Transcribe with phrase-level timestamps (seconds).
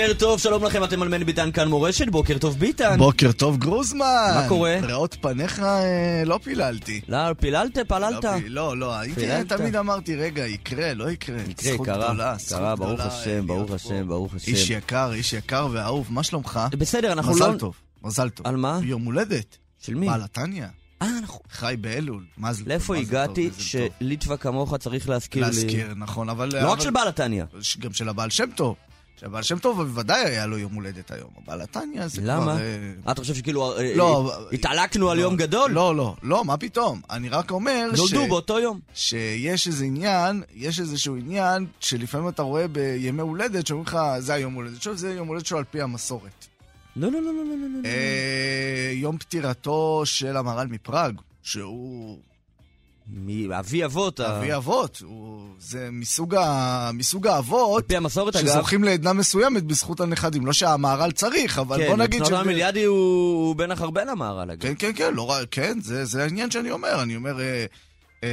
[0.00, 2.98] בוקר טוב, שלום לכם, אתם על מני ביטן כאן מורשת, בוקר טוב ביטן.
[2.98, 4.32] בוקר טוב גרוזמן!
[4.34, 4.76] מה קורה?
[4.82, 7.00] ראות פניך אה, לא פיללתי.
[7.08, 8.24] לא, פיללת, פללת.
[8.24, 9.48] לא, לא, לא, הייתי, פיללת?
[9.48, 11.40] תמיד אמרתי, רגע, יקרה, לא יקרה.
[11.48, 14.08] יקרה, זכות קרה, גדולה, זכות קרה, ברוך גדולה, השם, אה, ברוך השם.
[14.08, 14.52] ברוך השם.
[14.52, 16.60] איש יקר, איש יקר ואהוב, מה שלומך?
[16.78, 17.58] בסדר, אנחנו מזל לא...
[17.58, 18.46] טוב, מזל טוב.
[18.46, 18.80] על מה?
[18.82, 19.56] יום הולדת.
[19.78, 20.06] של מי?
[20.06, 20.64] בעל התניא,
[21.02, 21.40] אה, נכון.
[21.50, 22.24] חי באלול.
[22.36, 23.64] מה זה לאיפה טוב, הגעתי איזה טוב.
[23.98, 25.48] שליטווה כמוך צריך להזכיר לי...
[25.48, 26.50] להזכיר, נכון, אבל...
[26.62, 27.44] לא רק של בעל התניא.
[27.78, 28.76] גם של הבעל שם טוב.
[29.16, 31.30] שהבעל שם טוב בוודאי היה לו יום הולדת היום.
[31.36, 32.30] הבעל התניא זה כבר...
[32.30, 32.60] למה?
[32.60, 35.70] אה, אתה חושב שכאילו אה, לא, אה, התעלקנו על לא, יום גדול?
[35.70, 37.00] לא, לא, לא, מה פתאום?
[37.10, 37.98] אני רק אומר ש...
[37.98, 38.80] נולדו באותו יום.
[38.94, 44.54] שיש איזה עניין, יש איזשהו עניין שלפעמים אתה רואה בימי הולדת שאומרים לך, זה היום
[44.54, 46.46] הולדת שלו, זה יום הולדת שלו על פי המסורת.
[46.96, 47.88] לא, לא, לא, לא, לא, לא, לא.
[47.88, 52.18] אה, יום פטירתו של המהר"ל מפראג, שהוא
[53.12, 54.20] מאבי אבות.
[54.20, 58.46] אבי אבות, הוא- זה מסוג ה- מסוג האבות על פי המסורת, אגב.
[58.48, 60.46] שזוכים לעדנה מסוימת בזכות הנכדים.
[60.46, 62.96] לא שהמהר"ל צריך, אבל כן, בוא נגיד מבחינת המיליאדי הוא
[63.46, 64.62] הוא בן החרבן המהר"ל, אגב.
[64.62, 67.02] כן, כן, כן, לא כן, זה, זה העניין שאני אומר.
[67.02, 67.64] אני אומר, אה,
[68.24, 68.28] אה,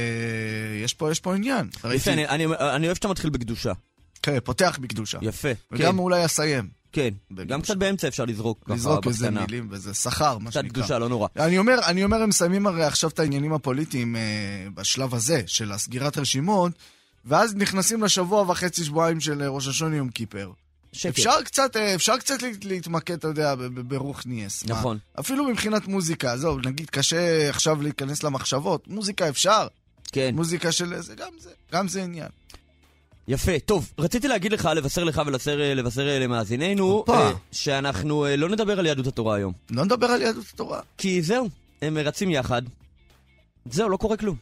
[0.84, 1.68] יש, פה, יש פה עניין.
[1.76, 3.72] יפה, ראיתי- אני- אני אני אוהב שאתה מתחיל בקדושה.
[4.22, 5.18] כן, פותח בקדושה.
[5.22, 5.48] יפה.
[5.72, 6.77] וגם כן, אולי אסיים.
[6.92, 7.08] כן.
[7.46, 9.40] גם קצת באמצע אפשר לזרוק ככה לזרוק איזה בקטנה.
[9.40, 10.72] מילים, וזה שכר, מה קצת שנקרא.
[10.82, 11.28] קדושה, לא נורא.
[11.36, 14.20] אני אומר, אני אומר, הם מסיימים הרי עכשיו את העניינים הפוליטיים אה,
[14.74, 16.72] בשלב הזה, של הסגירת רשימות,
[17.24, 20.50] ואז נכנסים לשבוע וחצי, שבועיים של אה, ראש השון יום כיפר.
[20.92, 21.10] שקט.
[21.18, 24.64] אפשר קצת, אה, אפשר קצת להת- להתמקד, אתה יודע, ב- ב- ברוח ניאס.
[24.64, 24.74] מה?
[24.74, 24.98] נכון.
[25.20, 28.88] אפילו מבחינת מוזיקה, זהו, נגיד קשה עכשיו להיכנס למחשבות.
[28.88, 29.66] מוזיקה אפשר,
[30.12, 30.30] כן.
[30.34, 32.28] מוזיקה של זה, גם זה, גם זה עניין.
[33.28, 33.52] יפה.
[33.64, 37.04] טוב, רציתי להגיד לך, לבשר לך ולבשר לבשר, אה, למאזיננו.
[37.08, 39.52] אה, שאנחנו אה, לא נדבר על יהדות התורה היום.
[39.70, 41.48] לא נדבר על יהדות התורה, כי זהו,
[41.82, 42.62] הם רצים יחד.
[43.70, 44.36] זהו, לא קורה כלום.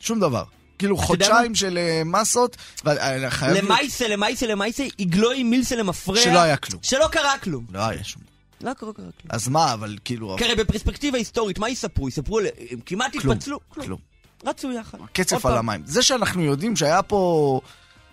[0.00, 0.44] שום דבר.
[0.78, 3.56] כאילו חודשיים של אה, מסות, וחייב...
[3.56, 6.16] למייסה, למייסה, למייסה, יגלוי מילסה למפרע.
[6.16, 6.80] שלא היה כלום.
[6.82, 7.66] שלא קרה כלום.
[7.72, 8.22] לא היה שום.
[8.60, 9.28] לא קרה קרה כלום.
[9.28, 10.34] אז מה, אבל כאילו...
[10.38, 12.08] כי הרי בפרספקטיבה היסטורית, מה יספרו?
[12.08, 13.58] יספרו, על- הם כמעט כלום, התפצלו.
[13.68, 13.98] כלום.
[14.46, 14.98] רצו יחד.
[15.12, 15.56] קצף על.
[15.56, 15.82] המים.
[15.84, 17.60] זה שאנחנו יודעים שהיה פה...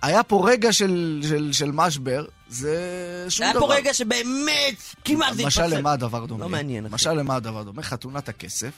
[0.02, 2.76] היה פה רגע של, של, של משבר, זה
[3.30, 3.68] שום היה דבר.
[3.68, 5.66] פה רגע שבאמת כמעט זה התפצל.
[5.66, 6.44] משל למה הדבר דומה?
[6.44, 6.88] לא מעניין.
[6.88, 7.82] משל למה הדבר דומה?
[7.84, 8.72] חתונת הכסף.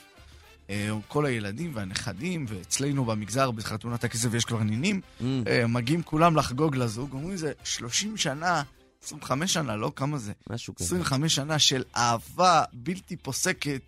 [0.69, 5.23] אה, כל הילדים והנכדים, ואצלנו במגזר בחתונת הכסף יש כבר נינים, Mm.
[5.47, 8.63] אה, מגיעים כולם לחגוג לזוג, אומרים זה 30 שנה,
[9.03, 10.85] 25 שנה, לא כמה זה, משהו כזה.
[10.85, 13.81] 25 שנה של אהבה בלתי פוסקת.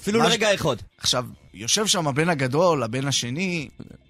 [0.00, 0.76] אפילו לרגע אחד.
[0.98, 3.68] עכשיו, יושב שם הבן הגדול, הבן השני,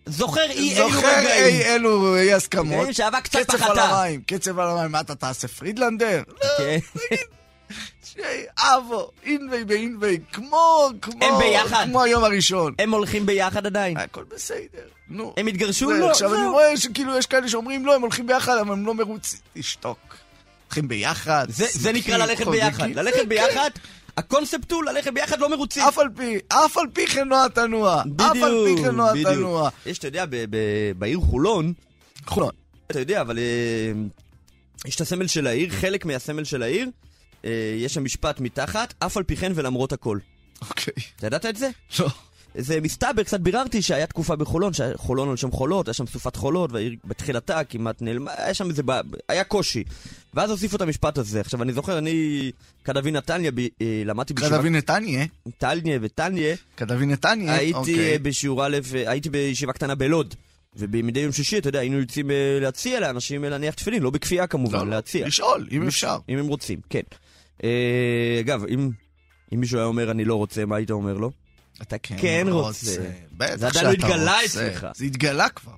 [0.08, 1.62] זוכר אי אלו זוכר אי רגעים.
[1.66, 2.74] אלו אי הסכמות.
[2.78, 3.84] רגעים שאהבה קצת קצף על פחתה.
[3.84, 6.22] המים, קצב על המים, מה אתה תעשה פרידלנדר?
[6.58, 6.78] כן.
[8.58, 11.84] אבו, אינווי באינווי, כמו, כמו, הם ביחד.
[11.91, 12.74] כמו היום הראשון.
[12.78, 13.96] הם הולכים ביחד עדיין.
[13.96, 14.58] הכל בסדר,
[15.08, 15.34] נו.
[15.36, 15.91] הם התגרשו?
[15.91, 16.46] לא, עכשיו אני.
[16.46, 19.38] רואה שכאילו יש כאלה שאומרים לא, הם הולכים ביחד, אבל הם לא מרוצים.
[19.54, 19.98] תשתוק.
[20.66, 21.46] הולכים ביחד.
[21.48, 22.46] זה- נקרא ללכת.
[22.46, 22.88] ביחד.
[22.94, 23.28] ללכת כן.
[23.28, 23.70] ביחד,
[24.19, 25.83] הקונספט הוא ללכת ביחד לא מרוצים.
[25.83, 27.33] אף על פי, אף על פי כן.
[27.33, 27.59] אף
[28.43, 29.69] על פי כן התנוע.
[29.87, 30.25] יש, אתה יודע,
[30.99, 31.73] בעיר חולון,
[32.27, 32.51] חולון.
[32.91, 33.93] אתה יודע, אבל אה,
[34.87, 36.89] יש את הסמל של העיר, חלק מהסמל של העיר,
[37.45, 40.19] אה, יש שם משפט מתחת, אף על פי כן ולמרות הכל.
[40.62, 40.95] אוקיי.
[41.17, 41.71] אתה ידעת את זה?
[41.99, 42.09] לא.
[42.54, 46.36] זה מסתבר, קצת ביררתי שהיה תקופה בחולון, שהיה חולון על שם חולות, היה שם סופת
[46.36, 48.82] חולות, והעיר בתחילתה כמעט נעלמה, היה שם איזה,
[49.28, 49.84] היה קושי.
[50.34, 51.41] ואז הוסיפו את המשפט הזה.
[51.41, 52.50] עכשיו, אני זוכר, אני,
[52.84, 55.26] כדבי נתניה, ב- אה, למדתי קדבי נתניה.
[55.58, 57.54] טלניה וטניה, קדבי נתניה.
[57.54, 58.19] הייתי אוקיי.
[58.19, 60.34] בשיעור א', אה, הייתי בישיבה קטנה בלוד.
[60.76, 64.46] ומדי יום שישי, אתה יודע, היינו יוצאים אה, להציע לאנשים להניח תפילין, לא בכפייה לא,
[64.46, 64.90] כמובן, לא.
[64.90, 65.26] להציע.
[65.26, 66.19] לשאול, אם אפשר.
[66.28, 67.02] אם הם רוצים, כן.
[68.40, 68.90] אגב, אם
[69.55, 71.31] אם מישהו היה אומר אני לא רוצה, מה היית אומר לו?
[71.82, 72.96] אתה כן רוצה.
[73.32, 74.44] בטח זה עדיין לא התגלה רוצה.
[74.69, 74.86] אצלך.
[74.94, 75.72] זה התגלה כבר.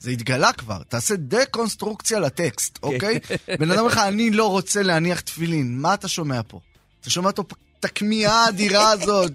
[0.00, 0.82] זה התגלה כבר.
[0.88, 3.18] תעשה דה-קונסטרוקציה לטקסט, אוקיי?
[3.58, 5.78] בן אדם אומר לך, אני לא רוצה להניח תפילין.
[5.78, 6.60] מה אתה שומע פה?
[7.00, 7.44] אתה שומע אותו
[7.80, 9.32] את הכמיהה האדירה הזאת.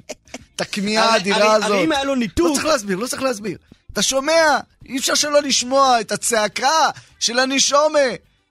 [0.55, 1.69] את הכמיהה האדירה הזאת.
[1.71, 3.57] הרי אם היה לו לא ניתוק, צריך להסביר, לא צריך להסביר.
[3.93, 4.41] אתה שומע?
[4.85, 7.99] אי אפשר שלא לשמוע את הצעקה של הנישומה.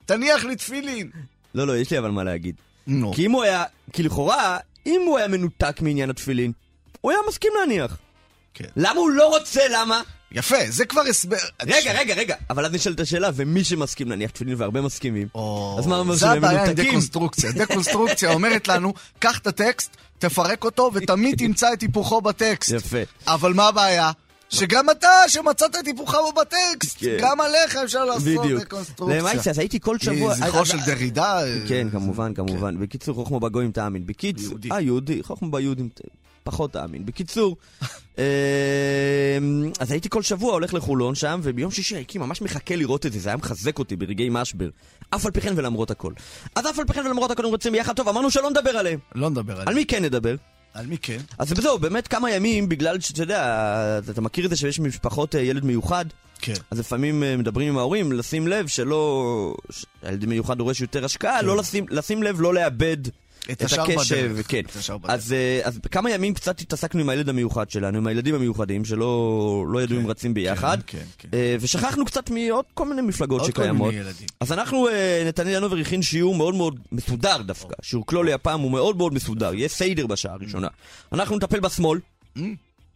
[0.07, 1.11] תניח לי תפילין.
[1.55, 2.55] לא, לא, יש לי אבל מה להגיד.
[2.87, 3.13] נו.
[3.15, 6.53] כי אם הוא היה, כי לכאורה, אם הוא היה מנותק מעניין התפילין,
[7.07, 7.97] הוא היה מסכים להניח.
[8.55, 8.65] כן.
[8.77, 9.61] למה הוא לא רוצה?
[9.71, 10.03] למה?
[10.33, 11.37] יפה, זה כבר הסבר.
[11.63, 12.35] רגע, רגע, רגע.
[12.51, 15.29] אבל אז נשאלת השאלה, ומי שמסכים נניח תפילין והרבה מסכימים.
[15.79, 16.89] אז מה אומר זה שהם הבעיה עם מנותקים?
[16.89, 17.53] דקונסטרוקציה.
[17.53, 22.71] דקונסטרוקציה אומרת לנו, קח את הטקסט, תפרק אותו, ותמיד תמצא את היפוכו בטקסט.
[22.73, 22.99] יפה.
[23.27, 24.11] אבל מה הבעיה?
[24.49, 27.17] שגם אתה, שמצאת את היפוכו בטקסט, כן.
[27.21, 28.61] גם עליך אפשר לעשות בדיוק.
[28.63, 29.19] דקונסטרוקציה.
[29.21, 30.35] למעשה, אז הייתי כל שבוע...
[30.35, 31.43] זכרו אז- של דרידה.
[31.47, 32.81] אה, כן, כמובן, כמובן.
[32.81, 34.07] בקיצור, חוכמה בגויים תאמין.
[34.07, 34.59] בקיצור...
[34.73, 35.23] אה, יהודי.
[35.23, 35.89] חוכמה ביהודים
[36.47, 37.07] פחות תאמין.
[37.07, 37.57] בקיצור,
[38.19, 38.25] אה,
[39.81, 43.19] אז הייתי כל שבוע הולך לחולון שם, וביום שישי הייתי ממש מחכה לראות את זה,
[43.19, 44.69] זה היה מחזק אותי ברגעי משבר.
[45.11, 46.13] אף על פי כן ולמרות הכל.
[46.55, 48.99] אז אף על פי כן ולמרות הכל הם רוצים ביחד, טוב, אמרנו שלא נדבר עליהם.
[49.15, 49.75] לא נדבר על על.
[49.75, 50.37] מי כן נדבר?
[50.75, 51.19] על מי כן?
[51.39, 55.41] אז זהו, באמת כמה ימים, בגלל שאתה יודע, אתה מכיר את זה שיש משפחות אה,
[55.41, 56.05] ילד מיוחד,
[56.41, 56.55] כן.
[56.71, 59.55] אז לפעמים אה, מדברים עם ההורים, לשים לב שלא...
[60.03, 62.97] הילד מיוחד דורש יותר השקעה, לא לשים, לשים לב לא לאבד
[63.53, 64.49] את את הקשב, בדרך.
[64.51, 64.61] כן.
[64.71, 65.11] את השאר בדרך.
[65.11, 69.07] אז, אה, אז בכמה ימים קצת התעסקנו עם הילד המיוחד שלנו, עם הילדים המיוחדים, שלא
[69.69, 70.79] לא ידעו אם רצים ביחד.
[70.87, 71.29] כן, כן.
[71.35, 73.89] אה, ושכחנו קצת מעוד כל מיני מפלגות עוד כל שקיימות.
[73.95, 74.27] מיני ילדים.
[74.41, 77.75] אז אנחנו, אה, נתנאל ינובר הכין שיעור מאוד מאוד מסודר דווקא.
[77.83, 80.69] שיעור קלולי הפעם הוא מאוד מאוד מסודר, יהיה סיידר בשעה הראשונה.
[81.13, 81.99] אנחנו נטפל בשמאל,
[82.37, 82.41] Mm.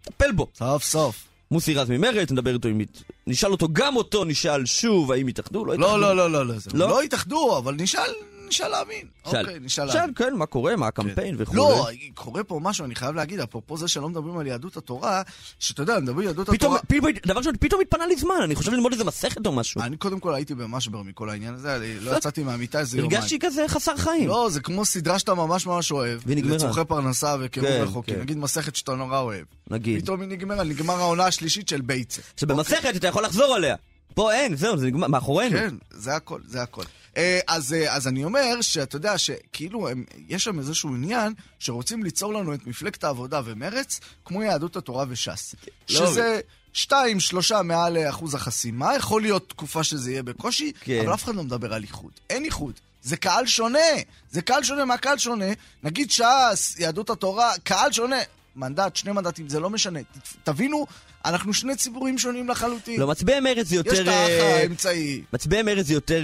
[0.08, 0.46] נטפל בו.
[0.58, 1.24] סוף סוף.
[1.50, 2.68] מוסי רז ממרצ, נדבר איתו.
[2.68, 5.96] ית- נשאל אותו, גם אותו נשאל שוב, האם יתאחדו, לא יתאחדו.
[5.96, 6.54] לא, לא, לא, לא, לא.
[6.74, 6.88] לא?
[6.88, 8.10] לא התאחדו, אבל נשאל,
[8.50, 9.06] נשאל להבין.
[9.30, 9.40] שאל.
[9.40, 10.14] אוקיי, נשאל שאל, להבין.
[10.14, 11.54] כן, מה קורה, מה הקמפיין וכו'.
[11.56, 15.22] לא, קורה פה משהו, אני חייב להגיד, אפרופו זה שלא מדברים על יהדות התורה,
[15.58, 17.00] שאתה יודע, מדברים על יהדות פתאום, התורה...
[17.00, 19.80] פתאום, דבר ראשון, פתאום התפנה לי זמן, אני חושב ללמוד איזה מסכת או משהו.
[19.80, 23.16] אני קודם כל הייתי במשבר מכל העניין הזה, אני לא יצאתי מהמיטה איזה יומיים.
[23.16, 24.28] הרגשתי כזה חסר חיים.
[24.28, 26.20] לא, זה כמו סדרה שאתה ממש ממש אוהב.
[26.26, 26.56] והיא נגמרה.
[26.56, 28.14] לצורכי פרנסה וקירוב כן, רחוקים.
[28.14, 28.20] כן.
[28.20, 29.44] נגיד מסכת שאתה נורא אוהב.
[29.70, 30.02] נגיד.
[30.02, 32.22] פתאום היא נגמרה, נגמר העונה השלישית של בייצה.
[32.36, 33.76] שבמסכת אתה יכול לחזור עליה.
[34.14, 35.56] פה אין, זהו, זה נגמר, מאחורינו.
[35.58, 36.82] כן, זה הכל, זה הכל.
[37.20, 42.04] אה, אז, אה, אז אני אומר שאתה יודע שכאילו הם, יש שם איזשהו עניין שרוצים
[42.04, 45.54] ליצור לנו את מפלגת העבודה ומרץ כמו יהדות התורה וש"ס.
[45.90, 46.40] לא, שזה
[46.72, 51.00] שתיים, שלושה מעל אה, אחוז החסימה, יכול להיות תקופה שזה יהיה בקושי, כן.
[51.04, 52.12] אבל אף אחד לא מדבר על איחוד.
[52.30, 52.74] אין איחוד.
[53.02, 53.78] זה קהל שונה.
[54.30, 55.52] זה קהל שונה מהקהל שונה.
[55.82, 58.20] נגיד ש"ס, יהדות התורה, קהל שונה.
[58.56, 60.00] מנדט, שני מנדטים, זה לא משנה.
[60.44, 60.86] תבינו,
[61.24, 63.00] אנחנו שני ציבורים שונים לחלוטין.
[63.00, 63.92] לא, מצביעי מרץ זה יותר...
[63.92, 65.22] יש את האח האמצעי.
[65.32, 66.22] מצביעי מרץ זה יותר...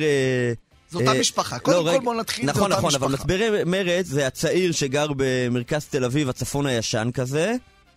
[0.91, 1.59] זו אותה אה, משפחה.
[1.59, 3.23] קודם כל בוא נתחיל, זה נכון, אותה נכון, אבל משפחה.
[3.25, 7.55] מצביעי מרץ זה הצעיר שגר במרכז תל אביב, הצפון הישן כזה,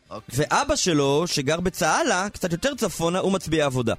[0.09, 0.35] אוקיי.
[0.51, 3.93] ואבא שלו, שגר בצהלה, קצת יותר צפונה, הוא מצביע עבודה.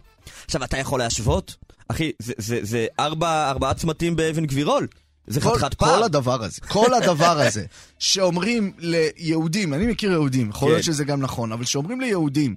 [0.44, 1.56] עכשיו, אתה יכול להשוות?
[1.88, 4.86] אחי, זה- זה זה ארבע ארבעה צמתים באבן גבירול.
[5.26, 6.04] זה כל, חתיכת כל פער.
[6.04, 7.64] הדבר הזה, כל הדבר הזה,
[7.98, 10.82] שאומרים ליהודים, אני מכיר יהודים, יכול להיות כן.
[10.82, 12.54] שזה גם נכון, אבל שאומרים ליהודים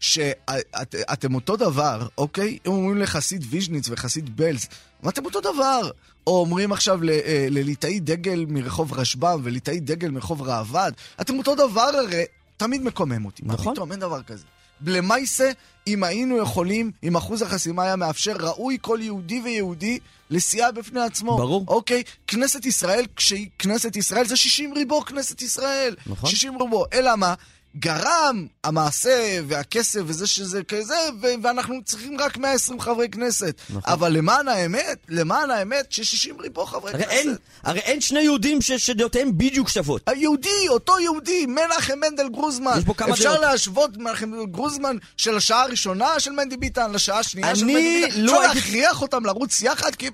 [0.00, 2.58] שאתם אותו דבר, אוקיי?
[2.64, 4.66] הם אומרים לחסיד ויז'ניץ וחסיד בלז,
[5.04, 5.90] אבל אתם אותו דבר.
[6.26, 11.90] או אומרים עכשיו אה, לליטאי דגל מרחוב רשב"ם וליטאי דגל מרחוב ראב"ד, אתם אותו דבר
[12.04, 12.24] הרי,
[12.56, 13.42] תמיד מקומם אותי.
[13.46, 13.74] מה נכון.
[13.74, 14.44] פתאום, אין דבר כזה.
[14.86, 15.50] למעשה,
[15.86, 19.98] אם היינו יכולים, אם אחוז החסימה היה מאפשר, ראוי כל יהודי ויהודי
[20.30, 21.36] לסיעה בפני עצמו.
[21.36, 21.64] ברור.
[21.68, 25.94] אוקיי, כנסת ישראל, כשהיא כנסת ישראל, זה 60 ריבו כנסת ישראל.
[26.06, 26.30] נכון.
[26.30, 26.84] 60 ריבו.
[26.92, 27.34] אלא מה?
[27.76, 29.10] גרם המעשה
[29.46, 33.54] והכסף וזה שזה כזה, ו- ואנחנו צריכים רק 120 חברי כנסת.
[33.70, 33.82] נכון.
[33.92, 37.10] אבל למען האמת, למען האמת, ש-60 ריבו חברי הרי כנסת.
[37.12, 40.02] אין, הרי אין שני יהודים ש- שדעותיהם בדיוק שוות.
[40.06, 42.74] היהודי, אותו יהודי, מנחם מנדל גרוזמן.
[42.78, 43.40] יש בו כמה אפשר דעות.
[43.40, 48.06] להשוות מנחם מנדל גרוזמן של השעה הראשונה של מנדי ביטן לשעה השנייה של אני מנדי
[48.06, 48.20] ביטן.
[48.20, 50.10] לא אפשר הייתי- להכריח אותם לרוץ יחד, כי...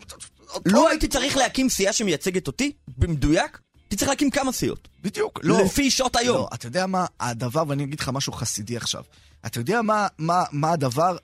[0.67, 3.59] לא הייתי צריך להקים סיעה שמייצגת אותי, במדויק,
[3.97, 4.89] צריך להקים כמה סיעות.
[5.03, 5.61] בדיוק, לא.
[5.65, 6.37] לפי שעות היום.
[6.37, 9.03] לא, אתה יודע מה הדבר, ואני אגיד לך משהו חסידי עכשיו.
[9.47, 11.17] אתה יודע מה, מה, מה הדבר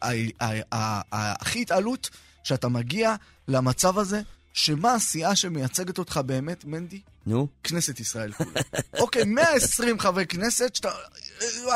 [1.13, 2.11] הכי התעלות?
[2.47, 3.15] שאתה מגיע
[3.49, 4.21] למצב הזה,
[4.53, 7.01] שמה הסיעה שמייצגת אותך באמת, מנדי?
[7.27, 7.47] נו.
[7.65, 8.51] כנסת ישראל כולה.
[9.01, 10.91] אוקיי, 120 חברי כנסת, שאתה...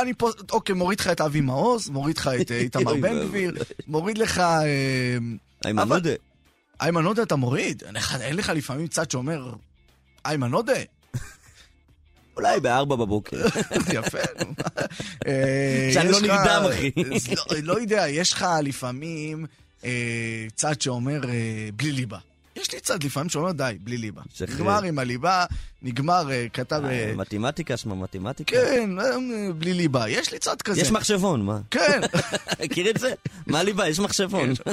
[0.03, 3.27] אני פה, אוקיי, מוריד לך את אבי מעוז, מוריד לך את אה, איתמר בן.
[3.27, 3.55] גביר,
[3.87, 4.39] מוריד לך...
[4.39, 5.19] אה,
[5.65, 6.11] איימן עודה.
[6.81, 7.83] איימן עודה אתה מוריד?
[8.21, 9.53] אין לך לפעמים צד שאומר,
[10.27, 10.73] איימן עודה?
[12.37, 13.37] אולי בארבע בבוקר.
[13.95, 14.53] יפה, נו.
[15.27, 16.91] אה, שאני לא יש נרדם, אחי.
[17.37, 19.47] לא- לא יודע, יש לך לפעמים
[19.85, 19.91] אה,
[20.55, 21.35] צד שאומר אה,
[21.77, 22.19] בלי ליבה.
[22.57, 24.23] יש לי צד לפעמים שאומר די, בלי ליבה.
[24.35, 24.55] שחרר.
[24.55, 25.45] נגמר עם הליבה,
[25.83, 26.83] נגמר, אה, כתב...
[26.85, 28.57] אה, מתמטיקה, שמה מתמטיקה.
[28.57, 29.17] כן, אה,
[29.57, 30.09] בלי ליבה.
[30.09, 30.81] יש לי צד כזה.
[30.81, 31.59] יש מחשבון, מה?
[31.71, 32.01] כן.
[32.65, 33.13] מכיר את זה?
[33.47, 33.89] מה ליבה?
[33.89, 34.51] יש מחשבון.
[34.67, 34.73] אה,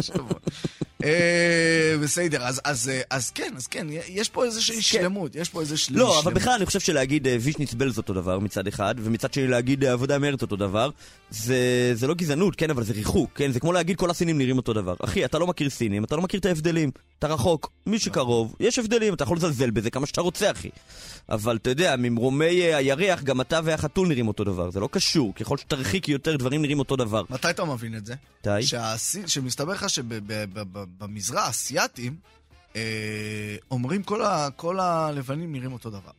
[2.04, 5.86] בסדר, אז- אז אה, אז כן, אז כן, יש פה איזושהי שלמות, יש פה איזושהי
[5.86, 6.00] שלמות.
[6.08, 9.34] לא, אבל בכלל אני חושב שלהגיד אה, וישניץ בל זה אותו דבר מצד אחד, ומצד
[9.34, 10.90] שני להגיד אה, עבודה מרץ אותו דבר,
[11.30, 11.58] זה,
[11.94, 13.52] זה לא גזענות, כן, אבל זה ריחוק, כן?
[13.52, 14.96] זה כמו להגיד כל הסינים נראים אותו דבר.
[15.04, 16.92] אחי, אתה לא מכיר סינים, אתה לא מכיר את ההבדלים.
[17.20, 20.70] אתה רחוק, מי שקרוב, יש הבדלים, אתה יכול לזלזל בזה כמה שאתה רוצה, אחי.
[21.30, 25.36] אבל אתה יודע, ממרומי אה, הירח, גם אתה והחתול נראים אותו דבר, זה לא קשור.
[25.36, 27.24] ככל שתרחיק יותר, דברים נראים אותו דבר.
[27.30, 28.16] מתי אתה מבין את זה?
[28.40, 28.64] מתי?
[28.64, 32.16] שהסין, שמסתבר לך שבמזרח, האסייתים,
[32.76, 36.12] אה, אומרים כל, ה, כל הלבנים נראים אותו דבר.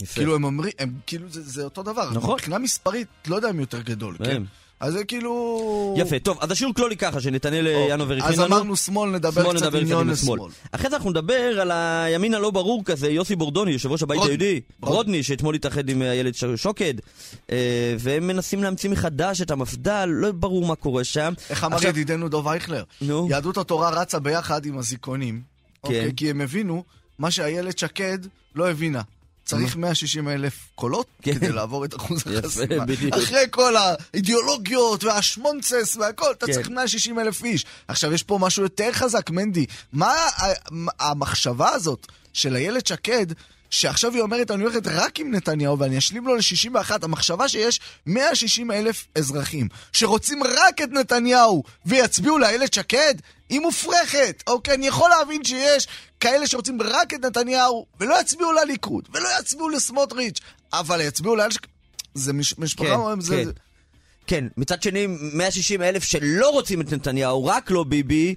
[0.00, 0.14] יפה.
[0.14, 2.10] כאילו הם אומרים, הם, כאילו זה, זה אותו דבר.
[2.10, 2.34] נכון.
[2.34, 4.42] מבחינה מספרית, לא יודע אם יותר גדול, כן?
[4.84, 5.94] אז זה כאילו...
[5.98, 7.94] יפה, טוב, אז השיעור כללי ככה, שנתנאל אוקיי.
[7.94, 8.46] ינובר הכין אז לנו.
[8.56, 10.10] אמרנו שמאל, נדבר שמאל קצת עניון.
[10.10, 10.40] לשמאל.
[10.72, 14.20] אחרי זה אנחנו נדבר על הימין הלא ברור כזה, יוסי בורדוני, יושב ראש הבית.
[14.22, 14.60] היהודי.
[14.80, 16.94] ברודני, שאתמול התאחד עם איילת ש- שוקד,
[17.50, 17.56] אה,
[17.98, 21.32] והם מנסים להמציא מחדש את המפד"ל, לא ברור מה קורה שם.
[21.50, 22.82] איך אמר עכשיו- ידידנו דוב אייכלר?
[23.00, 23.26] נו.
[23.30, 25.40] יהדות התורה רצה ביחד עם הזיכונים.
[25.84, 26.84] אוקיי, כי הם הבינו
[27.18, 28.18] מה שאיילת שקד
[28.54, 29.02] לא הבינה.
[29.44, 31.34] צריך 160 אלף קולות כן.
[31.34, 32.84] כדי לעבור את אחוז החסימה.
[33.10, 36.52] אחרי כל האידיאולוגיות והשמונצס והכל, אתה כן.
[36.52, 37.64] צריך 160 אלף איש.
[37.88, 39.66] עכשיו, יש פה משהו יותר חזק, מנדי.
[39.92, 40.14] מה
[41.00, 43.26] המחשבה הזאת של איילת שקד,
[43.74, 48.70] שעכשיו היא אומרת, אני הולכת רק עם נתניהו ואני אשלים לו ל-61, המחשבה שיש 160
[48.70, 53.14] אלף אזרחים שרוצים רק את נתניהו ויצביעו לאיילת שקד,
[53.48, 54.42] היא מופרכת.
[54.46, 55.88] אוקיי, אני יכול להבין שיש
[56.20, 60.40] כאלה שרוצים רק את נתניהו ולא יצביעו לליכוד ולא יצביעו לסמוטריץ',
[60.72, 61.68] אבל יצביעו לאיילת שקד.
[62.14, 63.42] זה מש- משפחה, כן, זה...
[63.44, 63.50] כן.
[64.26, 68.34] כן, מצד שני, 160 אלף שלא רוצים את נתניהו, רק לא ביבי,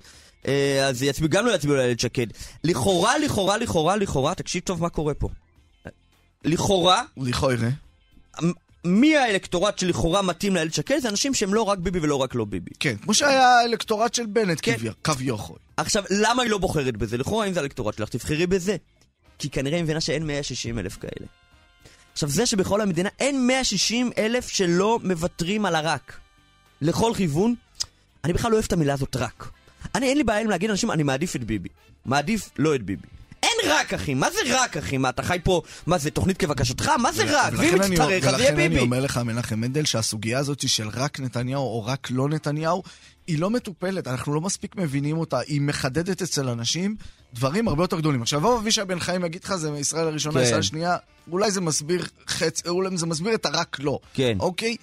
[0.87, 2.27] אז יצביעו, גם לא יצביעו לאיילת שקד.
[2.63, 5.29] לכאורה, לכאורה, לכאורה, לכאורה, תקשיב טוב מה קורה פה.
[6.45, 7.55] לכאורה, לכאורה.
[8.85, 10.99] מי האלקטורט שלכאורה מתאים לאיילת שקד?
[10.99, 12.71] זה אנשים שהם לא רק ביבי ולא רק לא ביבי.
[12.79, 14.75] כן, כמו שהיה האלקטורט של בנט כן.
[15.03, 15.57] כביכול.
[15.77, 17.17] עכשיו, למה היא לא בוחרת בזה?
[17.17, 18.77] לכאורה, אם זה האלקטורט שלך, תבחרי בזה.
[19.39, 21.27] כי כנראה היא מבינה שאין 160 אלף כאלה.
[22.13, 26.19] עכשיו, זה שבכל המדינה אין 160 אלף שלא מוותרים על הרק.
[26.81, 27.55] לכל כיוון,
[28.23, 29.49] אני בכלל לא אוהב את המילה הזאת רק.
[29.97, 31.69] אני, אין לי בעיה עם להגיד לאנשים, אני מעדיף את ביבי.
[32.05, 33.07] מעדיף לא את ביבי.
[33.43, 34.13] אין רק, אחי.
[34.13, 34.97] מה זה רק, אחי?
[34.97, 36.91] מה, אתה חי פה, מה זה, תוכנית כבקשתך?
[37.01, 37.53] מה זה רק?
[37.57, 38.79] ואם יצטרך, אז יהיה ולכן אני ביבי.
[38.79, 42.83] אומר לך, מנחם מנדל, שהסוגיה הזאת של רק נתניהו או רק לא נתניהו,
[43.27, 46.95] היא לא מטופלת, אנחנו לא מספיק מבינים אותה, היא מחדדת אצל אנשים
[47.33, 48.21] דברים הרבה יותר גדולים.
[48.21, 50.45] עכשיו, יבוא אבישי בן חיים יגיד לך, זה ישראל הראשונה, כן.
[50.45, 50.97] ישראל השנייה,
[51.31, 53.99] אולי זה מסביר חצי, אולי זה מסביר את הרק לא.
[54.13, 54.37] כן.
[54.39, 54.75] אוקיי?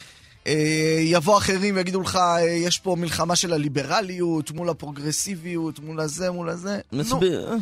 [0.47, 6.31] אה, יבוא אחרים ויגידו לך, אה, יש פה מלחמה של הליברליות מול הפרוגרסיביות, מול הזה,
[6.31, 6.81] מול הזה.
[6.93, 7.53] נו, מסביר.
[7.53, 7.57] אה.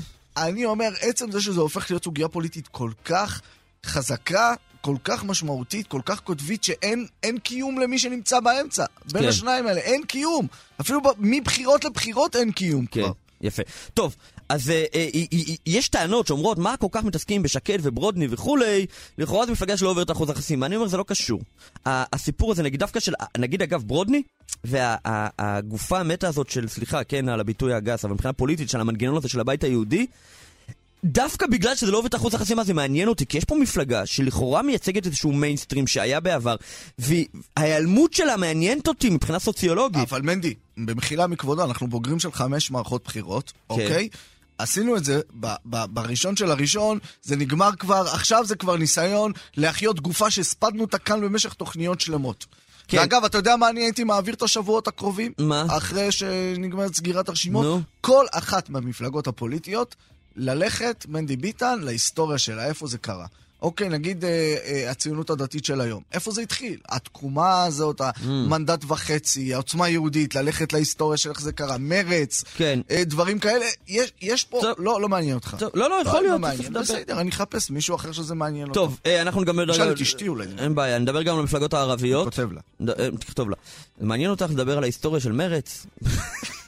[0.46, 3.40] אני אומר, עצם זה שזה הופך להיות סוגיה פוליטית כל כך
[3.86, 8.84] חזקה, כל כך משמעותית, כל כך קוטבית, שאין אין קיום למי שנמצא באמצע.
[9.12, 9.28] בין כן.
[9.28, 10.46] השניים האלה, אין קיום.
[10.80, 13.12] אפילו ב- מבחירות לבחירות אין קיום כן, כבר.
[13.42, 13.62] יפה.
[13.94, 14.16] טוב,
[14.48, 18.86] אז אה, אה, אה, אה, יש טענות שאומרות, מה כל כך מתעסקים בשקד וברודני וכולי,
[19.18, 20.66] לכאורה זו מפלגה שלא עוברת אחוז החסימה.
[20.66, 21.40] אני אומר, זה לא קשור.
[21.86, 24.22] הסיפור הזה, נגיד דווקא של, נגיד אגב, ברודני,
[24.64, 29.28] והגופה המתה הזאת של, סליחה, כן, על הביטוי הגס, אבל מבחינה פוליטית של המנגנון הזה
[29.28, 30.06] של הבית היהודי,
[31.04, 34.06] דווקא בגלל שזה לא עובד את אחוז החסימה זה מעניין אותי, כי יש פה מפלגה
[34.06, 36.56] שלכאורה מייצגת איזשהו מיינסטרים שהיה בעבר,
[36.98, 40.08] וההיעלמות שלה מעניינת אותי מבחינה סוציולוגית.
[40.08, 43.74] אבל מנדי, במחילה מכבודו, אנחנו בוגרים של חמש מערכות בחירות, כן.
[43.74, 44.08] אוקיי?
[44.58, 49.32] עשינו את זה ב- ב- בראשון של הראשון, זה נגמר כבר, עכשיו זה כבר ניסיון
[49.56, 52.46] להחיות גופה שהספדנו אותה כאן במשך תוכניות שלמות.
[52.88, 52.98] כן.
[52.98, 55.32] ואגב, אתה יודע מה אני הייתי מעביר את השבועות הקרובים?
[55.38, 55.66] מה?
[55.68, 57.64] אחרי שנגמרת סגירת הרשימות?
[57.64, 57.80] נו.
[58.00, 59.96] כל אחת מהמפלגות הפוליטיות,
[60.36, 63.26] ללכת, מנדי ביטן, להיסטוריה שלה, איפה זה קרה.
[63.62, 64.30] אוקיי, נגיד אה,
[64.64, 66.02] אה, הציונות הדתית של היום.
[66.12, 66.76] איפה זה התחיל?
[66.88, 72.80] התקומה הזאת, המנדט וחצי, העוצמה היהודית, ללכת להיסטוריה של איך זה קרה, מרץ, כן.
[72.90, 73.64] אה, דברים כאלה.
[73.88, 74.74] יש, יש פה, טוב.
[74.78, 75.56] לא, לא מעניין אותך.
[75.58, 76.72] טוב, לא, לא, יכול להיות, לא מעניין.
[76.72, 78.80] בסדר, אני אחפש מישהו אחר שזה מעניין אותו.
[78.80, 79.72] טוב, אה, אנחנו גם נדבר...
[79.74, 80.46] תשאל את אשתי אולי.
[80.58, 82.24] אין בעיה, נדבר גם על המפלגות הערביות.
[82.24, 82.60] כותב לה.
[82.80, 83.56] נד- אה, תכתוב לה.
[84.00, 85.86] מעניין אותך לדבר על ההיסטוריה של מרץ?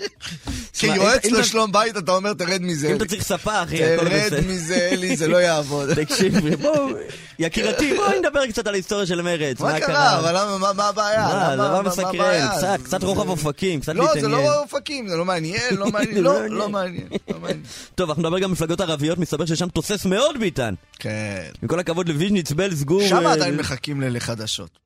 [0.78, 2.90] כיועץ לשלום בית, אתה אומר, תרד מזה.
[2.90, 4.40] אם אתה צריך ספה, אחי, הכל תרד בסדר.
[4.48, 5.94] מזה, אלי, זה לא יעבוד.
[6.04, 6.90] תקשיב, בוא,
[7.38, 9.60] יקירתי, בואי נדבר קצת על ההיסטוריה של מרץ.
[9.60, 10.18] מה קרה?
[10.18, 10.32] אבל
[10.76, 11.22] מה- הבעיה?
[11.28, 12.48] מה, זה מה מסקרן?
[12.84, 14.40] קצת, רוחב אופקים, קצת לא, זה להתעניין.
[14.40, 16.52] לא אופקים, זה לא מעניין, לא מעניין, זה לא, מעניין.
[16.54, 17.62] לא מעניין, לא מעניין.
[17.94, 20.74] טוב, אנחנו נדבר גם על מפלגות ערביות, מסתבר ששם תוסס מאוד ביטן.
[20.98, 21.42] כן.
[21.62, 23.08] עם כל הכבוד לוויז'ניץ, בל, סגור.
[23.08, 24.78] שם אה, עדיין מחכים לחדשות.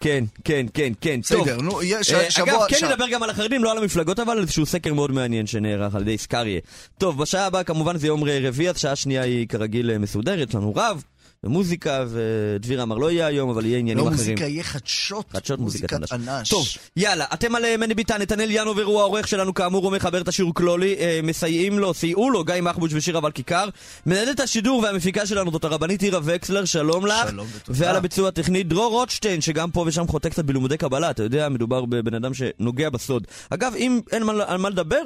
[0.00, 1.20] כן, כן, כן, כן.
[1.28, 1.42] טוב.
[1.42, 2.54] בסדר, נו, יש אה, שבוע...
[2.54, 5.94] אגב, כן נדבר גם על החרדים, לא על המפלגות, אבל איזשהו סקר מאוד מעניין שנערך
[5.94, 6.60] על ידי סקריה.
[6.98, 10.72] טוב, בשעה הבאה כמובן זה יום רביעי, אז שעה שנייה היא כרגיל מסודרת, יש לנו
[10.76, 11.02] רב,
[11.46, 14.20] ומוזיקה, ודביר אמר לא יהיה היום, אבל יהיה עניינים לא, אחרים.
[14.30, 15.24] מוזיקה יהיה חדשות.
[15.32, 16.12] חדשות מוזיקת אנש.
[16.12, 16.48] אנש.
[16.50, 20.20] טוב, יאללה, אתם על אה, מני ביטן, נתנאל ינובר הוא העורך שלנו, כאמור הוא מחבר
[20.20, 23.68] את השיעור קלולי, אה, מסייעים לו, סייעו לו, גיא מחבוש ושירה ולכיכר.
[24.06, 27.28] מנהלת השידור והמפיקה שלנו זאת הרבנית עירה וקסלר, שלום לך.
[27.30, 27.78] שלום ותודה.
[27.80, 31.84] ועל הביצוע הטכני דרור רוטשטיין, שגם פה ושם חוטא קצת בלימודי קבלה, אתה יודע, מדובר
[31.84, 33.26] בבן אדם שנוגע בסוד.
[33.50, 35.02] אגב, אם אין מה- על מה לדבר,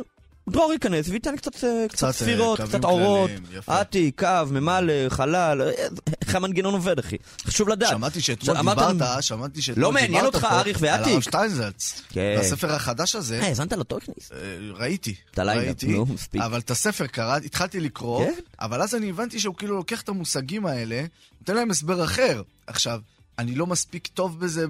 [0.50, 3.30] דרור ייכנס וייתן קצת, אה, קצת קצת, אה, ספירות, קצת אורות.
[3.68, 5.86] אתי, קו, ממלא, חלל, אה,
[6.22, 7.16] איך המנגנון עובד, אחי.
[7.46, 7.90] חשוב לדעת.
[7.90, 11.12] שמעתי שאתמול דיברת, שמעתי שאתמול לא דיברת מעניין אותך פה אריך על ואטיק?
[11.12, 12.02] הרב שטיינזלץ.
[12.08, 12.40] כן.
[12.68, 14.32] החדש הזה, אה, האזנת לתוכניס?
[14.32, 14.38] אה,
[14.72, 16.42] ראיתי, את ראיתי, נו, מספיק.
[16.42, 18.34] אבל את הספר קראתי, התחלתי לקרוא, כן?
[18.60, 21.04] אבל אז אני הבנתי שהוא כאילו לוקח את המושגים האלה,
[21.40, 22.42] נותן להם הסבר אחר.
[22.66, 23.00] עכשיו,
[23.40, 24.66] אני לא מספיק טוב בזה,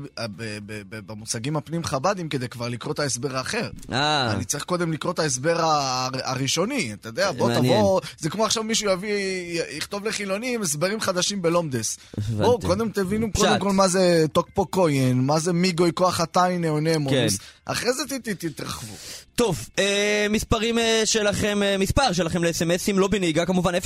[0.90, 3.70] במושגים הפנים חב"דים, כדי כבר לקרוא את ההסבר האחר.
[3.92, 5.56] אה, אני צריך קודם לקרוא את ההסבר
[6.12, 7.80] הראשוני, אתה יודע, בוא מעניין.
[7.80, 9.12] תבוא, זה כמו עכשיו מישהו יביא,
[9.70, 11.98] יכתוב לחילונים הסברים חדשים בלומדס.
[12.36, 13.44] בואו, קודם תבינו פשט.
[13.44, 16.68] קודם כל מה זה טוקפו קוין, מה זה מיגוי כוח התיין כן.
[16.68, 18.02] נאונמוס, אחרי זה
[18.38, 18.94] תתרחבו.
[19.40, 23.80] טוב, אה, מספרים אה, שלכם, אה, מספר שלכם לאס.אם.אסים, לא בנהיגה כמובן, 055-966-3991,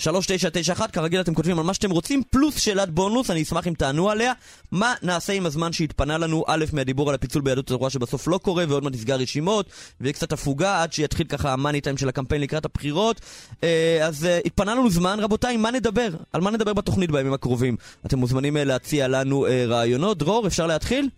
[0.00, 4.10] 055-966-3991, כרגיל אתם כותבים על מה שאתם רוצים, פלוס שאלת בונוס, אני אשמח אם תענו
[4.10, 4.32] עליה.
[4.72, 8.64] מה נעשה עם הזמן שהתפנה לנו, א', מהדיבור על הפיצול ביהדות התורה שבסוף לא קורה,
[8.68, 9.66] ועוד מעט נסגר רשימות,
[10.00, 13.20] ויהיה קצת הפוגה עד שיתחיל ככה המאני טיים של הקמפיין לקראת הבחירות.
[13.64, 16.08] אה, אז אה, התפנה לנו זמן, רבותיי, מה נדבר?
[16.32, 17.76] על מה נדבר בתוכנית בימים הקרובים?
[18.06, 20.18] אתם מוזמנים אה, להציע לנו אה, רעיונות.
[20.18, 21.08] דרור, אפשר להתחיל?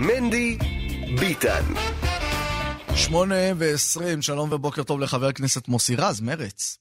[0.00, 0.58] מנדי
[1.20, 1.62] ביטן.
[2.96, 6.78] שמונה ועשרים, שלום ובוקר טוב לחבר הכנסת מוסי רז, מרץ.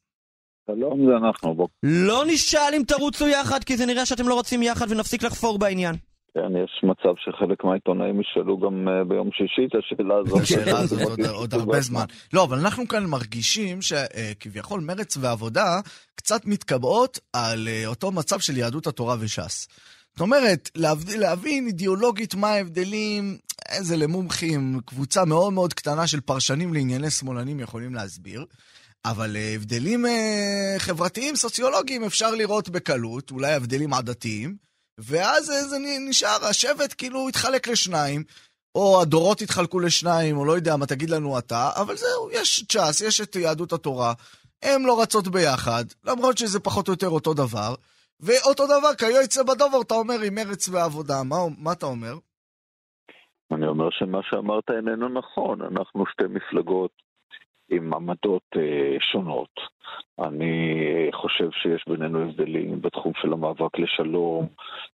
[0.68, 1.56] שלום, זה אנחנו.
[1.56, 1.74] בוקר.
[1.84, 5.96] לא נשאל אם תרוצו יחד, כי זה נראה שאתם לא רצים יחד ונפסיק לחפור בעניין.
[6.34, 10.42] כן, יש מצב שחלק מהעיתונאים ישאלו גם אה, ביום שישי את השאלה הזאת.
[10.42, 11.02] השאלה הזאת
[11.34, 12.06] עוד- הרבה זמן.
[12.34, 15.80] לא, אבל אנחנו כאן מרגישים שכביכול מרץ ועבודה
[16.16, 19.68] קצת מתקבעות על אה, אותו מצב של יהדות התורה וש"ס.
[20.15, 23.38] זאת אומרת, להב- להבין אידיאולוגית מה ההבדלים,
[23.69, 28.45] איזה למומחים, קבוצה מאוד מאוד קטנה של פרשנים לענייני שמאלנים יכולים להסביר.
[29.05, 34.57] אבל אה, הבדלים אה, חברתיים, סוציולוגיים, אפשר לראות בקלות, אולי הבדלים עדתיים,
[34.98, 35.77] ואז אה, זה
[36.10, 38.24] נשאר, השבט כאילו התחלק לשניים,
[38.75, 43.01] או הדורות התחלקו לשניים, או לא יודע מה, תגיד לנו אתה, אבל זהו, יש ש"ס,
[43.01, 44.13] יש את יהדות התורה,
[44.63, 47.75] הן לא רצות ביחד, למרות שזה פחות או יותר אותו דבר,
[48.19, 52.13] ואותו דבר, כיוצא בדובר, אתה אומר עם מרץ ועבודה, מה, מה אתה אומר?
[53.51, 55.62] אני אומר שמה שאמרת איננו נכון.
[55.62, 56.91] אנחנו שתי מפלגות
[57.69, 59.49] עם עמדות אה, שונות.
[60.19, 64.47] אני אה, חושב שיש בינינו הבדלים בתחום של המאבק לשלום,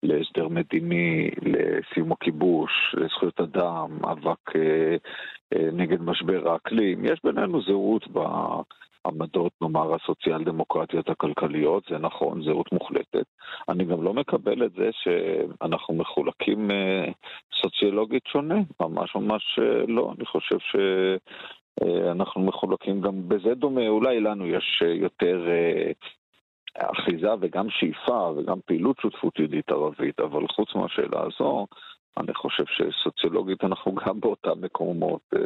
[0.02, 4.96] להסדר מדיני, לסיום הכיבוש, לזכויות אדם, מאבק אה,
[5.55, 7.05] אה, נגד משבר האקלים.
[7.05, 8.09] יש בינינו זהות
[9.11, 13.27] בעמדות, נאמר, הסוציאל-דמוקרטיות הכלכליות, זה נכון, זהות מוחלטת.
[13.69, 17.05] אני גם לא מקבל את זה שאנחנו מחולקים אה,
[17.62, 20.12] סוציולוגית שונה, ממש ממש אה, לא.
[20.16, 20.77] אני חושב ש...
[21.83, 25.92] אה, אנחנו מחולקים גם בזה דומה, אולי לנו יש אה, יותר אה,
[26.90, 31.66] אחיזה וגם שאיפה וגם פעילות שותפות יהודית ערבית, אבל חוץ מהשאלה הזו,
[32.20, 35.40] אני חושב שסוציולוגית אנחנו גם באותם מקומות, אה,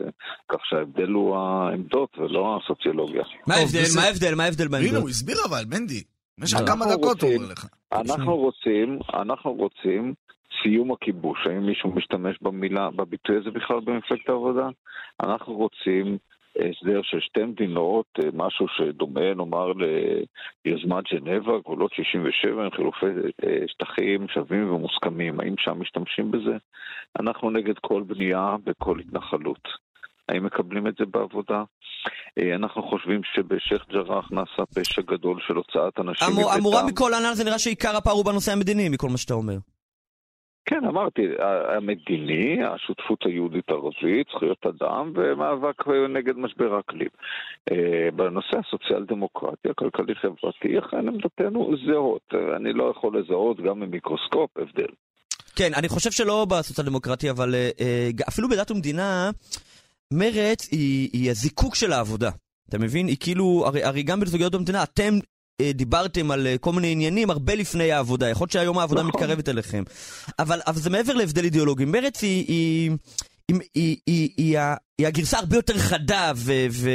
[0.48, 3.22] כך שההבדל הוא העמדות ולא הסוציולוגיה.
[3.46, 3.83] מה ההבדל?
[3.96, 4.35] מה ההבדל?
[4.35, 5.02] מה ההבדל הנה, בעמדות?
[5.02, 6.02] הוא הסביר אבל, מנדי.
[6.38, 6.59] במשך.
[6.66, 7.66] כמה דקות הוא אומר לך.
[7.92, 10.14] אנחנו רוצים, אנחנו רוצים
[10.62, 11.38] סיום הכיבוש.
[11.46, 14.68] האם מישהו משתמש במילה, בביטוי הזה בכלל במפלגת העבודה?
[15.22, 16.18] אנחנו רוצים
[16.56, 19.72] הסדר של שתי מדינות, אה, משהו שדומה, נאמר,
[20.64, 23.06] ליוזמת ז'נבה, גבולות 67, עם חילופי
[23.44, 25.40] אה, שטחים שווים ומוסכמים.
[25.40, 26.56] האם שם משתמשים בזה?
[27.20, 29.68] אנחנו נגד כל בנייה בכל התנחלות.
[30.28, 31.62] האם מקבלים את זה בעבודה?
[32.38, 36.94] אה, אנחנו חושבים שבשייח' ג'ראח נעשה פשע גדול של הוצאת אנשים אמור- אמורה מביתם.
[36.94, 39.56] מכל הנ"ל זה נראה שעיקר הפער הוא בנושא המדיני, מכל מה שאתה אומר.
[40.66, 41.23] כן, אמרתי,
[41.77, 47.09] המדיני, השותפות היהודית-ערבית, זכויות אדם ומאבק נגד משבר האקלים.
[47.70, 52.35] אה, בנושא הסוציאל-דמוקרטי, הכלכלי-חברתי, אכן עמדתנו זהות.
[52.57, 54.92] אני לא יכול לזהות גם ממיקרוסקופ הבדל.
[55.57, 59.31] כן, אני חושב שלא בסוציאל דמוקרטי, אבל אה, אה, אפילו בדת ומדינה,
[60.12, 62.31] מרץ היא, היא הזיקוק של העבודה.
[62.68, 63.07] אתה מבין?
[63.07, 65.14] היא כאילו, הרי, הרי גם בסוגיות במדינה, אתם
[65.75, 68.29] דיברתם על אה, כל מיני עניינים הרבה לפני העבודה.
[68.29, 69.20] יכול להיות שהיום העבודה נכון.
[69.20, 69.83] מתקרבת אליכם.
[70.38, 71.85] אבל, אבל זה מעבר להבדל אידיאולוגי.
[71.85, 72.44] מרץ היא...
[72.49, 72.90] היא
[73.75, 74.59] היא, היא, היא,
[74.99, 76.53] היא, הגרסה הרבה יותר חדה ו...
[76.70, 76.90] ו,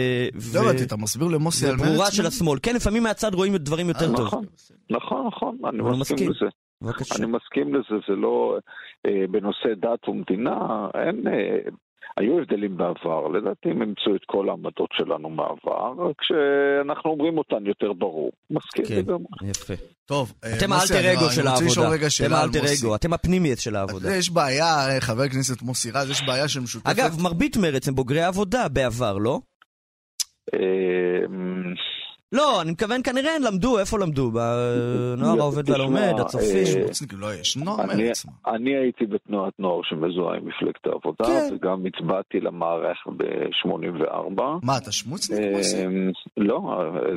[0.56, 1.82] לא הבנתי, אתה מסביר למוסי על מרץ?
[1.82, 2.60] וברורה של השמאל.
[2.63, 4.25] כן, לפעמים מהצד רואים דברים יותר אה, טוב.
[4.25, 4.45] נכון,
[4.89, 5.28] נכון,
[5.62, 6.30] נכון, אני מסכים.
[6.30, 6.45] לזה.
[6.82, 7.15] בבקשה.
[7.15, 8.58] אני מסכים לזה, זה לא...
[9.06, 11.28] אה, בנושא דת ומדינה, אין...
[11.28, 11.58] אה,
[12.17, 17.65] היו הבדלים בעבר, לדעתי הם אימצו את כל העמדות שלנו מהעבר, רק שאנחנו אומרים אותן
[17.65, 18.31] יותר ברור.
[18.49, 18.95] מסכים כן.
[18.95, 19.25] לגמרי.
[19.43, 19.73] יפה.
[20.05, 21.97] טוב, אה, אתם האלטר אגו של העבודה.
[22.25, 22.59] אתם האלטר.
[22.79, 24.15] אגו, אתם הפנימיוס של העבודה.
[24.15, 26.89] יש בעיה, אה, חבר הכנסת מוסי רז, יש בעיה שמשותפת.
[26.91, 29.39] אגב, מרבית מרץ הם בוגרי עבודה בעבר, לא?
[32.33, 34.31] אה, לא, אני מתכוון כנראה הם למדו, איפה למדו?
[34.31, 36.57] בנוער העובד והלומד, הצופים.
[36.57, 38.11] אה, שמוצניקים, לא, יש נוער אני-.
[38.25, 38.53] מה.
[38.55, 41.55] אני הייתי בתנועת נוער שמזוהה עם מפלגת העבודה, כן.
[41.55, 44.41] וגם הצבעתי למערך ב-84.
[44.63, 45.85] מה, אתה שמוצניק מוסי?
[46.38, 46.61] לא?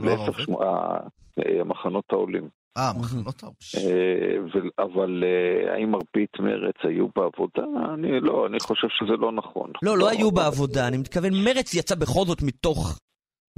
[0.02, 2.48] להפך, אה, מחנות העולים.
[2.78, 3.56] אה, מחנות העובד.
[3.76, 7.62] אה, ו- אבל אה, האם מרבית מרץ היו בעבודה?
[7.94, 9.70] אני לא, אני חושב שזה לא נכון.
[9.82, 12.98] לא, לא היו בעבודה, אני מתכוון, מרץ יצא בכל זאת מתוך...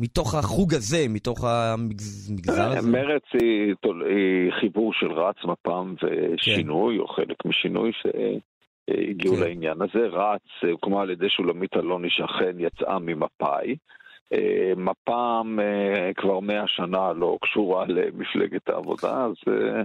[0.00, 2.90] מתוך החוג הזה, מתוך המגזר אה, הזה.
[2.90, 3.74] מרץ היא,
[4.60, 6.06] חיבור של רץ, מפ"ם כן.
[6.34, 9.42] ושינוי, או חלק משינוי שהגיעו כן.
[9.42, 10.06] לעניין הזה.
[10.06, 13.76] רץ אה, הוקמה על ידי שולמית אלוני שאכן יצאה ממפא"י.
[14.32, 19.34] אה, מפ"ם אה, כבר מאה שנה לא קשורה למפלגת העבודה, אז...
[19.48, 19.82] אה,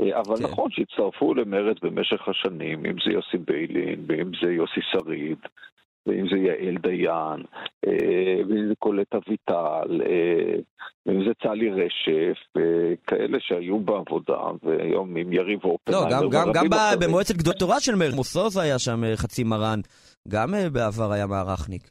[0.00, 0.44] אה, אבל כן.
[0.44, 5.38] נכון שהצטרפו למרץ במשך השנים, אם זה יוסי ביילין, ואם זה יוסי שריד,
[6.06, 7.44] ואם זה יעל דיין,
[7.86, 10.54] אה, ואם זה קולט אביטל, אה,
[11.06, 16.28] ואם זה צלי רשף, אה, כאלה שהיו בעבודה, והיום עם יריב לא, אופנהיימר.
[16.30, 16.98] גם, גם, גם.
[17.00, 19.80] במועצת גדול תורה של מרץ, מוסוז היה שם חצי מרן,
[20.28, 21.90] גם בעבר היה מערכניק.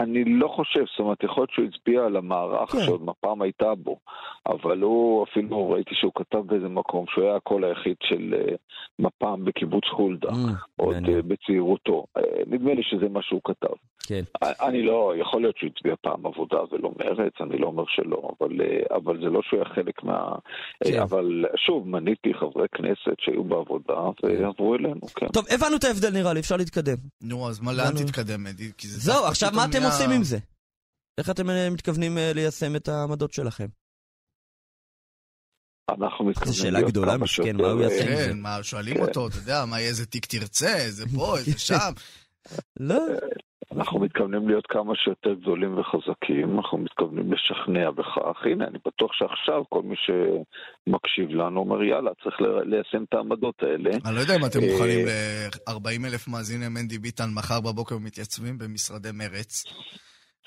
[0.00, 2.78] אני לא חושב, זאת אומרת, יכול להיות שהוא הצביע על המערך כן.
[2.86, 3.98] שעוד מפ"ם הייתה בו,
[4.46, 8.54] אבל הוא, אפילו ראיתי שהוא כתב באיזה מקום שהוא היה הקול היחיד של אה,
[8.98, 10.34] מפ"ם בקיבוץ חולדה, Mm,
[10.76, 10.94] עוד.
[11.08, 12.04] אה, בצעירותו.
[12.46, 13.74] נדמה לי שזה מה שהוא כתב.
[14.08, 14.22] כן.
[14.42, 18.60] אני לא, יכול להיות שהוא הצביע פעם עבודה ולא מרץ, אני לא אומר שלא, אבל,
[18.60, 20.18] אה, אבל זה לא שהוא היה חלק מה...
[20.84, 20.94] כן.
[20.98, 25.26] אה, אבל שוב, מניתי חברי כנסת שהיו בעבודה ועברו אלינו, כן.
[25.28, 26.96] טוב, הבנו את ההבדל נראה לי, אפשר להתקדם.
[27.22, 27.92] נו, אז מה, לאן.
[28.06, 28.70] תתקדם, אדי?
[28.82, 30.38] זה זהו, עכשיו מה אתם נהיה- עושים עם זה?
[31.18, 33.66] איך אתם אה, מתכוונים ליישם את העמדות שלכם?
[35.90, 38.00] אנחנו מתכוונים זו שאלה גדולה, שיותר, מה הוא יעשה?
[38.08, 39.00] אה, כן, מה, שואלים כן.
[39.00, 41.92] אותו, אתה יודע, מה, איזה תיק תרצה, איזה פה, איזה שם.
[42.80, 42.98] לא,
[43.72, 48.36] אנחנו מתכוונים להיות כמה שיותר גדולים וחזקים, אנחנו מתכוונים לשכנע בכך.
[48.44, 53.90] הנה, אני בטוח שעכשיו כל מי שמקשיב לנו אומר, יאללה, צריך ליישם את העמדות האלה.
[54.06, 58.58] אני לא יודע אם אתם אה, מוכנים ל-40 אלף מאזיני מנדי ביטן מחר בבוקר מתייצבים
[58.58, 59.64] במשרדי מרץ.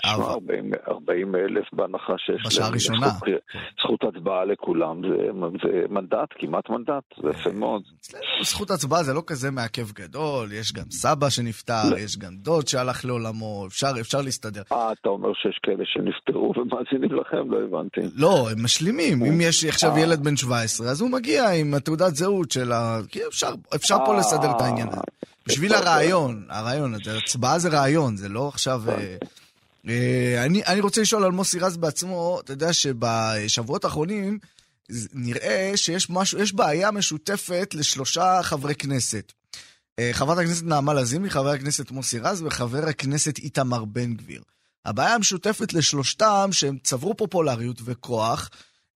[0.02, 3.08] תשמע, אבל- 40 40 אלף בהנחה שיש בשעה להם הראשונה.
[3.08, 3.28] זכות,
[3.78, 5.16] זכות הצבעה לכולם, זה,
[5.62, 7.82] זה מנדט, כמעט מנדט, זה יפה מאוד.
[8.00, 11.98] אצלנו זכות הצבעה זה לא כזה מעכב גדול, יש גם סבא שנפטר, לא.
[11.98, 14.62] יש גם דוד שהלך לעולמו, אפשר, אפשר להסתדר.
[14.72, 17.50] אה, אתה אומר שיש כאלה שנפטרו ומאזינים לכם?
[17.50, 18.00] לא הבנתי.
[18.16, 19.24] לא, הם משלימים.
[19.24, 20.00] אם יש עכשיו אה.
[20.00, 22.98] ילד בן 17, אז הוא מגיע עם התעודת זהות של ה...
[23.08, 25.00] כי אפשר, אפשר פה אה, לסדר את העניין הזה.
[25.48, 28.82] בשביל הרעיון, הרעיון, הצבעה זה רעיון, זה לא עכשיו...
[29.88, 34.38] אה, אני, אני רוצה לשאול על מוסי רז בעצמו, אתה יודע שבשבועות האחרונים
[35.12, 39.32] נראה שיש משהו, יש בעיה משותפת לשלושה חברי כנסת.
[39.98, 44.42] אה, חברת הכנסת נעמה לזימי, חבר הכנסת מוסי רז וחבר הכנסת איתמר בן גביר.
[44.84, 48.50] הבעיה המשותפת לשלושתם שהם צברו פופולריות וכוח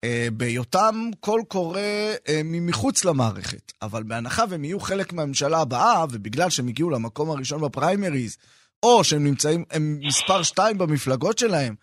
[0.05, 1.81] אה, בהיותם קול קורא
[2.29, 3.73] אה, מחוץ למערכת.
[3.83, 8.37] אבל בהנחה והם יהיו חלק מהממשלה הבאה, ובגלל שהם הגיעו למקום הראשון בפריימריז,
[8.83, 11.75] או שהם נמצאים, הם מספר שתיים במפלגות שלהם,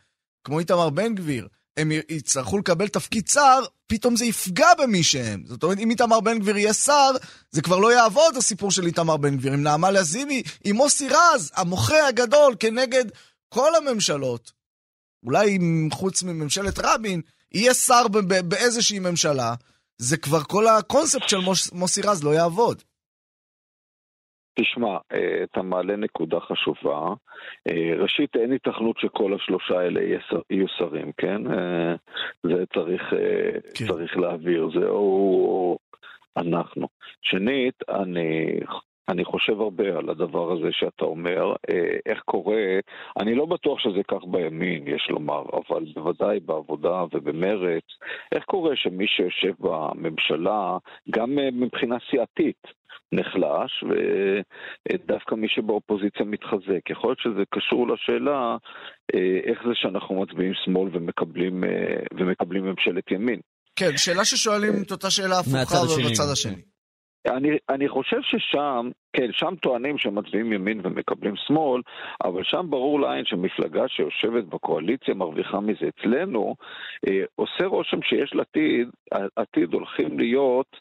[0.43, 5.43] כמו איתמר בן גביר, הם יצטרכו לקבל תפקיד שר, פתאום זה יפגע במי שהם.
[5.45, 7.11] זאת אומרת, אם איתמר בן גביר יהיה שר,
[7.51, 9.53] זה כבר לא יעבוד הסיפור של איתמר בן גביר.
[9.53, 13.05] עם נעמה לזימי, עם מוסי רז, המוחה הגדול כנגד
[13.49, 14.51] כל הממשלות,
[15.25, 15.57] אולי
[15.91, 17.21] חוץ מממשלת רבין,
[17.53, 18.07] יהיה שר
[18.47, 19.53] באיזושהי ממשלה,
[19.97, 22.83] זה כבר כל הקונספט של מוש, מוסי רז לא יעבוד.
[24.53, 27.13] תשמע, אה, אתה מעלה נקודה חשובה.
[27.67, 30.01] אה, ראשית, אין היתכנות שכל השלושה האלה
[30.49, 31.51] יהיו שרים, כן?
[31.51, 31.95] אה,
[32.43, 33.13] זה צריך,
[33.73, 33.87] כן.
[33.87, 35.77] צריך להעביר, זה או
[36.37, 36.87] אנחנו.
[37.21, 38.59] שנית, אני...
[39.11, 42.79] אני חושב הרבה על הדבר הזה שאתה אומר, אה, איך קורה,
[43.19, 47.83] אני לא בטוח שזה כך בימין, יש לומר, אבל בוודאי בעבודה ובמרץ,
[48.35, 50.77] איך קורה שמי שיושב בממשלה,
[51.09, 56.89] גם אה, מבחינה סיעתית, נחלש, ודווקא מי שבאופוזיציה מתחזק.
[56.89, 58.57] יכול להיות שזה קשור לשאלה
[59.15, 61.63] אה, איך זה שאנחנו מצביעים שמאל ומקבלים,
[62.17, 63.39] ומקבלים ממשלת ימין.
[63.75, 66.11] כן, שאלה ששואלים את אותה שאלה הפוכה מהצד השני.
[66.11, 66.61] בצד השני.
[67.27, 71.81] אני, אני חושב ששם, כן, שם טוענים שמצביעים ימין ומקבלים שמאל,
[72.23, 75.89] אבל שם ברור לעין שמפלגה שיושבת בקואליציה מרוויחה מזה.
[75.89, 76.55] אצלנו
[77.07, 78.87] אה, עושה רושם שיש לעתיד,
[79.35, 80.75] עתיד הולכים להיות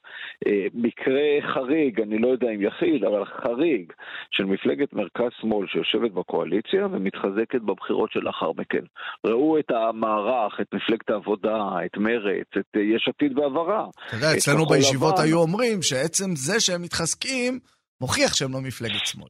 [0.46, 3.92] אה, מקרה חריג, אני לא יודע אם יחיד, אבל חריג,
[4.30, 8.84] של מפלגת מרכז-שמאל שיושבת בקואליציה ומתחזקת בבחירות שלאחר מכן.
[9.26, 13.86] ראו את המערך, את מפלגת העבודה, את מרצ, את אה, יש עתיד בעברה.
[14.08, 15.22] אתה יודע, אצלנו בישיבות לבן.
[15.22, 17.58] היו אומרים שעצם זה שהם מתחזקים,
[18.00, 19.28] מוכיח שהם לא מפלגת שמאל.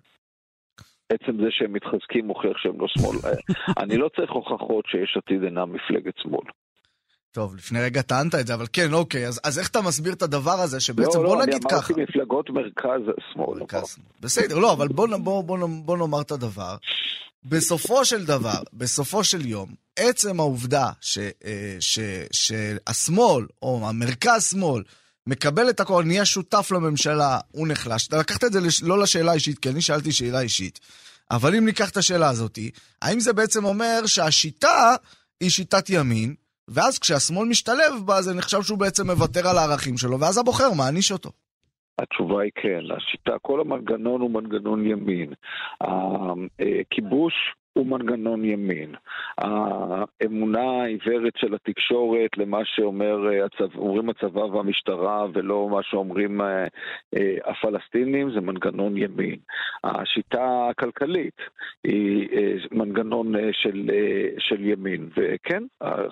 [1.12, 3.34] עצם זה שהם מתחזקים מוכיח שהם לא שמאל.
[3.82, 6.44] אני לא צריך הוכחות שיש עתיד אינה מפלגת שמאל.
[7.32, 10.22] טוב, לפני רגע טענת את זה, אבל כן, אוקיי, אז, אז איך אתה מסביר את
[10.22, 11.76] הדבר הזה, שבעצם לא, בוא לא, נגיד ככה...
[11.76, 13.60] לא, לא, אני אמרתי מפלגות מרכז-שמאל.
[13.60, 16.76] מרכז, בסדר, לא, אבל בוא, בוא, בוא, בוא נאמר את הדבר.
[17.44, 21.98] בסופו של דבר, בסופו של יום, עצם העובדה ש, אה, ש,
[22.32, 24.82] שהשמאל, או המרכז-שמאל,
[25.26, 28.08] מקבל את הכל, נהיה שותף לממשלה, הוא נחלש.
[28.08, 28.82] אתה לקחת את זה לש...
[28.82, 30.80] לא לשאלה אישית, כי אני שאלתי שאלה אישית.
[31.30, 32.58] אבל אם ניקח את השאלה הזאת,
[33.02, 34.94] האם זה בעצם אומר שהשיטה
[35.40, 36.34] היא שיטת ימין,
[36.68, 41.12] ואז כשהשמאל משתלב בה, זה נחשב שהוא בעצם מוותר על הערכים שלו, ואז הבוחר מעניש
[41.12, 41.30] אותו.
[41.98, 45.32] התשובה היא כן, השיטה, כל המנגנון הוא מנגנון ימין.
[45.80, 47.34] הכיבוש
[47.72, 48.94] הוא מנגנון ימין.
[49.38, 56.46] האמונה העיוורת של התקשורת למה שאומרים אה, הצבא והמשטרה ולא מה שאומרים אה,
[57.16, 59.36] אה, הפלסטינים זה מנגנון ימין.
[59.84, 61.36] השיטה הכלכלית
[61.84, 62.28] היא
[62.72, 63.90] מנגנון של,
[64.38, 65.62] של ימין, וכן,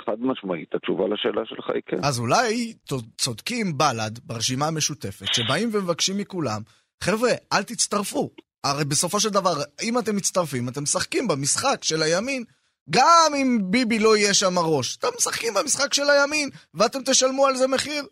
[0.06, 1.96] חד משמעית, התשובה לשאלה שלך היא כן.
[2.04, 2.72] אז אולי
[3.16, 6.60] צודקים בל"ד ברשימה המשותפת, שבאים ומבקשים מכולם,
[7.02, 8.30] חבר'ה, אל תצטרפו.
[8.64, 12.44] הרי בסופו של דבר, אם אתם מצטרפים, אתם משחקים במשחק של הימין.
[12.90, 17.56] גם אם ביבי לא יהיה שם הראש, אתם משחקים במשחק של הימין, ואתם תשלמו על
[17.56, 18.04] זה מחיר.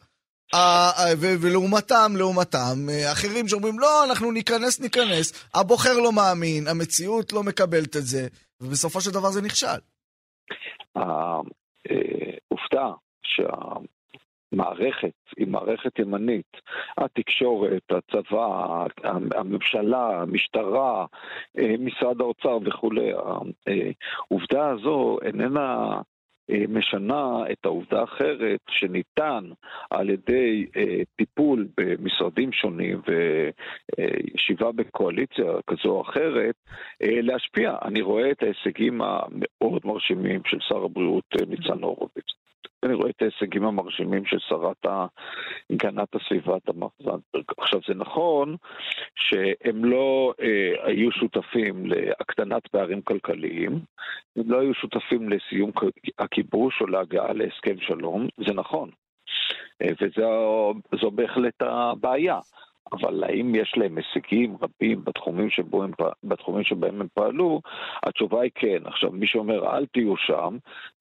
[1.41, 7.97] ולעומתם, לעומתם, אה, אחרים שאומרים, לא, אנחנו ניכנס, ניכנס, הבוחר לא מאמין, המציאות לא מקבלת
[7.97, 8.29] את זה,
[8.61, 9.81] ובסופו של דבר זה נכשל.
[10.97, 11.41] אה,
[13.25, 13.53] שה...
[14.53, 16.57] מערכת, היא מערכת ימנית,
[16.99, 18.87] התקשורת, הצבא,
[19.35, 21.07] הממשלה, המשטרה,
[21.59, 23.13] אה, משרד האוצר וכולי.
[24.31, 26.01] העובדה הזו איננה
[26.51, 29.45] אה, משנה את העובדה האחרת שניתן
[29.91, 33.01] על ידי אה, טיפול במשרדים שונים
[33.99, 36.55] וישיבה בקואליציה כזו או אחרת
[37.03, 37.77] להשפיע.
[37.83, 42.46] אני רואה את ההישגים המאוד מרשימים של שר הבריאות ניצן הורוביץ.
[42.87, 44.87] אני רואה את ההישגים המרשימים של שרת
[45.73, 47.45] הגנת הסביבה תמר זנדברג.
[47.59, 48.57] עכשיו, זה נכון
[49.15, 53.81] שהם לא אה, היו שותפים להקטנת פערים כלכליים,
[54.37, 55.71] הם לא היו שותפים לסיום
[56.19, 58.91] הכיבוש או להגעה להסכם שלום, זה נכון.
[59.83, 59.89] אה,
[60.93, 62.39] וזו בהחלט הבעיה.
[62.93, 65.91] אבל האם יש להם הישגים רבים בתחומים, הם,
[66.25, 67.61] בתחומים שבהם הם פעלו?
[68.03, 68.83] התשובה היא כן.
[68.85, 70.57] עכשיו, מי שאומר אל תהיו שם,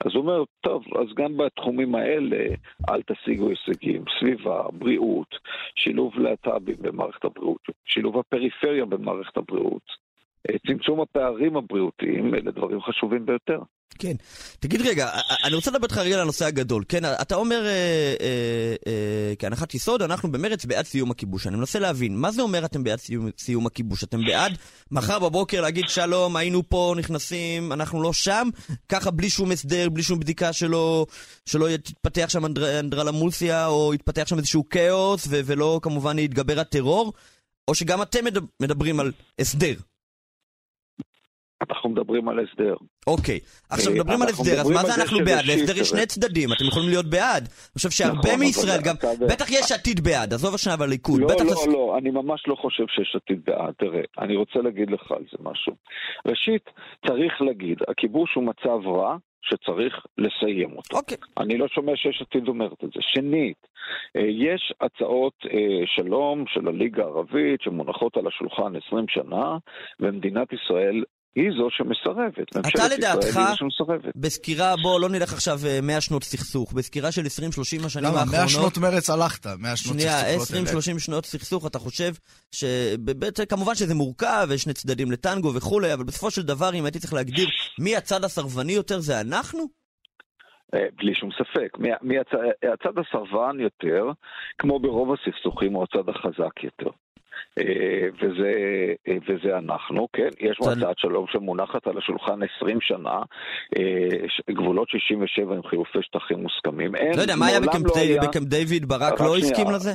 [0.05, 2.45] אז הוא אומר, טוב, אז גם בתחומים האלה
[2.89, 4.03] אל תשיגו הישגים.
[4.19, 5.35] סביבה, בריאות,
[5.75, 10.05] שילוב להט"בים במערכת הבריאות, שילוב הפריפריה במערכת הבריאות.
[10.67, 13.59] צמצום הפערים הבריאותיים, אלה דברים חשובים ביותר.
[13.99, 14.15] כן.
[14.59, 15.09] תגיד רגע,
[15.43, 16.83] אני רוצה לדבר איתך רגע על הנושא הגדול.
[16.89, 17.71] כן, אתה אומר, אה,
[18.21, 21.47] אה, אה, כהנחת יסוד, אנחנו במרץ בעד סיום הכיבוש.
[21.47, 24.03] אני מנסה להבין, מה זה אומר אתם בעד סיום, סיום הכיבוש?
[24.03, 24.57] אתם בעד
[24.91, 28.49] מחר בבוקר להגיד שלום, היינו פה, נכנסים, אנחנו לא שם,
[28.89, 31.05] ככה בלי שום הסדר, בלי שום בדיקה שלא,
[31.45, 37.13] שלא תתפתח שם אנדר, אנדרלמוסיה, או יתפתח שם איזשהו כאוס, ולא כמובן יתגבר הטרור?
[37.67, 38.25] או שגם אתם
[38.61, 39.73] מדברים על הסדר?
[41.61, 42.75] אנחנו מדברים על הסדר.
[43.07, 43.39] אוקיי,
[43.69, 45.45] עכשיו אה, מדברים על הסדר, אז מה זה אנחנו בעד?
[45.45, 47.43] להסדר יש שני צדדים, אתם יכולים להיות בעד.
[47.43, 48.95] אני חושב שהרבה נכון, מישראל גם,
[49.29, 51.21] בטח יש עתיד בעד, עזוב השנייה בליכוד.
[51.21, 53.73] לא, לא, לא, אני ממש לא חושב שיש עתיד בעד.
[53.77, 55.73] תראה, אני רוצה להגיד לך על זה משהו.
[56.27, 56.69] ראשית,
[57.07, 60.97] צריך להגיד, הכיבוש הוא מצב רע, שצריך לסיים אותו.
[60.97, 61.17] אוקיי.
[61.17, 61.41] Okay.
[61.43, 62.99] אני לא שומע שיש עתיד אומרת את זה.
[63.01, 63.67] שנית,
[64.15, 69.57] אה, יש הצעות אה, שלום של הליגה הערבית שמונחות על השולחן 20 שנה,
[69.99, 71.03] ומדינת ישראל
[71.35, 72.57] היא זו שמסרבת.
[72.59, 73.39] אתה לדעתך,
[74.15, 77.25] בסקירה, בוא לא נלך עכשיו 100 אה, שנות סכסוך, בסקירה של 20-30
[77.85, 78.27] השנים האחרונות...
[78.33, 78.37] למה?
[78.37, 80.47] 100 שנות מרץ הלכת, 100 שנות סכסוך.
[80.47, 82.11] שנייה, 20-30 שנות סכסוך, אתה חושב
[83.49, 87.13] כמובן שזה מורכב, יש שני צדדים לטנגו וכולי, אבל בסופו של דבר, אם הייתי צריך
[87.13, 87.47] להגדיר
[87.79, 89.59] מי הצד הסרבני יותר, זה אנחנו?
[90.73, 91.77] אה, בלי שום ספק.
[92.01, 92.37] מי הצד,
[92.73, 94.11] הצד הסרבן יותר,
[94.57, 96.89] כמו ברוב הסכסוכים, הוא הצד החזק יותר.
[97.59, 98.53] אה, וזה,
[99.07, 100.29] אה, וזה אנחנו, כן?
[100.39, 103.19] יש מועצת שלום שמונחת על השולחן 20 שנה,
[103.77, 106.95] אה, גבולות 67 עם חילופי שטחים מוסכמים.
[106.95, 108.21] אין, לא יודע, מה היה בקמפ לא היה...
[108.41, 109.91] דיוויד ברק לא הסכים לזה?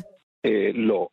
[0.47, 1.09] אה, לא,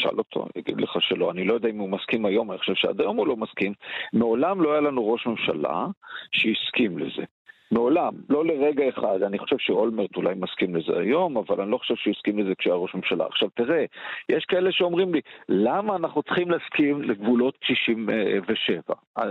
[0.00, 1.30] שאל אותו, אגיד לך שלא.
[1.30, 3.72] אני לא יודע אם הוא מסכים היום, אני חושב שעד היום הוא לא מסכים.
[4.12, 5.86] מעולם לא היה לנו ראש ממשלה
[6.32, 7.22] שהסכים לזה.
[7.72, 9.22] מעולם, לא לרגע אחד.
[9.22, 12.74] אני חושב שאולמרט אולי מסכים לזה היום, אבל אני לא חושב שהוא הסכים לזה כשהיה
[12.74, 13.26] ראש ממשלה.
[13.26, 13.84] עכשיו תראה,
[14.28, 18.80] יש כאלה שאומרים לי, למה אנחנו צריכים להסכים לגבולות 67?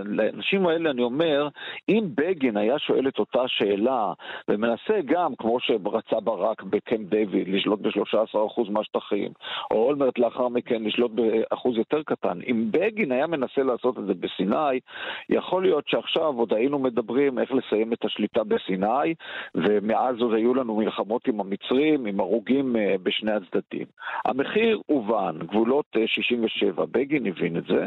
[0.04, 1.48] לאנשים האלה אני אומר,
[1.88, 4.12] אם בגין היה שואל את אותה שאלה,
[4.48, 9.32] ומנסה גם, כמו שרצה ברק בקמפ דיוויד, לשלוט ב-13% מהשטחים,
[9.70, 14.14] או אולמרט לאחר מכן לשלוט באחוז יותר קטן, אם בגין היה מנסה לעשות את זה
[14.14, 14.80] בסיני,
[15.28, 19.14] יכול להיות שעכשיו עוד היינו מדברים איך לסיים את השליטה בסיני,
[19.54, 23.86] ומאז עוד היו לנו מלחמות עם המצרים, עם הרוגים אה, בשני הצדדים.
[24.24, 27.86] המחיר הובן, גבולות 67, אה, בגין הבין את זה,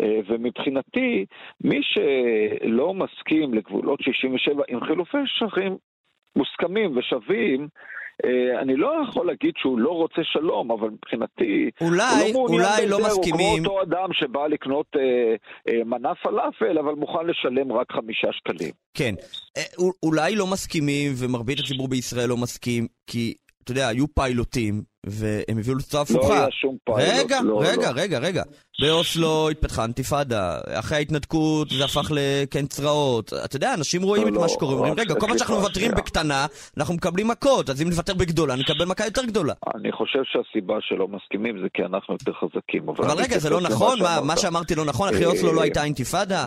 [0.00, 1.26] אה, ומבחינתי,
[1.64, 5.76] מי שלא מסכים לגבולות 67 עם חילופי שטחים
[6.36, 7.68] מוסכמים ושווים,
[8.62, 11.70] אני לא יכול להגיד שהוא לא רוצה שלום, אבל מבחינתי...
[11.80, 13.62] אולי, לא אולי לא מסכימים...
[13.62, 15.34] הוא כמו אותו אדם שבא לקנות אה,
[15.68, 18.72] אה, מנה פלאפל, אבל מוכן לשלם רק חמישה שקלים.
[18.94, 19.14] כן.
[19.56, 19.62] אה,
[20.02, 25.74] אולי לא מסכימים, ומרבית הציבור בישראל לא מסכים, כי, אתה יודע, היו פיילוטים והם הביאו
[25.74, 26.28] לתוצאה הפוכה.
[26.28, 27.24] לא היה שום פיילוט.
[27.24, 28.00] רגע, לא, רגע, לא.
[28.00, 28.42] רגע, רגע.
[28.80, 33.32] באוסלו התפתחה אינתיפאדה, אחרי ההתנתקות זה הפך לקן צרעות.
[33.44, 35.56] אתה יודע, אנשים רואים לא, את לא, מה שקורה, אומרים, רק רגע, כל פעם שאנחנו
[35.56, 35.90] מוותרים.
[35.90, 36.46] בקטנה,
[36.76, 39.54] אנחנו מקבלים מכות, אז אם נוותר בגדולה, נקבל מכה יותר גדולה.
[39.74, 42.88] אני חושב שהסיבה שלא מסכימים זה כי אנחנו יותר חזקים.
[42.88, 44.02] אבל אני רגע, זה לא נכון?
[44.02, 44.20] מה-.
[44.20, 45.08] מה שאמרתי לא נכון?
[45.08, 46.46] אחרי אה, אוסלו לא הייתה אינתיפאדה?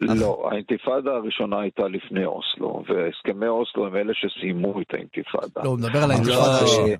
[0.00, 5.60] לא, האינתיפאדה הראשונה הייתה לפני אוסלו, והסכמי אוסלו הם אלה שסיימו את האינתיפאדה.
[5.64, 6.12] לא, הוא מדבר על לא.
[6.12, 6.98] האינתיפאדה השנייה.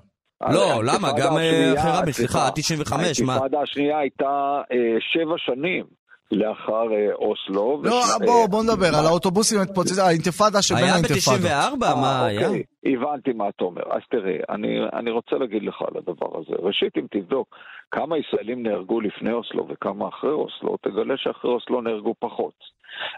[0.52, 1.08] לא, למה?
[1.18, 3.32] גם, אה, אחרי רבין, סליחה, עד 95, מה?
[3.32, 5.84] האינתיפאדה השנייה הייתה אה, שבע שנים
[6.32, 7.80] לאחר אה, אוסלו.
[7.84, 11.40] לא, ושנה- בוא, אה, בוא נדבר על האוטובוסים המתפוצצים, האינתיפאדה שבין היה האינתיפאדות.
[11.40, 11.86] ב-94?
[11.86, 12.48] אה, מה היה?
[12.48, 13.82] אוקיי, הבנתי מה אתה אומר.
[13.90, 16.56] אז תראה, אני, אני רוצה להגיד לך על הדבר הזה.
[16.62, 17.56] ראשית, אם תבדוק
[17.90, 22.54] כמה ישראלים נהרגו לפני אוסלו וכמה אחרי אוסלו, תגלה שאחרי אוסלו נהרגו פחות.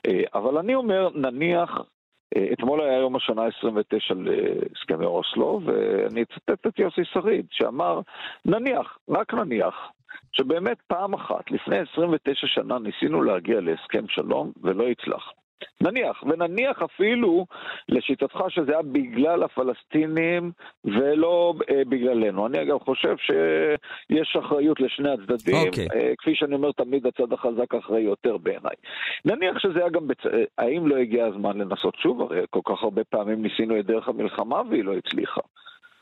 [0.06, 1.70] אה, אבל אני אומר, נניח,
[2.36, 8.00] אה, אתמול היה יום השנה 29 להסכמי אוסלו, ואני אצטט את יוסי שריד, שאמר,
[8.44, 9.74] נניח, רק נניח,
[10.32, 15.32] שבאמת פעם אחת, לפני 29 שנה, ניסינו להגיע להסכם שלום ולא הצלח.
[15.80, 17.46] נניח, ונניח אפילו
[17.88, 20.52] לשיטתך שזה היה בגלל הפלסטינים
[20.84, 22.46] ולא אה, בגללנו.
[22.46, 25.86] אני אגב חושב שיש אחריות לשני הצדדים, אוקיי.
[25.94, 28.74] אה, כפי שאני אומר תמיד הצד החזק אחראי יותר בעיניי.
[29.24, 30.26] נניח שזה היה גם, בצ...
[30.26, 32.22] אה, האם לא הגיע הזמן לנסות שוב?
[32.22, 35.40] הרי כל כך הרבה פעמים ניסינו את דרך המלחמה והיא לא הצליחה.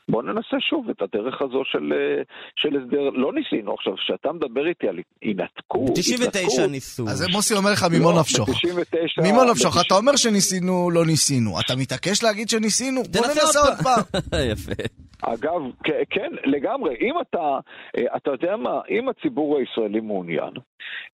[0.09, 2.23] בואו ננסה שוב את הדרך הזו של, אה,
[2.55, 7.03] של הסדר, לא ניסינו עכשיו, כשאתה מדבר איתי על התנתקות, ב-99 התנתקות, ניסו.
[7.09, 8.49] אז מוסי אומר לך ממו לא, נפשוך.
[8.49, 11.59] ב-99, ממו נפשוך, אתה אומר שניסינו, לא ניסינו.
[11.59, 13.03] אתה מתעקש להגיד שניסינו?
[13.03, 14.21] בוא תנסה ננסה עוד פעם.
[14.51, 14.83] יפה.
[15.21, 15.61] אגב,
[16.09, 16.95] כן, לגמרי.
[17.01, 17.59] אם אתה,
[17.97, 20.53] אה, אתה יודע מה, אם הציבור הישראלי מעוניין,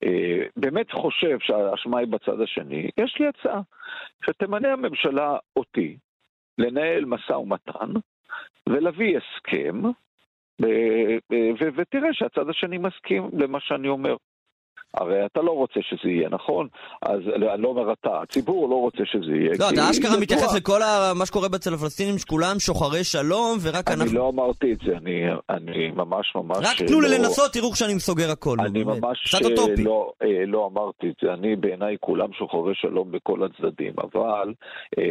[0.04, 3.62] אה, באמת חושב שהאשמה היא בצד השני, יש לי הצעה.
[4.26, 5.98] שתמנה הממשלה אותי
[6.58, 8.00] לנהל משא ומתן
[8.70, 9.82] ולהביא הסכם,
[11.76, 14.16] ותראה שהצד השני מסכים למה שאני אומר.
[14.94, 16.68] הרי אתה לא רוצה שזה יהיה, נכון?
[17.02, 17.20] אז
[17.54, 19.52] אני לא אומר אתה, הציבור לא רוצה שזה יהיה.
[19.60, 20.20] לא, אתה אשכרה.
[20.22, 24.18] מתייחס לכל ה- מה שקורה אצל הפלסטינים, שכולם שוחרי שלום, ורק אני אנחנו...
[24.18, 26.58] לא אמרתי את זה, אני, אני ממש ממש...
[26.62, 28.58] רק תנו לי לא- לנסות, תראו שאני סוגר הכל.
[28.60, 29.02] אני באמת.
[29.04, 29.84] ממש אוטופי.
[29.84, 34.54] לא, אה, לא אמרתי את זה, אני בעיניי כולם שוחרי שלום בכל הצדדים, אבל,
[34.98, 35.04] אה,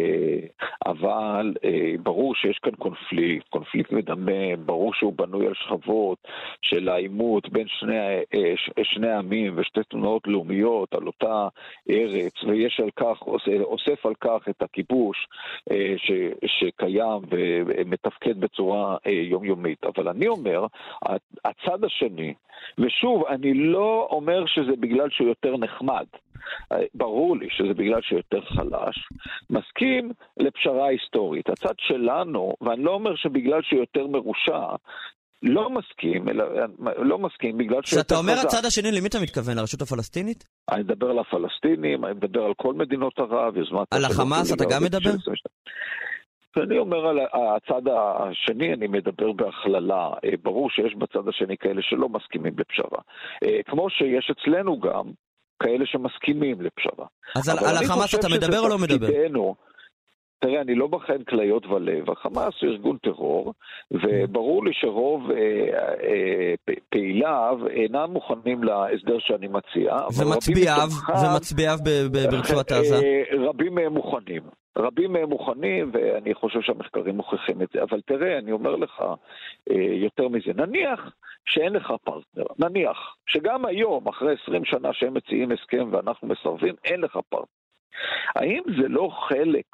[0.86, 1.70] אבל אה,
[2.02, 6.18] ברור שיש כאן קונפליקט, קונפליקט מדמם, ברור שהוא בנוי על שכבות
[6.62, 7.96] של העימות בין שני,
[8.34, 8.52] אה,
[8.84, 11.48] שני העמים ושתי תנועות לאומיות על אותה
[11.90, 15.28] ארץ, ויש על כך, אוס- אוסף על כך את הכיבוש
[15.70, 16.10] אה, ש,
[16.46, 19.84] שקיים ומתפקד בצורה אה, יומיומית.
[19.84, 20.66] אבל אני אומר,
[21.44, 22.34] הצד השני,
[22.78, 26.06] ושוב, אני לא אומר שזה בגלל שהוא יותר נחמד.
[26.72, 29.08] אה, ברור לי שזה בגלל שהוא יותר חלש,
[29.50, 31.48] מסכים לפשרה היסטורית.
[31.48, 34.66] הצד שלנו, ואני לא אומר שבגלל שהוא יותר מרושע,
[35.42, 36.44] לא מסכים, אלא
[36.98, 38.44] לא מסכים בגלל שהוא כשאתה אומר חזק.
[38.44, 39.56] הצד השני, למי אתה מתכוון?
[39.56, 40.44] לרשות הפלסטינית?
[40.72, 43.86] אני מדבר על הפלסטינים, אני מדבר על כל מדינות ערב, יוזמת...
[43.90, 45.08] על החמאס אתה גם מדבר?
[45.08, 45.52] הערבית של 22.
[46.56, 47.18] ואני אומר על
[47.56, 50.10] הצד השני, אני מדבר בהכללה.
[50.24, 53.00] אה, ברור שיש בצד השני כאלה שלא מסכימים לפשרה.
[53.44, 55.04] אה, כמו שיש אצלנו גם
[55.62, 57.06] כאלה שמסכימים לפשרה.
[57.36, 59.06] אז על על החמאס אתה מדבר או לא מדבר?
[59.06, 59.54] תפקידנו.
[60.42, 62.10] תראה, אני לא בחן כליות ולב.
[62.10, 63.54] החמאס הוא ארגון טרור,
[63.90, 65.36] וברור לי שרוב אה,
[66.02, 66.54] אה,
[66.88, 69.96] פעיליו אינם מוכנים להסדר שאני מציע.
[70.18, 70.88] ומצביעיו,
[71.22, 71.78] ומצביעיו
[72.30, 72.96] ברצועת עזה?
[72.96, 74.42] אה, רבים מהם מוכנים.
[74.78, 77.82] רבים מהם מוכנים, ואני חושב שהמחקרים מוכיחים את זה.
[77.82, 79.00] אבל תראה, אני אומר לך
[79.70, 80.52] אה, יותר מזה.
[80.54, 81.00] נניח
[81.44, 82.44] שאין לך פרטנר.
[82.58, 87.46] נניח שגם היום, אחרי 20 שנה שהם מציעים הסכם ואנחנו מסרבים, אין לך פרטנר.
[88.36, 89.66] האם זה לא חלק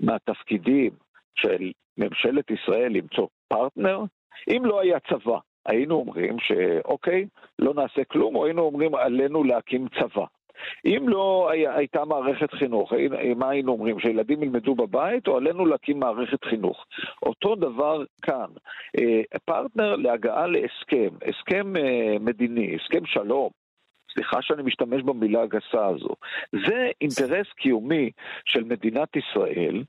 [0.00, 0.90] מהתפקידים
[1.34, 4.00] של ממשלת ישראל למצוא פרטנר,
[4.48, 7.26] אם לא היה צבא, היינו אומרים שאוקיי,
[7.58, 10.24] לא נעשה כלום, או היינו אומרים עלינו להקים צבא.
[10.84, 12.92] אם לא היה, הייתה מערכת חינוך,
[13.36, 14.00] מה היינו אומרים?
[14.00, 16.86] שילדים ילמדו בבית או עלינו להקים מערכת חינוך?
[17.22, 18.46] אותו דבר כאן.
[18.98, 23.63] אה, פרטנר להגעה להסכם, הסכם אה, מדיני, הסכם שלום.
[24.14, 26.14] סליחה שאני משתמש במילה הגסה הזו.
[26.52, 28.10] זה אינטרס קיומי
[28.44, 29.82] של מדינת ישראל,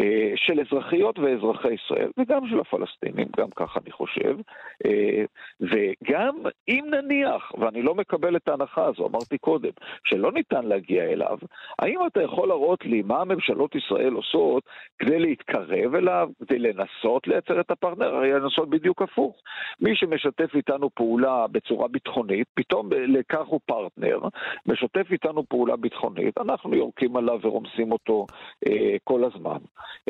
[0.00, 4.36] אה, של אזרחיות ואזרחי ישראל, וגם של הפלסטינים, גם ככה אני חושב.
[4.84, 5.24] אה,
[5.60, 6.36] וגם
[6.68, 9.70] אם נניח, ואני לא מקבל את ההנחה הזו, אמרתי קודם,
[10.04, 11.38] שלא ניתן להגיע אליו,
[11.78, 14.62] האם אתה יכול להראות לי מה הממשלות ישראל עושות
[14.98, 18.14] כדי להתקרב אליו, כדי לנסות לייצר את הפרטנר?
[18.14, 19.36] הרי לנסות בדיוק הפוך.
[19.80, 24.18] מי שמשתף איתנו פעולה בצורה ביטחונית, פתאום לכך הוא פרטנר,
[24.66, 28.26] משתף איתנו פעולה ביטחונית, אנחנו יורקים עליו ורומסים אותו
[28.66, 29.58] אה, כל הזמן.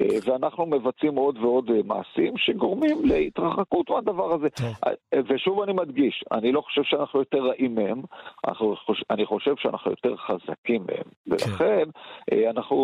[0.00, 4.48] אה, ואנחנו מבצעים עוד ועוד אה, מעשים שגורמים להתרחקות מהדבר הזה.
[4.86, 8.02] אה, ושוב אני מדגיש, אני לא חושב שאנחנו יותר רעים מהם,
[8.48, 8.74] אנחנו,
[9.10, 11.08] אני חושב שאנחנו יותר חזקים מהם.
[11.26, 11.90] ולכן כן.
[12.32, 12.76] אה, אנחנו,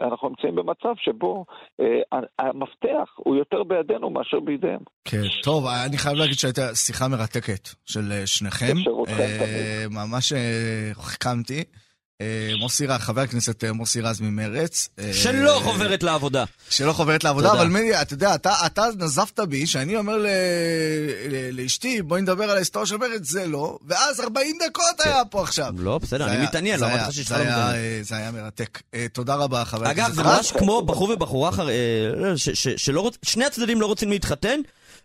[0.00, 1.44] אנחנו נמצאים במצב שבו
[1.80, 4.80] אה, המפתח הוא יותר בידינו מאשר בידיהם.
[5.04, 8.74] כן, טוב, אני חייב להגיד שהייתה שיחה מרתקת של אה, שניכם.
[9.08, 10.38] אה, ממש אה,
[10.98, 11.64] החכמתי.
[12.20, 14.88] אה, מוסי רז, חבר הכנסת מוסי רז ממרץ.
[15.12, 16.44] שלא חוברת לעבודה.
[16.70, 18.34] שלא חוברת לעבודה, אבל מני, אתה יודע,
[18.66, 20.24] אתה נזפת בי, שאני אומר
[21.52, 25.72] לאשתי, בואי נדבר על ההיסטוריה של מרץ, זה לא, ואז 40 דקות היה פה עכשיו.
[25.78, 28.02] לא, בסדר, אני מתעניין, לא אמרתי לך לא מתעניין.
[28.02, 28.82] זה היה מרתק.
[29.12, 30.18] תודה רבה, חבר הכנסת רז.
[30.18, 31.50] אגב, זה ממש כמו בחור ובחורה,
[32.36, 34.60] ששני הצדדים לא רוצים להתחתן,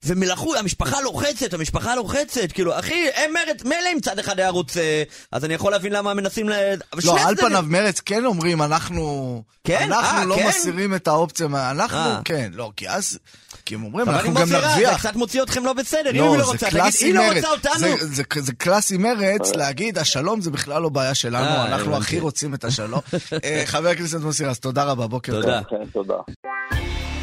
[0.06, 5.04] ומלאכו, המשפחה לוחצת, המשפחה לוחצת, כאילו, אחי, הם מרץ, מילא אם צד אחד היה רוצה,
[5.32, 6.54] אז אני יכול להבין למה מנסים ל...
[7.04, 9.44] לא, על פניו מרץ כן אומרים, אנחנו...
[9.64, 9.84] כן?
[9.84, 10.48] אנחנו אה, לא כן?
[10.48, 12.00] מסירים את האופציה, אנחנו, 아.
[12.00, 12.20] אה.
[12.26, 13.20] כן, לא, כי אז...
[13.66, 14.92] כי הם אומרים, אנחנו גם נרוויח.
[14.92, 17.88] זה קצת מוציא אתכם לא בסדר, אם היא לא רוצה, תגיד, היא לא רוצה אותנו.
[18.40, 22.64] זה קלאסי מרץ להגיד, השלום זה בכלל לא בעיה שלנו, אה, אנחנו הכי רוצים את
[22.64, 23.02] השלום.
[23.66, 25.52] חבר הכנסת מוסי רז, תודה רבה, בוקר טוב.
[25.94, 26.16] תודה.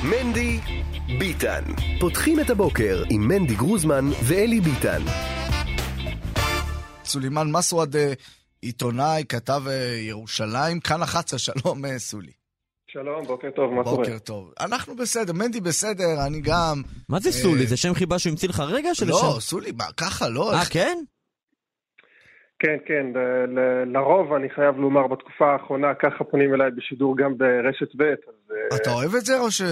[0.02, 0.60] מנדי
[1.09, 1.62] ביטן.
[2.00, 5.02] פותחים את הבוקר עם מנדי גרוזמן ואלי ביטן.
[7.04, 8.12] סולימאן מסווד, אה,
[8.61, 12.32] עיתונאי, כתב אה, ירושלים, כאן 11, שלום אה, סולי.
[12.86, 13.96] שלום, בוקר טוב, מה קורה?
[13.96, 14.52] בוקר טוב.
[14.61, 16.82] אנחנו בסדר, מנדי בסדר, אני גם...
[17.09, 17.66] מה זה סולי?
[17.66, 18.90] זה שם חיבה שהוא המציא לך רגע?
[19.06, 20.54] לא, סולי, מה, ככה, לא?
[20.54, 20.98] אה, כן?
[22.59, 23.06] כן, כן,
[23.86, 28.34] לרוב אני חייב לומר בתקופה האחרונה, ככה פונים אליי בשידור גם ברשת ב', אז...
[28.72, 29.62] אה, אתה אוהב את זה או ש...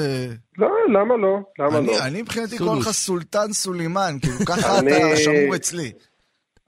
[0.59, 1.39] לא, למה לא?
[1.59, 1.93] למה אני, לא?
[2.07, 5.93] אני מבחינתי קורא לך סולטן סולימאן, כאילו ככה אתה שמור אצלי.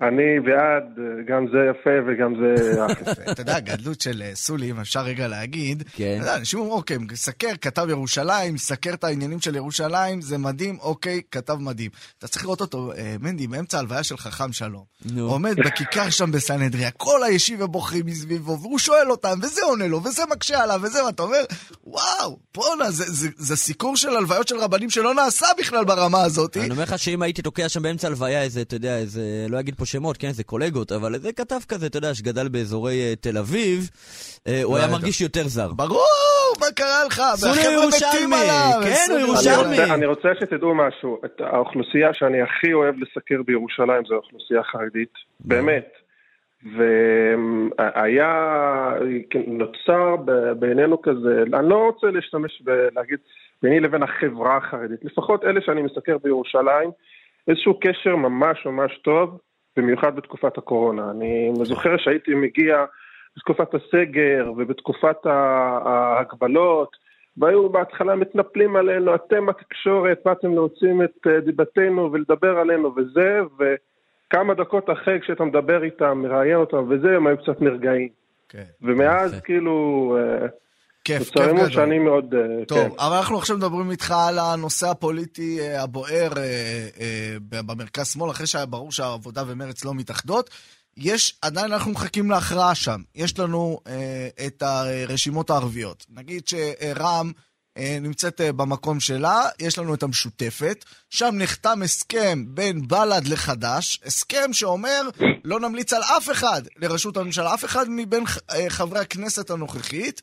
[0.02, 0.84] אני בעד,
[1.28, 2.84] גם זה יפה וגם זה...
[3.32, 6.20] אתה יודע, גדלות של אה, סולי, אם אפשר רגע להגיד, כן.
[6.38, 11.54] אנשים אומרים, אוקיי, סקר, כתב ירושלים, סקר את העניינים של ירושלים, זה מדהים, אוקיי, כתב
[11.54, 11.90] מדהים.
[12.18, 14.84] אתה צריך לראות אותו, אה, מנדי, באמצע ההלוויה של חכם שלום.
[15.20, 20.22] עומד בכיכר שם בסנהדריה, כל הישיבה בוחרים מסביבו, והוא שואל אותם, וזה עונה לו, וזה
[20.30, 21.44] מקשה עליו, וזה, ואתה אומר,
[21.84, 22.90] וואו, בואנה,
[23.36, 26.56] זה סיקור של הלוויות של רבנים שלא נעשה בכלל ברמה הזאת.
[26.56, 29.74] אני אומר לך שאם הייתי תוקע שם באמצע הלוויה איזה, אתה יודע, איזה, לא אגיד
[29.74, 33.38] פה שמות, כן, זה קולגות, אבל זה כתב כזה, אתה יודע, שגדל באזורי uh, תל
[33.38, 35.72] אביב, uh, הוא היה מרגיש יותר זר.
[35.72, 37.22] ברור, מה קרה לך?
[37.34, 38.36] סוני ירושלמי,
[38.84, 39.94] כן, הוא ירושלמי.
[39.94, 45.88] אני רוצה שתדעו משהו, האוכלוסייה שאני הכי אוהב לסקר בירושלים זו האוכלוסייה החרדית, באמת.
[46.76, 48.32] והיה,
[49.46, 50.16] נוצר
[50.58, 53.18] בינינו כזה, אני לא רוצה להשתמש ולהגיד
[53.62, 56.90] ביני לבין החברה החרדית, לפחות אלה שאני מסקר בירושלים,
[57.48, 59.38] איזשהו קשר ממש ממש טוב,
[59.78, 61.10] במיוחד בתקופת הקורונה.
[61.10, 62.84] אני זוכר שהייתי מגיע
[63.36, 66.96] בתקופת הסגר ובתקופת ההגבלות,
[67.36, 74.54] והיו בהתחלה מתנפלים עלינו, אתם התקשורת, באתם להוציא את אה, דיבתנו ולדבר עלינו וזה, וכמה
[74.54, 78.08] דקות אחרי כשאתה מדבר איתם, מראיין אותם וזה, הם היו קצת נרגעים.
[78.48, 78.64] כן.
[78.82, 80.16] ומאז כאילו...
[81.08, 81.70] כיף, כיף גדול.
[81.70, 82.34] שאני מאוד...
[82.34, 82.88] אה, טוב, כן.
[82.98, 88.66] אבל אנחנו עכשיו מדברים איתך על הנושא הפוליטי אה, הבוער אה, במרכז שמאל, אחרי שהיה
[88.66, 90.50] ברור שהעבודה ומרץ לא מתאחדות.
[90.98, 93.00] יש, עדיין אנחנו מחכים להכרעה שם.
[93.14, 96.06] יש לנו אה, את הרשימות הערביות.
[96.10, 97.32] נגיד שרע"מ
[97.78, 100.84] אה, נמצאת אה, במקום שלה, יש לנו את המשותפת.
[101.10, 105.02] שם נחתם הסכם בין בל"ד לחד"ש, הסכם שאומר
[105.44, 108.24] לא נמליץ על אף אחד לראשות הממשלה, אף אחד מבין
[108.68, 110.22] חברי הכנסת הנוכחית.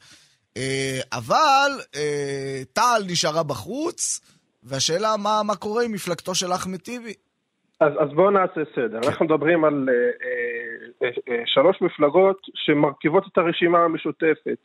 [0.58, 4.22] אה, אבל אה, טל נשארה בחוץ,
[4.64, 7.14] והשאלה מה, מה קורה עם מפלגתו של אחמד טיבי.
[7.80, 9.01] אז, אז בואו נעשה סדר.
[9.01, 9.08] כן.
[9.08, 14.58] אנחנו מדברים על אה, אה, אה, שלוש מפלגות שמרכיבות את הרשימה המשותפת.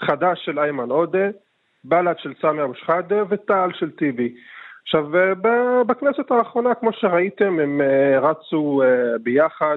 [0.00, 1.28] חד"ש של איימן עודה,
[1.84, 4.34] בל"ד של סמי אבו שחאדה ותע"ל של טיבי.
[4.82, 5.06] עכשיו,
[5.86, 7.80] בכנסת האחרונה, כמו שראיתם, הם
[8.22, 8.82] רצו
[9.22, 9.76] ביחד,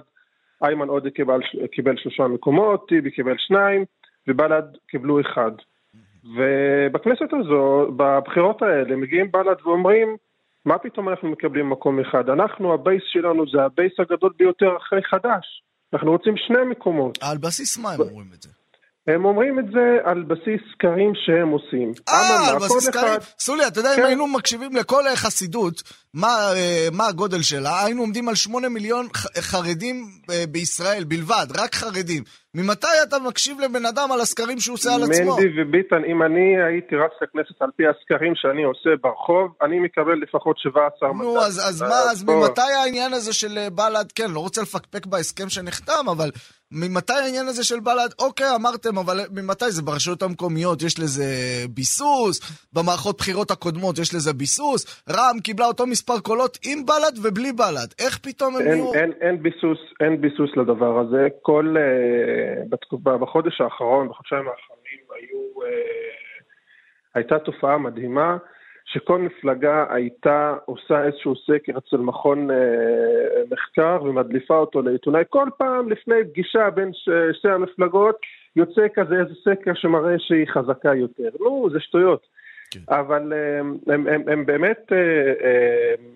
[0.63, 1.39] איימן עודה קיבל,
[1.71, 3.85] קיבל שלושה מקומות, טיבי קיבל שניים,
[4.27, 5.51] ובל"ד קיבלו אחד.
[6.37, 10.17] ובכנסת הזו, בבחירות האלה, מגיעים בל"ד ואומרים,
[10.65, 12.29] מה פתאום אנחנו מקבלים מקום אחד?
[12.29, 15.63] אנחנו, ה base שלנו זה ה base הגדול ביותר אחרי חד"ש.
[15.93, 17.17] אנחנו רוצים שני מקומות.
[17.21, 18.49] על בסיס מה הם אומרים את זה?
[19.07, 21.91] הם אומרים את זה על בסיס סקרים שהם עושים.
[22.09, 23.19] אה, על בסיס סקרים?
[23.39, 24.05] סולי, אתה יודע, אם כן.
[24.05, 25.83] היינו מקשיבים לכל חסידות,
[26.15, 29.07] אה, מה הגודל שלה, היינו עומדים על שמונה מיליון
[29.39, 32.23] חרדים אה, בישראל בלבד, רק חרדים.
[32.55, 35.35] ממתי אתה מקשיב לבן אדם על הסקרים שהוא עושה על עצמו?
[35.35, 40.13] מנדי וביטן, אם אני הייתי רץ לכנסת על פי הסקרים שאני עושה ברחוב, אני מקבל
[40.21, 41.33] לפחות 17 מנדטים.
[41.33, 45.05] נו, אז, אז מה, אז ממתי העניין הזה של אה, בל"ד, כן, לא רוצה לפקפק
[45.05, 46.31] בהסכם שנחתם, אבל
[46.71, 51.25] ממתי העניין הזה של בל"ד, אוקיי, אמרתם, אבל ממתי זה ברשויות המקומיות, יש לזה
[51.69, 52.39] ביסוס,
[52.73, 58.05] במערכות בחירות הקודמות יש לזה ביסוס, רע"מ קיבלה אותו מספר קולות עם בל"ד ובלי בל"ד,
[58.05, 58.93] איך פתאום הם נהיו...
[58.93, 61.75] אין, אין, אין, ביסוס, אין ביסוס לדבר הזה, כל...
[61.77, 62.43] Uh...
[62.69, 65.69] בתקופה, בחודש האחרון, בחודשיים האחרונים, היו, אה,
[67.15, 68.37] הייתה תופעה מדהימה,
[68.85, 72.55] שכל מפלגה הייתה עושה איזשהו סקר אצל מכון אה,
[73.51, 75.23] מחקר ומדליפה אותו לעיתונאי.
[75.29, 76.91] כל פעם לפני פגישה בין
[77.33, 78.15] שתי המפלגות
[78.55, 81.29] יוצא כזה איזה סקר שמראה שהיא חזקה יותר.
[81.39, 82.27] נו, זה שטויות.
[82.73, 82.79] כן.
[82.89, 86.15] אבל הם, הם, הם, הם באמת הם,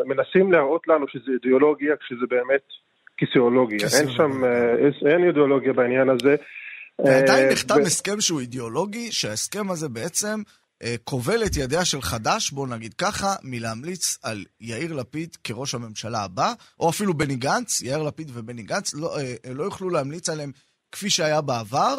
[0.00, 2.62] הם מנסים להראות לנו שזה אידיאולוגיה, כשזה באמת
[3.16, 6.36] כיסיולוגיה, אין שם, אה, אין אידיאולוגיה בעניין הזה.
[6.98, 10.42] ועדיין אה, נחתם הסכם שהוא אידיאולוגי, שההסכם הזה בעצם
[10.82, 16.24] אה, כובל את ידיה של חד"ש, בואו נגיד ככה, מלהמליץ על יאיר לפיד כראש הממשלה
[16.24, 19.16] הבא, או אפילו בני גנץ, יאיר לפיד ובני גנץ, לא,
[19.54, 20.50] לא יוכלו להמליץ עליהם
[20.92, 21.98] כפי שהיה בעבר.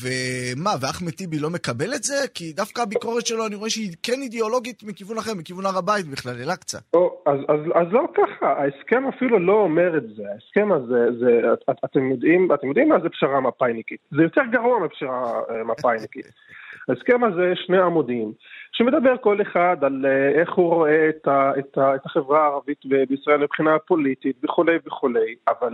[0.00, 2.14] ומה, ואחמד טיבי לא מקבל את זה?
[2.34, 6.32] כי דווקא הביקורת שלו, אני רואה שהיא כן אידיאולוגית מכיוון אחר, מכיוון הר הבית בכלל,
[6.42, 6.78] אל-אקצא.
[7.26, 10.22] אז, אז, אז לא ככה, ההסכם אפילו לא אומר את זה.
[10.32, 14.00] ההסכם הזה, זה, את, אתם, יודעים, אתם יודעים מה זה פשרה מפאיניקית.
[14.10, 16.26] זה יותר גרוע מפשרה אה, מפאיניקית.
[16.88, 18.32] ההסכם הזה, שני עמודים,
[18.72, 22.78] שמדבר כל אחד על אה, איך הוא רואה את, ה, את, ה, את החברה הערבית
[23.08, 25.72] בישראל מבחינה פוליטית וכולי וכולי, אבל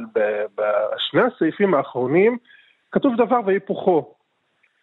[0.54, 2.38] בשני הסעיפים האחרונים,
[2.95, 4.14] כתוב דבר והיפוכו.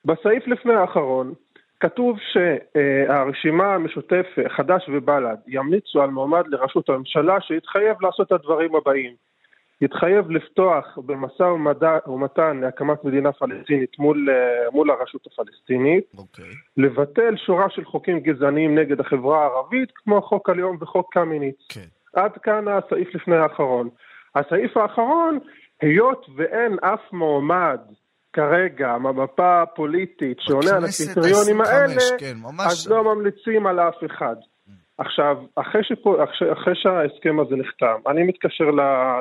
[0.06, 1.34] בסעיף לפני האחרון
[1.80, 9.14] כתוב שהרשימה המשותפת, חד"ש ובל"ד, ימליצו על מועמד לראשות הממשלה שיתחייב לעשות את הדברים הבאים.
[9.82, 11.44] יתחייב לפתוח במשא
[12.08, 14.30] ומתן להקמת מדינה פלסטינית מול,
[14.72, 16.18] מול הרשות הפלסטינית, okay.
[16.18, 16.46] אוקיי.
[16.78, 21.56] לבטל שורה של חוקים גזעניים נגד החברה הערבית, כמו חוק הלאום וחוק קמיניץ.
[21.72, 21.74] Okay.
[21.74, 22.22] כן.
[22.22, 23.90] עד כאן הסעיף לפני האחרון.
[24.36, 25.40] הסעיף האחרון,
[25.82, 27.80] היות ואין אף מועמד
[28.34, 34.36] כרגע, המפה הפוליטית שעונה על הקריטריונים האלה, כן, אז לא ממליצים על אף אחד.
[34.98, 38.70] עכשיו, אחרי, שפה, אחרי, אחרי שההסכם הזה נחתם, אני מתקשר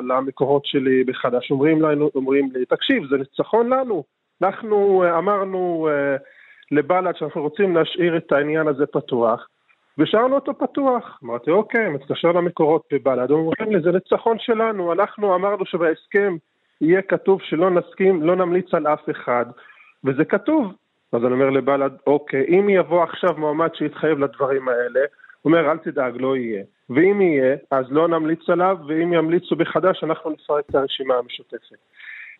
[0.09, 4.03] למקורות שלי בחדש, אומרים, לנו, אומרים לי, תקשיב, זה ניצחון לנו.
[4.43, 6.21] אנחנו אה, אמרנו uh,
[6.71, 9.47] לבל"ד שאנחנו רוצים להשאיר את העניין הזה פתוח,
[9.97, 11.19] ושארנו אותו פתוח.
[11.23, 16.35] אמרתי, אוקיי, מתקשר למקורות בבל"ד, אומרים לי, זה ניצחון שלנו, אנחנו אמרנו שבהסכם
[16.81, 19.45] יהיה כתוב שלא נסכים, לא נמליץ על אף אחד,
[20.03, 20.73] וזה כתוב.
[21.13, 24.99] אז אני אומר לבל"ד, אוקיי, אם יבוא עכשיו מועמד שיתחייב לדברים האלה,
[25.41, 26.63] הוא אומר, אל תדאג, לא יהיה.
[26.89, 31.77] ואם יהיה, אז לא נמליץ עליו, ואם ימליצו בחדש, אנחנו נפרק את הרשימה המשותפת.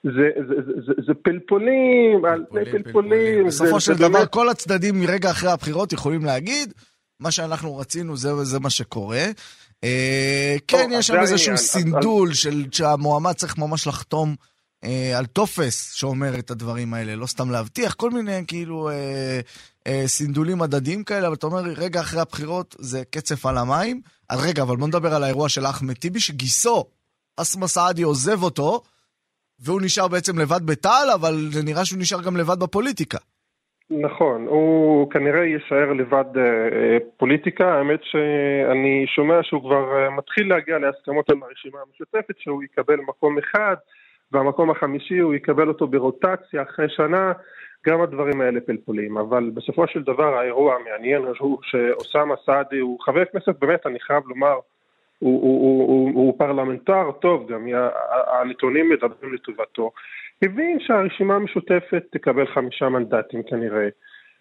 [0.03, 3.45] זה, זה, זה, זה, זה פלפולים, על פני פלפולים.
[3.45, 4.29] בסופו של דבר, באמת...
[4.29, 6.73] כל הצדדים מרגע אחרי הבחירות יכולים להגיד,
[7.19, 9.23] מה שאנחנו רצינו זה, זה מה שקורה.
[9.83, 14.35] אה, כן, יש שם איזשהו סינדול של שהמועמד צריך ממש לחתום
[14.83, 18.89] אה, על טופס שאומר את הדברים האלה, לא סתם להבטיח, כל מיני כאילו
[19.87, 24.01] אה, סינדולים הדדיים כאלה, אבל אתה אומר, רגע אחרי הבחירות זה קצף על המים.
[24.29, 26.85] אז רגע, אבל בוא נדבר על האירוע של אחמד טיבי, שגיסו,
[27.37, 28.83] אסמה סעדי עוזב אותו,
[29.59, 33.17] והוא נשאר בעצם לבד בטל, אבל זה נראה שהוא נשאר גם לבד בפוליטיקה.
[33.99, 40.77] נכון, הוא כנראה יישאר לבד אה, פוליטיקה, האמת שאני שומע שהוא כבר אה, מתחיל להגיע
[40.77, 43.75] להסכמות עם הרשימה המשותפת שהוא יקבל מקום אחד
[44.31, 47.31] והמקום החמישי הוא יקבל אותו ברוטציה אחרי שנה,
[47.87, 53.25] גם הדברים האלה פלפולים, אבל בסופו של דבר האירוע המעניין הוא שאוסאמה סעדי הוא חבר
[53.25, 54.53] כנסת באמת, אני חייב לומר,
[55.19, 57.67] הוא, הוא, הוא, הוא, הוא פרלמנטר טוב, גם
[58.27, 59.91] הנתונים מדברים לטובתו.
[60.41, 63.87] הבין שהרשימה המשותפת תקבל חמישה מנדטים כנראה,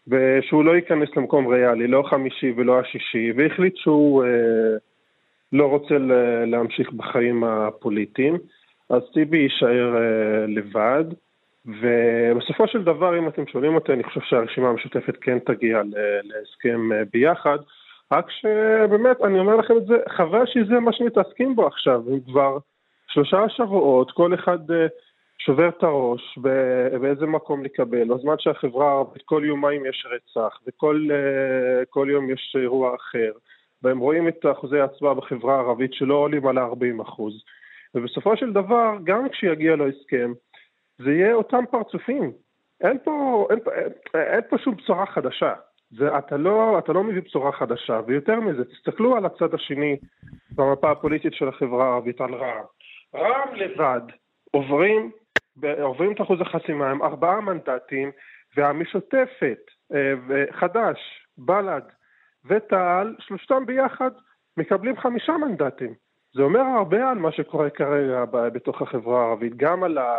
[0.09, 4.77] ושהוא לא ייכנס למקום ריאלי, לא חמישי ולא השישי, והחליט שהוא אה,
[5.53, 5.95] לא רוצה
[6.47, 8.39] להמשיך בחיים הפוליטיים,
[8.91, 11.05] אז טיבי יישאר אה, לבד,
[11.67, 15.83] ובסופו של דבר, אם אתם שואלים אותי, אני חושב שהרשימה המשותפת כן תגיע
[16.23, 17.59] להסכם אה, ביחד,
[18.13, 22.59] רק שבאמת, אני אומר לכם את זה, חבל שזה מה שמתעסקים בו עכשיו, הם כבר
[23.09, 24.87] שלושה שבועות, כל אחד אה,
[25.45, 26.39] שובר את הראש
[27.01, 33.33] באיזה מקום לקבל, בזמן שהחברה הערבית כל יומיים יש רצח, וכל יום יש אירוע אחר.
[33.83, 37.43] והם רואים את אחוזי ההצבעה בחברה הערבית שלא עולים על ה-40 אחוז.
[37.95, 40.33] ובסופו של דבר, גם כשיגיע לו הסכם,
[40.99, 42.33] זה יהיה אותם פרצופים.
[42.81, 45.55] אין פה, אין, אין, אין פה שום בשורה חדשה.
[45.91, 49.97] זה, אתה, לא, אתה לא מביא בשורה חדשה, ויותר מזה, תסתכלו על הצד השני
[50.55, 52.65] במפה הפוליטית של החברה הערבית, על רע"מ.
[53.21, 54.01] רע"מ לבד
[54.51, 55.11] עוברים,
[55.83, 58.11] עוברים את אחוז החסימה, הם ארבעה מנדטים,
[58.57, 59.61] והמשותפת,
[59.95, 60.99] אה, חד"ש,
[61.39, 61.83] בל"ד,
[62.45, 64.11] ותע"ל, שלושתם ביחד
[64.57, 65.95] מקבלים חמישה מנדטים.
[66.35, 70.15] זה אומר הרבה על מה שקורה כרגע בתוך החברה הערבית, גם על, ה,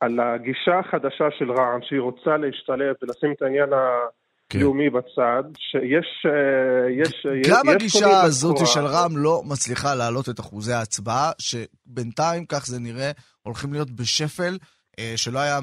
[0.00, 4.96] על הגישה החדשה של רע"מ, שהיא רוצה להשתלב ולשים את העניין הלאומי כן.
[4.96, 6.26] בצד, שיש...
[6.26, 12.44] אה, יש, גם יש הגישה הזאת של רע"מ לא מצליחה להעלות את אחוזי ההצבעה, שבינתיים,
[12.46, 13.10] כך זה נראה,
[13.42, 14.58] הולכים להיות בשפל
[14.98, 15.58] אה, שלא היה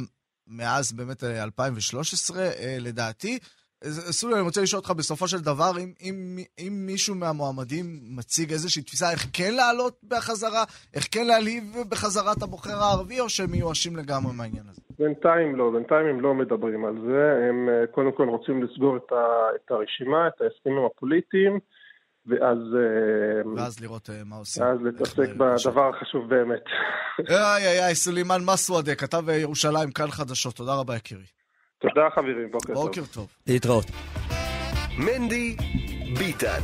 [0.47, 3.39] מאז באמת 2013, אה, לדעתי.
[4.11, 7.86] סולי, אני רוצה לשאול אותך בסופו של דבר, אם, אם, אם מישהו מהמועמדים
[8.17, 10.63] מציג איזושהי תפיסה איך כן לעלות בחזרה,
[10.95, 14.82] איך כן להעליב בחזרה את הבוחר הערבי, או שהם מיואשים לגמרי מהעניין הזה?
[14.99, 19.11] בינתיים לא, בינתיים הם לא מדברים על זה, הם אה, קודם כל רוצים לסגור את,
[19.11, 19.25] ה,
[19.55, 21.59] את הרשימה, את ההסכמים הפוליטיים,
[22.28, 22.57] ואז...
[22.75, 24.63] אה, ואז לראות אה, מה עושים.
[24.63, 26.63] ואז להתעסק בדבר החשוב באמת.
[27.30, 31.25] איי איי איי, סולימאן מסוודה, כתב ירושלים, כאן חדשות, תודה רבה יקירי.
[31.80, 32.86] תודה חברים, בוקר טוב.
[32.86, 33.28] בוקר טוב.
[33.47, 33.86] להתראות.
[34.97, 35.55] מנדי
[36.19, 36.61] ביטן.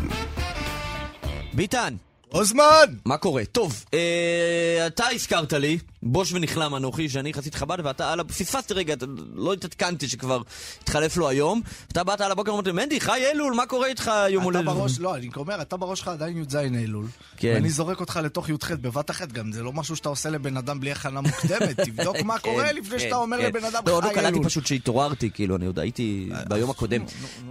[1.53, 1.93] ביטן.
[2.34, 2.86] אוזמן!
[3.05, 3.45] מה קורה?
[3.45, 8.24] טוב, אה, אתה הזכרת לי, בוש ונכלם אנוכי, שאני חסיד חב"ד, ואתה על ה...
[8.24, 8.95] פספסתי רגע,
[9.34, 10.41] לא התעדכנתי שכבר
[10.82, 11.62] התחלף לו היום.
[11.88, 14.64] אתה באת על הבוקר ואמרת לי, מנדי, חי אלול, מה קורה איתך יום הולדת?
[14.64, 17.06] אתה בראש, לא, אני אומר, אתה בראש שלך עדיין י"ז אלול.
[17.38, 17.51] כן.
[17.56, 20.80] ואני זורק אותך לתוך י"ח בבת אחת, גם זה לא משהו שאתה עושה לבן אדם
[20.80, 21.80] בלי הכנה מוקדמת.
[21.89, 23.45] תבדוק מה כן, קורה לפני שאתה כן, אומר כן.
[23.45, 24.04] לבן אדם לא, חי אלול.
[24.04, 27.01] לא, לא קלטתי פשוט שהתעוררתי, כאילו, אני עוד הייתי אה, ביום הקודם.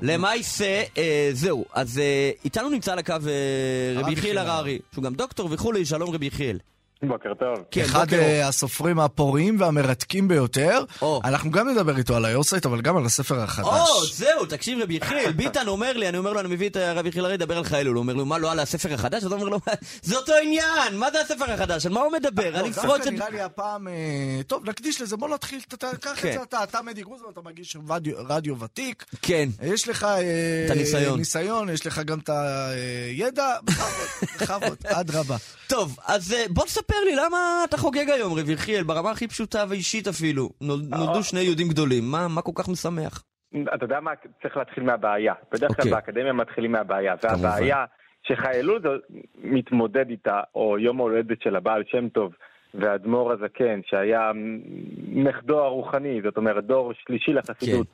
[0.03, 3.15] למעשה, אה, זהו, אז אה, איתנו נמצא על הקו
[3.97, 6.59] רבי יחיאל הררי, שהוא גם דוקטור וכולי, שלום רבי יחיאל.
[7.09, 7.65] בוקר טוב.
[7.71, 8.23] כן, אחד בוקר.
[8.23, 10.85] אה, הסופרים הפוריים והמרתקים ביותר.
[11.03, 11.21] או.
[11.25, 13.67] אנחנו גם נדבר איתו על היורסייט, אבל גם על הספר החדש.
[13.67, 17.09] או, זהו, תקשיב רבי יחיאל, ביטן אומר לי, אני אומר לו, אני מביא את רבי
[17.09, 17.97] יחיאל הרי לדבר על חיילול.
[17.97, 19.25] הוא אומר לו, מה, לא על הספר החדש?
[19.25, 19.59] אז הוא אומר לו,
[20.03, 21.87] זה אותו עניין, מה זה הספר החדש?
[21.87, 22.61] על מה הוא מדבר?
[22.61, 23.13] אני אפרוץ את...
[23.13, 23.89] נראה לי הפעם...
[23.89, 26.33] אה, טוב, נקדיש לזה, בוא נתחיל, קח את כן.
[26.33, 27.77] זה אתה, אתה מדי גרוזמן, אתה מגיש
[28.29, 29.05] רדיו ותיק.
[29.23, 29.49] כן.
[29.63, 30.05] יש לך...
[30.05, 31.19] אה, את הניסיון.
[31.19, 33.49] ניסיון, יש לך גם את הידע,
[34.37, 35.37] בכבוד, אדרבה.
[35.67, 40.09] טוב, אז בוא תספר לי, למה אתה חוגג היום, רב יחיאל, ברמה הכי פשוטה ואישית
[40.09, 40.49] אפילו?
[40.61, 41.22] נולדו אה.
[41.22, 43.24] שני יהודים גדולים, מה, מה כל כך משמח?
[43.74, 44.11] אתה יודע מה,
[44.43, 45.34] צריך להתחיל מהבעיה.
[45.53, 45.78] בדרך כלל okay.
[45.78, 45.90] אוקיי.
[45.90, 47.14] באקדמיה מתחילים מהבעיה.
[47.22, 47.84] והבעיה
[48.22, 48.82] שחיילות
[49.43, 52.32] מתמודד איתה, או יום ההולדת של הבעל שם טוב,
[52.74, 54.30] והאדמו"ר הזקן, שהיה
[55.12, 57.86] נכדו הרוחני, זאת אומרת, דור שלישי לחסידות.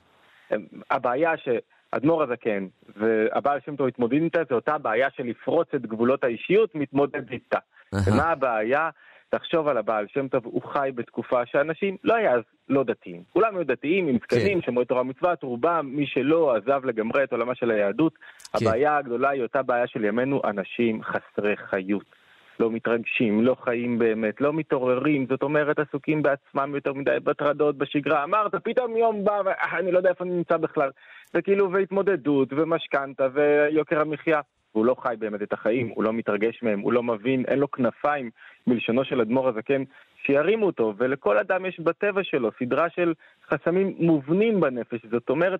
[0.49, 0.61] כן.
[0.91, 1.49] הבעיה ש...
[1.91, 6.75] אדמו"ר הזקן והבעל שם טוב מתמודדים איתה, זה אותה בעיה של לפרוץ את גבולות האישיות,
[6.75, 7.57] מתמודד איתה.
[7.93, 8.89] ומה הבעיה?
[9.29, 13.23] תחשוב על הבעל שם טוב, הוא חי בתקופה שאנשים לא היה אז לא דתיים.
[13.33, 14.65] כולם היו דתיים, עם זקנים, כן.
[14.65, 18.13] שמרו תורה ומצוות, רובם, מי שלא עזב לגמרי את עולמה של היהדות.
[18.17, 18.65] כן.
[18.65, 22.19] הבעיה הגדולה היא אותה בעיה של ימינו, אנשים חסרי חיות.
[22.59, 28.23] לא מתרגשים, לא חיים באמת, לא מתעוררים, זאת אומרת עסוקים בעצמם יותר מדי בטרדות, בשגרה.
[28.23, 30.89] אמרת, פתאום יום בא ואני לא יודע איפה אני נמצא בכלל.
[31.33, 34.41] וכאילו, והתמודדות, ומשכנתה, ויוקר המחיה.
[34.75, 37.71] והוא לא חי באמת את החיים, הוא לא מתרגש מהם, הוא לא מבין, אין לו
[37.71, 38.29] כנפיים,
[38.67, 39.83] בלשונו של אדמו"ר הזקן,
[40.25, 40.93] שירימו אותו.
[40.97, 43.13] ולכל אדם יש בטבע שלו סדרה של
[43.49, 44.99] חסמים מובנים בנפש.
[45.11, 45.59] זאת אומרת,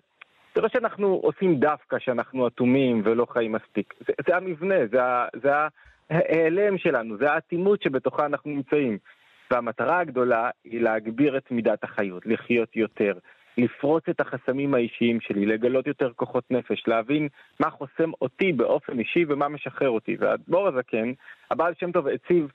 [0.54, 3.94] זה לא שאנחנו עושים דווקא שאנחנו אטומים ולא חיים מספיק.
[4.06, 5.00] זה, זה המבנה, זה,
[5.42, 5.50] זה
[6.10, 8.98] ההיעלם שלנו, זה האטימות שבתוכה אנחנו נמצאים.
[9.50, 13.12] והמטרה הגדולה היא להגביר את מידת החיות, לחיות יותר,
[13.58, 17.28] לפרוץ את החסמים האישיים שלי, לגלות יותר כוחות נפש, להבין
[17.60, 20.16] מה חוסם אותי באופן אישי ומה משחרר אותי.
[20.20, 21.12] והאדמו"ר הזקן,
[21.50, 22.52] הבעל שם טוב הציב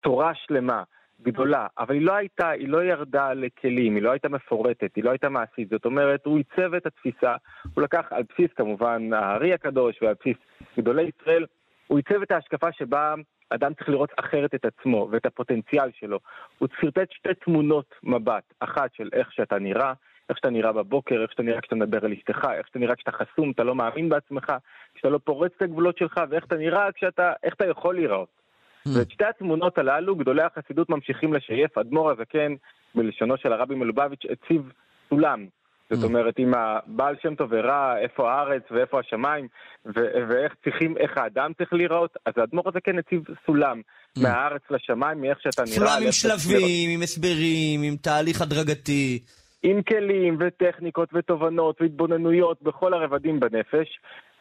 [0.00, 0.82] תורה שלמה,
[1.22, 5.10] גדולה, אבל היא לא הייתה, היא לא ירדה לכלים, היא לא הייתה מפורטת, היא לא
[5.10, 5.68] הייתה מעשית.
[5.70, 7.36] זאת אומרת, הוא עיצב את התפיסה,
[7.74, 10.36] הוא לקח על בסיס כמובן הארי הקדוש ועל בסיס
[10.78, 11.46] גדולי ישראל,
[11.86, 13.14] הוא עיצב את ההשקפה שבה
[13.50, 16.18] אדם צריך לראות אחרת את עצמו ואת הפוטנציאל שלו.
[16.58, 19.92] הוא שרטט שתי תמונות מבט, אחת של איך שאתה נראה,
[20.28, 23.12] איך שאתה נראה בבוקר, איך שאתה נראה כשאתה מדבר על אשתך, איך שאתה נראה כשאתה
[23.12, 24.52] חסום, אתה לא מאמין בעצמך,
[24.94, 28.28] כשאתה לא פורץ את הגבולות שלך, ואיך אתה נראה כשאתה, איך אתה יכול להיראות.
[28.88, 28.90] Mm.
[28.98, 32.54] ואת שתי התמונות הללו, גדולי החסידות ממשיכים לשייף, אדמו"ר הזקן
[32.94, 34.72] בלשונו של הרבי מלובביץ', הציב
[35.08, 35.46] סולם.
[35.90, 36.04] זאת mm.
[36.04, 39.48] אומרת, אם הבעל שם טוב הראה איפה הארץ ואיפה השמיים,
[40.28, 44.22] ואיך צריכים, איך האדם צריך להיראות, אז האדמו"ר הזה כן הציב סולם, mm.
[44.22, 45.74] מהארץ לשמיים, מאיך שאתה נראה.
[45.74, 49.18] סולם עם שלבים, עם הסברים, עם תהליך הדרגתי.
[49.62, 53.98] עם כלים וטכניקות ותובנות והתבוננויות בכל הרבדים בנפש.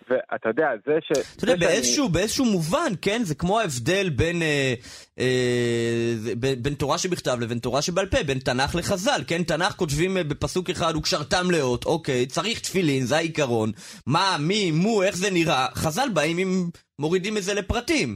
[0.10, 1.12] ואתה יודע, זה ש...
[1.38, 2.14] אתה יודע, באיזשהו, שאני...
[2.14, 3.20] באיזשהו מובן, כן?
[3.24, 4.74] זה כמו ההבדל בין, אה,
[5.20, 9.44] אה, בין, בין תורה שבכתב לבין תורה שבעל פה, בין תנ"ך לחז"ל, כן?
[9.44, 13.70] תנ"ך כותבים אה, בפסוק אחד, וקשרתם לאות, אוקיי, צריך תפילין, זה העיקרון.
[14.08, 15.68] מה, מי, מו, איך זה נראה?
[15.76, 16.70] חז"ל באים עם...
[17.00, 18.16] מורידים את זה לפרטים.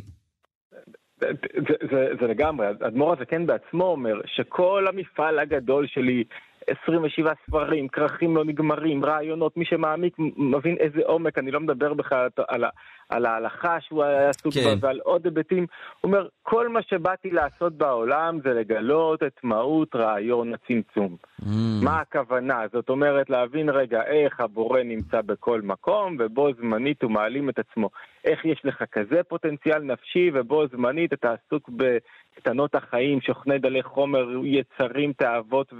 [1.19, 1.27] זה,
[1.67, 6.23] זה, זה, זה לגמרי, אדמו"ר הזקן בעצמו אומר שכל המפעל הגדול שלי
[6.67, 12.27] 27 ספרים, כרכים לא נגמרים, רעיונות, מי שמעמיק מבין איזה עומק, אני לא מדבר בכלל
[12.47, 12.63] על,
[13.11, 14.63] על ההלכה שהוא היה עסוק כן.
[14.63, 15.65] בה ועל עוד היבטים.
[16.01, 21.15] הוא אומר, כל מה שבאתי לעשות בעולם זה לגלות את מהות רעיון הצמצום.
[21.41, 21.45] Mm.
[21.83, 22.63] מה הכוונה?
[22.73, 27.89] זאת אומרת, להבין רגע איך הבורא נמצא בכל מקום, ובו זמנית הוא מעלים את עצמו.
[28.25, 34.29] איך יש לך כזה פוטנציאל נפשי, ובו זמנית אתה עסוק בקטנות החיים, שוכני דלי חומר,
[34.43, 35.73] יצרים, תאוות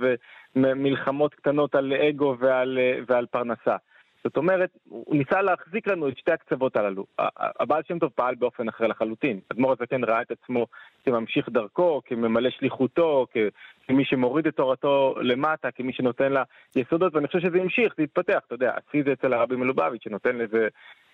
[0.55, 3.75] ומלחמות קטנות על אגו ועל, ועל פרנסה.
[4.23, 7.05] זאת אומרת, הוא ניסה להחזיק לנו את שתי הקצוות הללו.
[7.59, 9.39] הבעל שם טוב פעל באופן אחר לחלוטין.
[9.51, 10.65] אדמו"ר הזקן ראה את עצמו
[11.05, 13.25] כממשיך דרכו, כממלא שליחותו,
[13.87, 16.43] כמי שמוריד את תורתו למטה, כמי שנותן לה
[16.75, 20.35] יסודות, ואני חושב שזה המשיך, זה התפתח, אתה יודע, עשי זה אצל הרבי מלובביץ', שנותן
[20.35, 20.67] לזה,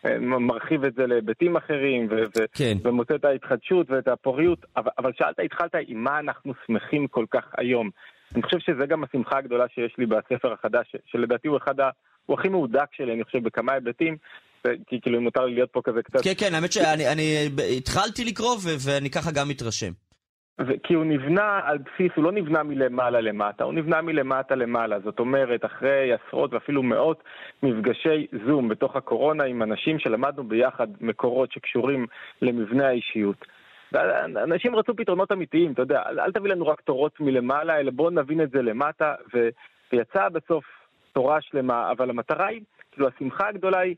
[0.06, 2.74] אה, מרחיב את זה להיבטים אחרים, ו- כן.
[2.84, 7.46] ומוצא את ההתחדשות ואת הפוריות, אבל, אבל שאלת, התחלת עם מה אנחנו שמחים כל כך
[7.58, 7.90] היום.
[8.36, 11.90] אני חושב שזה גם השמחה הגדולה שיש לי בספר החדש, שלדעתי הוא אחד ה...
[12.28, 14.18] הוא הכי מהודק שלי, אני חושב, בכמה היבטים.
[14.88, 16.24] כי כאילו מותר לי להיות פה כזה קצת...
[16.24, 18.56] כן, כן, האמת שאני אני, התחלתי לקרוא
[18.86, 19.92] ואני ככה גם מתרשם.
[20.84, 25.00] כי הוא נבנה על בסיס, הוא לא נבנה מלמעלה למטה, הוא נבנה מלמטה למעלה.
[25.00, 27.24] זאת אומרת, אחרי עשרות ואפילו מאות
[27.64, 32.06] מפגשי זום בתוך הקורונה עם אנשים שלמדנו ביחד מקורות שקשורים
[32.42, 33.46] למבנה האישיות.
[34.44, 38.10] אנשים רצו פתרונות אמיתיים, אתה יודע, אל, אל תביא לנו רק תורות מלמעלה, אלא בואו
[38.10, 39.50] נבין את זה למטה, ו,
[39.94, 40.66] ויצא בסוף
[41.18, 42.62] תורה שלמה, אבל המטרה היא,
[42.92, 43.96] כאילו השמחה הגדולה היא,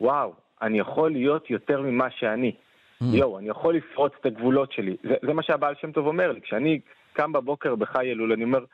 [0.00, 2.52] וואו, אני יכול להיות יותר ממה שאני.
[2.52, 3.04] Mm.
[3.12, 4.96] יואו, אני יכול לפרוץ את הגבולות שלי.
[5.02, 6.40] זה, זה מה שהבעל שם טוב אומר לי.
[6.40, 6.80] כשאני
[7.12, 8.64] קם בבוקר בחי אלול, אני אומר,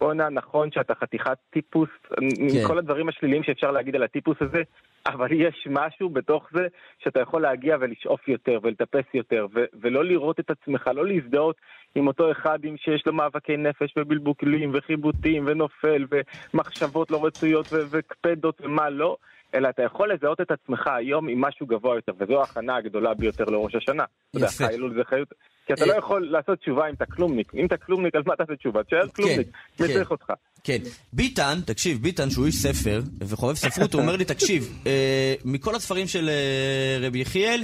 [0.00, 2.24] בואנה, נכון שאתה חתיכת טיפוס, כן.
[2.40, 4.62] עם כל הדברים השליליים שאפשר להגיד על הטיפוס הזה,
[5.06, 6.66] אבל יש משהו בתוך זה
[6.98, 11.56] שאתה יכול להגיע ולשאוף יותר ולטפס יותר, ו- ולא לראות את עצמך, לא להזדהות
[11.94, 16.06] עם אותו אחד עם שיש לו מאבקי נפש ובלבוקלים וחיבוטים ונופל
[16.54, 19.16] ומחשבות לא רצויות ו- וקפדות ומה לא,
[19.54, 23.44] אלא אתה יכול לזהות את עצמך היום עם משהו גבוה יותר, וזו ההכנה הגדולה ביותר
[23.44, 24.04] לראש השנה.
[24.36, 24.64] יפה.
[24.64, 25.28] אתה יודע, זה חיות...
[25.66, 27.54] כי אתה לא אה, יכול לעשות תשובה אם אתה כלומניק.
[27.54, 28.82] אם אתה כלומניק, אז מה תעשה תשובה?
[28.82, 29.48] תשאר כן, כלומניק,
[29.80, 29.94] מי כן.
[29.94, 30.32] צריך אותך?
[30.64, 30.78] כן.
[31.12, 36.06] ביטן, תקשיב, ביטן, שהוא איש ספר וחובב ספרות, הוא אומר לי, תקשיב, אה, מכל הספרים
[36.06, 37.60] של אה, רבי יחיאל,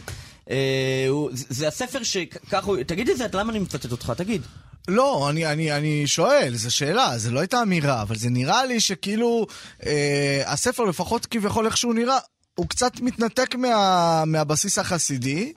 [1.33, 2.77] זה הספר שככה הוא...
[2.87, 4.13] תגיד את זה, למה אני מצטט אותך?
[4.17, 4.43] תגיד.
[4.89, 8.81] לא, אני, אני, אני שואל, זו שאלה, זו לא הייתה אמירה, אבל זה נראה לי
[8.81, 9.47] שכאילו
[9.87, 12.19] אה, הספר, לפחות כביכול איך שהוא נראה,
[12.55, 15.53] הוא קצת מתנתק מה, מהבסיס החסידי.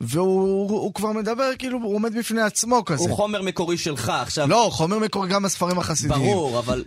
[0.00, 3.02] והוא כבר מדבר, כאילו, הוא עומד בפני עצמו כזה.
[3.08, 4.48] הוא חומר מקורי שלך, עכשיו...
[4.48, 6.20] לא, חומר מקורי גם בספרים החסידיים.
[6.20, 6.84] ברור, אבל...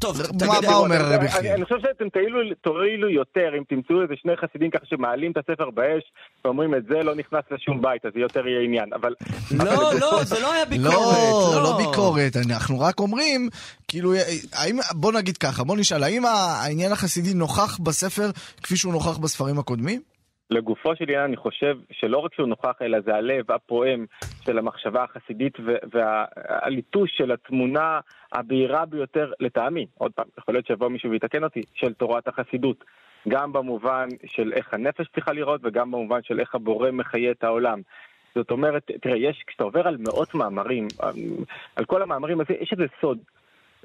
[0.00, 0.48] טוב, תגיד...
[0.66, 1.54] מה אומר רבי חייא?
[1.54, 2.08] אני חושב שאתם
[2.62, 6.02] תועילו יותר אם תמצאו איזה שני חסידים ככה שמעלים את הספר באש
[6.44, 9.14] ואומרים את זה לא נכנס לשום בית, אז זה יותר יהיה עניין, אבל...
[9.50, 9.64] לא,
[10.00, 10.94] לא, זה לא היה ביקורת.
[11.54, 13.48] לא, לא ביקורת, אנחנו רק אומרים,
[13.88, 14.12] כאילו,
[14.52, 18.30] האם, בוא נגיד ככה, בוא נשאל, האם העניין החסידי נוכח בספר
[18.62, 20.00] כפי שהוא נוכח בספרים הקודמים?
[20.50, 24.06] לגופו של עניין אני חושב שלא רק שהוא נוכח, אלא זה הלב הפועם
[24.44, 25.58] של המחשבה החסידית
[25.92, 28.00] והליטוש של התמונה
[28.32, 29.86] הבהירה ביותר לטעמי.
[29.98, 32.84] עוד פעם, יכול להיות שיבוא מישהו ויתקן אותי, של תורת החסידות.
[33.28, 37.80] גם במובן של איך הנפש צריכה לראות וגם במובן של איך הבורא מחיה את העולם.
[38.34, 40.88] זאת אומרת, תראה, יש, כשאתה עובר על מאות מאמרים,
[41.76, 43.18] על כל המאמרים הזה, יש איזה סוד.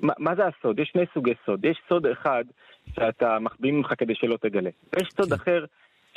[0.01, 0.80] מה, מה זה הסוד?
[0.80, 1.66] יש שני סוגי סוד.
[1.66, 2.43] יש סוד אחד
[2.95, 4.70] שאתה מחביאים ממך כדי שלא תגלה.
[4.93, 5.36] ויש סוד כן.
[5.36, 5.66] אחר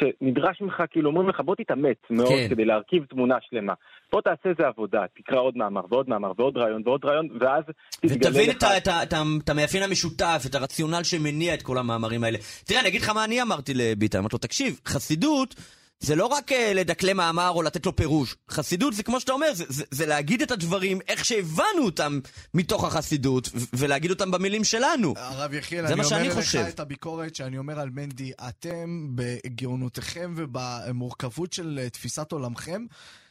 [0.00, 2.46] שנדרש ממך, כאילו אומרים לך בוא תתאמץ מאוד כן.
[2.50, 3.72] כדי להרכיב תמונה שלמה.
[4.12, 8.16] בוא תעשה איזה עבודה, תקרא עוד מאמר ועוד מאמר ועוד רעיון ועוד רעיון, ואז תתגלה
[8.16, 8.26] לך...
[8.26, 9.12] ותבין את, את, את,
[9.44, 12.38] את המאפיין המשותף, את הרציונל שמניע את כל המאמרים האלה.
[12.64, 15.54] תראה, אני אגיד לך מה אני אמרתי לביטן, אמרתי לו, תקשיב, חסידות...
[16.00, 18.36] זה לא רק uh, לדקלם מאמר או לתת לו פירוש.
[18.50, 22.18] חסידות זה כמו שאתה אומר, זה, זה, זה להגיד את הדברים איך שהבנו אותם
[22.54, 25.14] מתוך החסידות, ולהגיד אותם במילים שלנו.
[25.16, 31.80] הרב יחיאל, אני אומר לך את הביקורת שאני אומר על מנדי, אתם בגאונותיכם ובמורכבות של
[31.86, 32.84] uh, תפיסת עולמכם,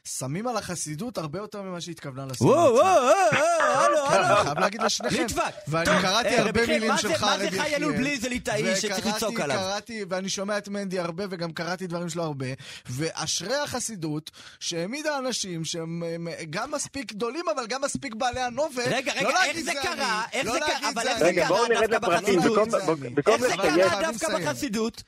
[0.08, 2.48] שמים על החסידות הרבה יותר ממה שהתכוונה לשים.
[2.48, 3.12] וואו, וואו, וואו,
[3.62, 4.44] הלו, כן, אני הלו.
[4.44, 5.16] חייב להגיד לשניכם.
[5.22, 5.54] ליטבק.
[5.68, 7.98] ואני קראתי אה, הרבה מילים מה זה- שלך, מה זה חי אלול.
[7.98, 9.58] בלי זה ליטאי שצריך לצעוק עליו?
[9.58, 12.46] קראתי, ואני שומע את מנדי הרבה, וגם קראתי דברים שלו הרבה,
[12.90, 18.84] ואשרי החסידות שהעמידה אנשים שהם הם, גם מספיק גדולים, אבל גם מספיק בעלי הנובל.
[18.86, 20.24] רגע, לא רגע, איך זה אני, קרה?
[20.34, 20.90] איך זה קרה?
[20.94, 21.34] אבל איך אני.
[21.36, 22.10] זה קרה דווקא.
[22.10, 22.74] בחסידות?
[22.74, 23.16] אני.
[23.28, 23.48] איך זה.
[23.58, 24.40] קרה דווקא.
[24.40, 25.04] בחסידות?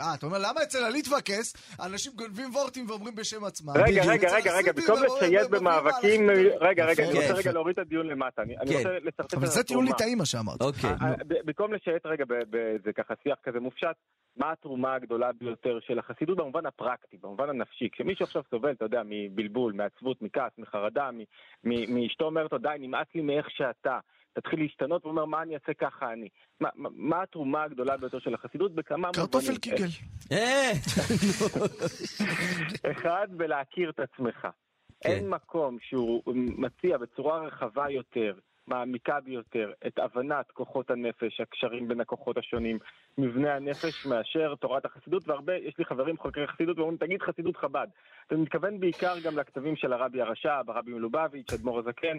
[0.00, 3.72] אה, אתה אומר, למה אצל הליטווקס אנשים גונבים וורטים ואומרים בשם עצמם?
[3.76, 4.02] רגע.
[4.06, 6.30] רגע, רגע, רגע, במקום לצייד במאבקים...
[6.60, 7.38] רגע, רגע, יפה, אני רוצה יפה.
[7.38, 8.42] רגע להוריד את הדיון למטה.
[8.42, 8.76] אני אני כן.
[8.76, 9.84] רוצה לשרטט אבל זה טיעון.
[9.84, 10.60] ליטאי מה שאמרת.
[10.62, 10.90] אוקיי.
[10.90, 13.96] אה, במקום לשייט רגע ב- באיזה ככה שיח כזה מופשט,
[14.36, 17.88] מה התרומה הגדולה ביותר של החסידות במובן הפרקטי, במובן הנפשי?
[17.92, 21.24] כשמישהו עכשיו סובל, אתה יודע, מבלבול, מעצבות, מכעס, מחרדה, מ-
[21.64, 23.98] מ- מאשתו אומרת לו, די, נמאס לי מאיך שאתה.
[24.36, 26.28] תתחיל להשתנות, הוא אומר, מה אני אעשה ככה אני?
[26.60, 28.74] מה, מה, מה התרומה הגדולה ביותר של החסידות?
[28.74, 29.86] בכמה קרטופל קיגל.
[30.32, 30.72] אה,
[32.92, 34.48] אחד, בלהכיר את עצמך.
[35.00, 35.08] כן.
[35.10, 38.34] אין מקום שהוא מציע בצורה רחבה יותר,
[38.68, 42.78] מעמיקה ביותר, את הבנת כוחות הנפש, הקשרים בין הכוחות השונים,
[43.18, 47.86] מבנה הנפש, מאשר תורת החסידות, והרבה, יש לי חברים חוקרי חסידות ואומרים, תגיד חסידות חב"ד.
[48.26, 52.18] אתה מתכוון בעיקר גם לכתבים של הרבי הרש"ב, הרבי מלובביץ', אדמו"ר הזקן.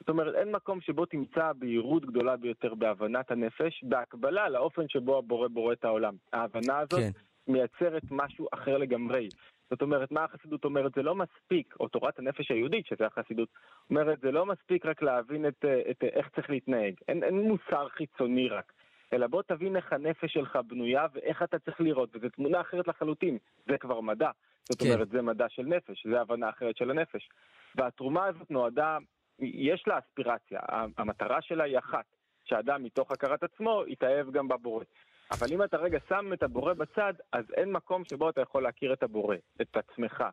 [0.00, 5.48] זאת אומרת, אין מקום שבו תמצא בהירות גדולה ביותר בהבנת הנפש, בהקבלה לאופן שבו הבורא
[5.48, 6.14] בורא את העולם.
[6.32, 7.10] ההבנה הזאת כן.
[7.48, 9.28] מייצרת משהו אחר לגמרי.
[9.70, 10.92] זאת אומרת, מה החסידות אומרת?
[10.94, 13.48] זה לא מספיק, או תורת הנפש היהודית, שזה החסידות,
[13.90, 16.94] אומרת, זה לא מספיק רק להבין את, את אה, איך צריך להתנהג.
[17.08, 18.72] אין, אין מוסר חיצוני רק.
[19.12, 23.38] אלא בוא תבין איך הנפש שלך בנויה ואיך אתה צריך לראות, וזו תמונה אחרת לחלוטין.
[23.66, 24.30] זה כבר מדע.
[24.68, 24.92] זאת כן.
[24.92, 27.28] אומרת, זה מדע של נפש, זה הבנה אחרת של הנפש.
[27.74, 28.98] והתרומה הזאת נועדה,
[29.38, 30.60] יש לה אספירציה,
[30.98, 32.04] המטרה שלה היא אחת,
[32.44, 34.84] שהאדם מתוך הכרת עצמו יתאהב גם בבורא.
[35.30, 38.92] אבל אם אתה רגע שם את הבורא בצד, אז אין מקום שבו אתה יכול להכיר
[38.92, 40.24] את הבורא, את עצמך,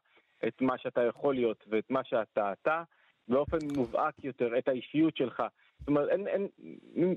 [0.48, 2.84] את מה שאתה יכול להיות ואת מה שאתה אתה,
[3.28, 5.44] באופן מובהק יותר, את האישיות שלך.
[5.80, 6.48] זאת אומרת, אין, אין,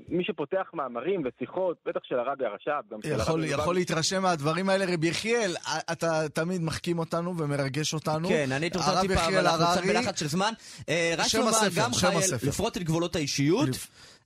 [0.09, 4.69] מי שפותח מאמרים ושיחות, בטח של הרבי הרש"ב, גם של יכול, הרבי יכול להתרשם מהדברים
[4.69, 4.85] האלה.
[4.93, 5.55] רבי יחיאל,
[5.91, 8.27] אתה תמיד מחכים אותנו ומרגש אותנו.
[8.29, 10.53] כן, אני הרב טיפה, אבל אנחנו קצת בלחץ של זמן.
[10.89, 12.47] אה, רק שם לומר, הספר, גם שם חייל, הספר.
[12.47, 13.69] לפרוט את גבולות האישיות.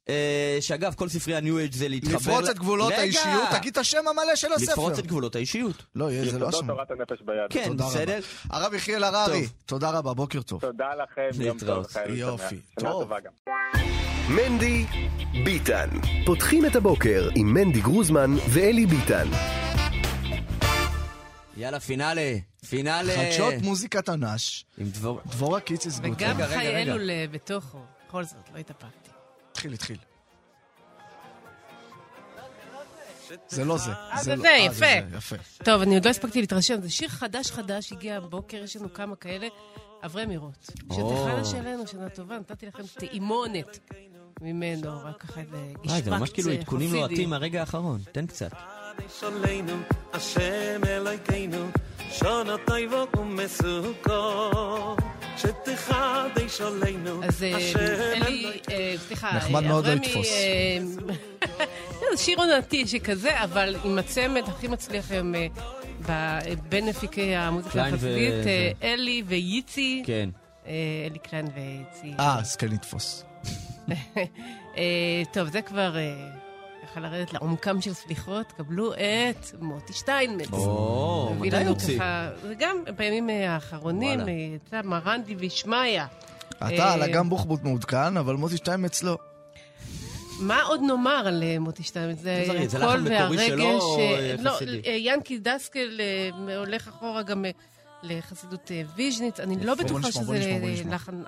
[0.10, 2.16] אה, שאגב, כל ספרי הניו אייג' זה להתחבר...
[2.18, 2.94] לפרוץ את גבולות!
[2.94, 4.72] האישיות, תגיד את השם המלא של הספר.
[4.72, 5.84] לפרוץ את גבולות האישיות.
[5.96, 6.68] לא, יהיה, זה לא השם.
[6.68, 7.38] תורת הנפש ביד.
[7.50, 8.20] כן, בסדר.
[8.50, 9.48] הרב יחיאל הררי.
[9.66, 10.62] תודה רבה, בוקר טוב.
[10.62, 11.58] תודה לכם, יום.
[11.60, 13.12] טוב, יופי, טוב.
[14.30, 14.86] מנדי
[15.46, 15.90] ביטן.
[16.26, 19.28] פותחים את הבוקר עם מנדי גרוזמן ואלי ביטן.
[21.58, 22.38] יאללה, פינאלה.
[22.70, 23.14] פינאלה.
[23.14, 25.22] חדשות מוזיקת הנש, עם דבור...
[25.26, 26.14] דבורה קיציס גוטר.
[26.14, 26.94] וגם רגע, רגע, חי רגע.
[26.94, 27.80] אלול אה, בתוכו.
[28.08, 29.03] בכל זאת, לא התאפקתי.
[29.72, 29.98] התחיל, התחיל.
[33.48, 33.92] זה לא זה.
[33.92, 34.76] אה, זה לא- זה, אה, יפה.
[34.76, 35.36] זה, יפה.
[35.64, 36.82] טוב, אני עוד לא הספקתי להתרשם.
[36.82, 39.48] זה שיר חדש חדש, הגיע הבוקר, יש לנו כמה כאלה.
[40.06, 40.72] אברי מירות.
[40.94, 43.80] שתחנה שלנו, שנה טובה, נתתי לכם טעימונת
[44.42, 46.94] ממנו, רק ככה איזה וואי, זה ממש כאילו עדכונים.
[46.94, 48.02] לוהטים מהרגע האחרון.
[48.12, 48.52] תן קצת.
[50.14, 51.66] השם אלוהינו,
[52.12, 54.52] שונו טויבו ומסוכו,
[55.38, 57.72] שתחדי שולנו, אז אה,
[58.14, 60.28] אלי, אה, סליחה, נחמד אה, מאוד לא אברמי, לתפוס.
[60.32, 60.78] אה,
[62.12, 65.36] זה שיר עונתי שכזה, אבל עם הצמד הכי מצליח היום
[66.10, 68.72] אה, בין מפיקי המוזיקה החסידית, אה.
[68.84, 70.30] אלי וייצי, כן.
[70.68, 70.74] אה,
[71.12, 72.14] אלי קליין וייצי.
[72.20, 73.26] אה, אז כן לתפוס.
[74.78, 76.43] אה, טוב, זה כבר אה,
[76.94, 80.48] ככה לרדת לעומקם של סליחות, קבלו את מוטי שטיינמץ.
[80.52, 81.50] או, מתי?
[81.98, 84.20] ככה- זה גם בימים אה, האחרונים.
[84.20, 84.26] אה,
[84.56, 86.06] יצא מרנדי וישמעיה.
[86.58, 89.18] אתה אה, על אגם בוחבוט מעודכן, אבל מוטי שטיינמץ לא.
[90.40, 92.20] מה עוד נאמר על אה, מוטי שטיינמץ?
[92.20, 93.84] זה זה הקול לחן והרגש.
[93.98, 94.58] אה, אה, לא?
[94.86, 97.52] אה, ינקי דסקל אה, הולך אחורה גם אה,
[98.04, 99.40] לחסידות אה, ויז'ניץ.
[99.40, 100.96] אני לא בטוחה שזה נשמע, בוא אה, נשמע.
[100.96, 101.22] לחן...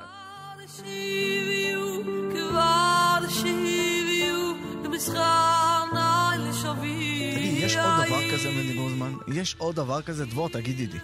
[7.35, 9.13] תגידי, יש עוד דבר כזה, מנדי גוזמן?
[9.27, 10.25] יש עוד דבר כזה?
[10.25, 10.99] דבור, תגידי לי.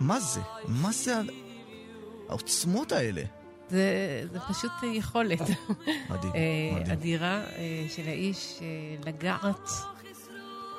[0.00, 0.40] מה זה?
[0.68, 1.14] מה זה
[2.28, 3.22] העוצמות האלה?
[3.70, 5.40] זה זה פשוט יכולת
[6.10, 6.92] מדהים, אה, מדהים.
[6.92, 8.66] אדירה אה, של האיש אה,
[9.06, 9.70] לגעת.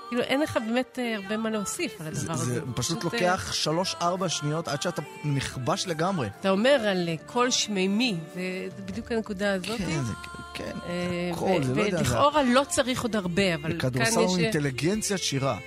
[0.10, 2.53] כאילו, אין לך באמת אה, הרבה מה להוסיף על הדבר זה, הזה.
[2.53, 6.30] זה פשוט אה, לוקח שלוש-ארבע שניות עד שאתה נכבש לגמרי.
[6.39, 8.41] אתה אומר על אה, קול שמימי, זה
[8.86, 9.78] בדיוק הנקודה הזאת.
[9.78, 10.14] כן, זה,
[10.53, 10.72] כן.
[10.86, 14.38] אה, הכל, זה לא יודע, ולכאורה לא צריך עוד הרבה, אבל כאן בכדורסל הוא יש...
[14.39, 15.58] אה, אינטליגנציית שירה.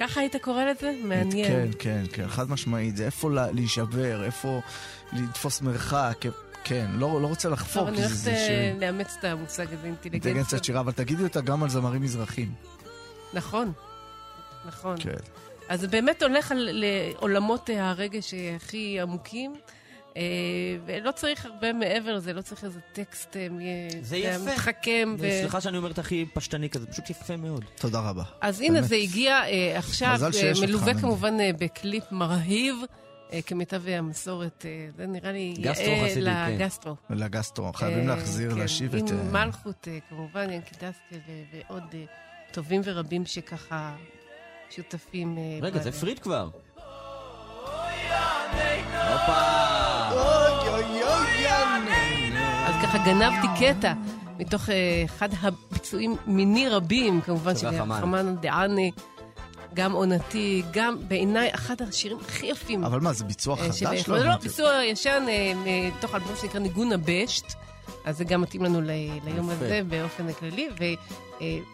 [0.00, 0.92] ככה היית קורא לזה?
[1.04, 1.48] מעניין.
[1.48, 2.96] כן, כן, כן, חד משמעית.
[2.96, 4.60] זה איפה לה- להישבר, איפה
[5.12, 6.24] לתפוס מרחק.
[6.64, 8.72] כן, לא, לא רוצה לחפור, טוב, אני הולכת אה.
[8.80, 10.10] לאמץ את המושג הזה, אינטליגנציה.
[10.12, 12.52] אינטליגנציית שירה, אבל תגידי אותה גם על זמרים מזרחים.
[13.34, 13.72] נכון,
[14.66, 14.96] נכון.
[15.00, 15.10] כן.
[15.68, 19.54] אז זה באמת הולך על, לעולמות אה, הרגש אה, הכי עמוקים.
[20.16, 20.22] אה,
[20.86, 23.48] ולא צריך הרבה מעבר לזה, לא צריך איזה טקסט אה,
[24.00, 24.52] זה יודע, יפה.
[24.52, 25.16] מתחכם.
[25.18, 25.28] ו...
[25.40, 27.64] סליחה שאני אומר את הכי פשטני כזה, פשוט יפה מאוד.
[27.76, 28.22] תודה רבה.
[28.40, 28.82] אז הנה.
[28.82, 30.94] זה הגיע אה, עכשיו, אה, מלווה.
[31.00, 32.76] כמובן אה, בקליפ מרהיב,
[33.32, 34.66] אה, כמיטב המסורת.
[34.66, 36.56] אה, זה נראה לי יאה חסידי, כן.
[37.10, 37.72] לגסטרו.
[37.72, 39.10] חייבים אה, להחזיר, כן, להשיב את...
[39.10, 41.18] עם אה, מלכות, אה, כמובן, ינקי דסקל
[41.52, 42.04] ועוד אה,
[42.54, 43.94] טובים ורבים שככה
[44.70, 45.38] שותפים.
[45.38, 46.48] אה, רגע, זה פריד כבר.
[52.66, 53.92] אז ככה גנבתי קטע
[54.38, 54.74] מתוך אה,
[55.04, 57.66] אחד הביצועים מיני רבים, כמובן, של.
[57.66, 58.90] רחמן דעני,
[59.74, 62.84] גם עונתי, גם בעיניי אחד השירים הכי יפים.
[62.84, 63.80] אבל מה, זה ביצוע אה, חדש?
[63.80, 65.24] שביכול- לא, ביצוע ישן
[65.64, 67.44] מתוך אלבום שנקרא ניגון הבשט,
[68.04, 68.90] אז זה גם מתאים לנו ל-
[69.24, 69.64] ליום יפה.
[69.64, 70.68] הזה באופן כללי,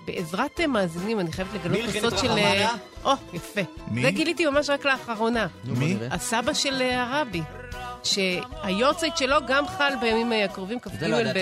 [0.07, 2.07] ובעזרת מאזינים אני חייבת לגלות את של...
[2.07, 2.41] רחמנה?
[2.41, 2.75] אה,
[3.05, 3.61] או, יפה.
[3.89, 4.03] מי?
[4.03, 5.47] זה גיליתי ממש רק לאחרונה.
[5.65, 5.97] מי?
[6.11, 7.43] הסבא של אה, הרבי,
[8.03, 11.21] שהיורצייט שלו גם חל בימים אה, הקרובים, כ"ג זה לא.
[11.21, 11.33] אבי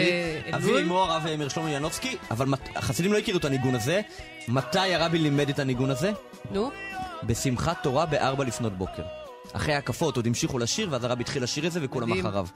[0.52, 0.78] באלול.
[0.78, 4.00] לימור, הרב מאיר שלמה ינובסקי, אבל החסידים לא הכירו את הניגון הזה.
[4.48, 6.12] מתי הרבי לימד את הניגון הזה?
[6.50, 6.70] נו,
[7.22, 9.02] בשמחת תורה בארבע לפנות בוקר.
[9.52, 12.20] אחרי ההקפות עוד המשיכו לשיר, ואז הרבי התחיל לשיר את זה וכולם.
[12.20, 12.46] אחריו.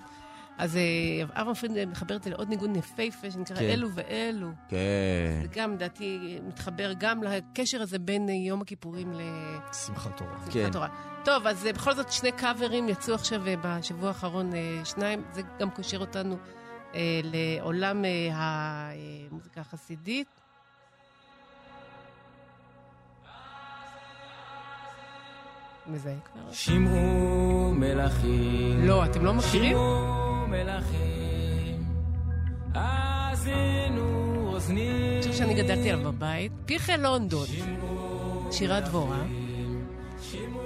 [0.63, 3.63] אז אה, אברהם פריד מחבר את זה לעוד ניגון יפהפה שנקרא כן.
[3.63, 4.49] אלו ואלו.
[4.69, 4.77] כן.
[5.43, 9.13] זה גם, לדעתי, מתחבר גם לקשר הזה בין אה, יום הכיפורים
[9.87, 10.31] שמחת תורה.
[10.31, 10.61] כן.
[10.61, 10.89] לשמחת תורה.
[11.25, 14.51] טוב, אז אה, בכל זאת שני קאברים יצאו עכשיו בשבוע האחרון,
[14.85, 15.23] שניים.
[15.33, 16.37] זה גם קושר אותנו
[16.95, 20.29] אה, לעולם אה, המוזיקה החסידית.
[25.87, 26.53] מזהה כבר?
[26.53, 28.87] שמעו מלכים.
[28.87, 29.73] לא, אתם לא מכירים?
[29.73, 31.85] שמעו מלכים.
[32.75, 34.05] האזינו
[34.53, 35.23] אוזנים.
[35.23, 36.53] שיר שאני גדלתי עליו בבית.
[36.67, 37.47] פירחה לונדון.
[38.51, 39.17] שירת דבורה.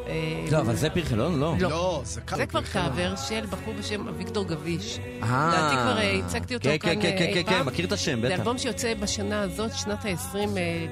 [0.07, 1.41] אה, לא, אבל זה פרחלון?
[1.41, 1.55] לא.
[1.61, 1.71] לא.
[1.71, 2.37] לא, זה קל.
[2.37, 4.99] זה כבר קאבר של בחור בשם אביגדור גביש.
[5.23, 5.49] אה.
[5.53, 7.67] לדעתי כבר אה, הצגתי אותו כן, כאן כן, כן, אה, כן, אי כן, כן, פעם.
[7.67, 8.39] מכיר את השם, זה בטח.
[8.39, 10.37] אלבום שיוצא בשנה הזאת, שנת ה-20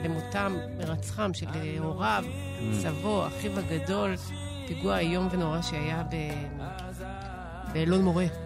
[0.04, 2.62] למותם, מרצחם של אה, הוריו, Mm.
[2.82, 4.14] סבו, אחיו הגדול,
[4.68, 6.02] פיגוע איום ונורא שהיה
[7.72, 8.43] באלון מורה, אה.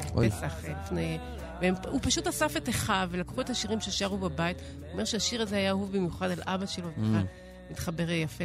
[0.00, 1.18] פסח, אה, לפני...
[1.60, 4.56] והוא פשוט אסף את אחיו ולקחו את השירים ששרו בבית.
[4.80, 7.00] הוא אומר שהשיר הזה היה אהוב במיוחד על אבא שלו, Mm.
[7.00, 7.24] בכלל
[7.70, 8.44] מתחבר יפה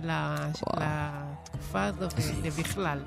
[0.74, 2.08] לתקופה הזו
[2.43, 3.00] ובכלל.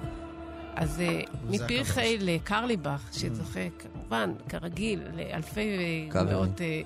[0.74, 6.36] אז אה, מפירחי לקרליבך, שזוכה כמובן, כרגיל, לאלפי אה, קאברים.
[6.36, 6.80] מאות אה,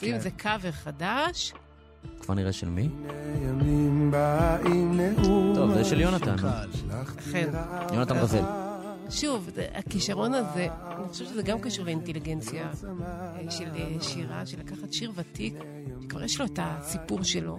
[0.00, 0.18] כן.
[0.18, 1.52] זה קאבר חדש.
[2.20, 2.88] כבר נראה של מי?
[5.54, 6.36] טוב, זה של יונתן.
[7.18, 7.48] אכן.
[7.92, 8.42] יונתן רזל.
[9.20, 14.92] שוב, הכישרון הזה, אני חושבת שזה גם קשור לאינטליגנציה אה, של אה, שירה, של לקחת
[14.92, 15.54] שיר ותיק,
[16.02, 17.58] שכבר יש לו את הסיפור שלו,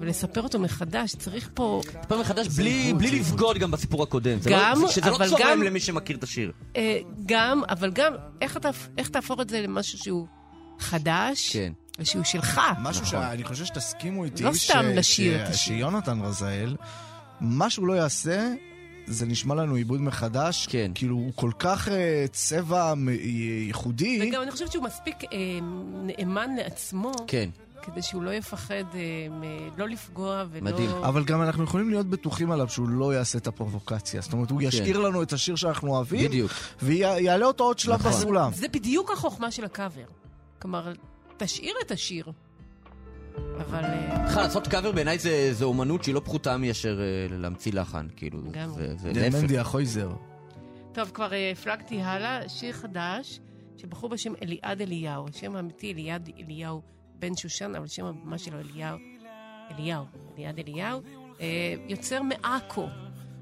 [0.00, 1.80] ולספר אותו מחדש, צריך פה...
[2.08, 4.38] פעם מחדש בלי בלי לבגוד גם בסיפור הקודם.
[4.40, 6.52] זה גם, לא- שזה לא אבל צורם גם- למי שמכיר את השיר.
[6.76, 10.26] אה, גם, אבל גם, איך אתה- איך תהפוך את זה למשהו שהוא
[10.78, 11.72] חדש, כן.
[11.98, 12.60] ושהוא שלך.
[12.82, 15.76] משהו שאני חושב שתסכימו איתי, לא ש- סתם לשיר ש- את השיר.
[15.76, 16.76] שיונתן רזאל,
[17.40, 18.52] מה שהוא לא יעשה,
[19.06, 20.66] זה נשמע לנו עיבוד מחדש.
[20.66, 20.92] כן.
[20.94, 24.28] כאילו, הוא כל כך אה, צבע מ- ייחודי.
[24.28, 25.28] וגם אני חושבת שהוא מספיק אה,
[25.92, 27.50] נאמן לעצמו, כן.
[27.82, 29.00] כדי שהוא לא יפחד אה,
[29.30, 30.64] מ- לא לפגוע ולא...
[30.64, 30.90] מדהים.
[30.90, 34.20] אבל גם אנחנו יכולים להיות בטוחים עליו שהוא לא יעשה את הפרובוקציה.
[34.20, 36.50] זאת אומרת, הוא ישאיר לנו את השיר שאנחנו אוהבים, בדיוק.
[36.82, 38.12] ויעלה אותו עוד שלב נכון.
[38.12, 38.50] בסולם.
[38.54, 40.04] זה בדיוק החוכמה של הקאבר.
[40.58, 40.92] כלומר,
[41.36, 42.26] תשאיר את השיר.
[43.60, 43.84] אבל...
[43.84, 45.18] אה, בכלל, לעשות קאבר בעיניי
[45.52, 48.40] זה אומנות שהיא לא פחותה מאשר אה, להמציא לחן, כאילו.
[48.96, 49.34] זה- להפך.
[49.40, 50.10] מנדי החויזר.
[50.92, 53.40] טוב, כבר אה, הפלגתי הלאה, שיר חדש
[53.76, 55.28] של בחור בשם אליעד אליהו.
[55.28, 56.82] השם האמיתי אליעד אליהו
[57.18, 58.98] בן שושן, אבל שם הבמה שלו אליהו.
[59.70, 60.04] אליהו,
[60.34, 61.00] אליעד אליהו.
[61.40, 61.46] אה,
[61.88, 62.86] יוצר מעכו.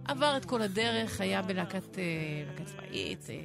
[0.09, 2.05] עבר את כל הדרך, היה בלהקת אה,
[2.47, 3.41] להקת צבאית, אה,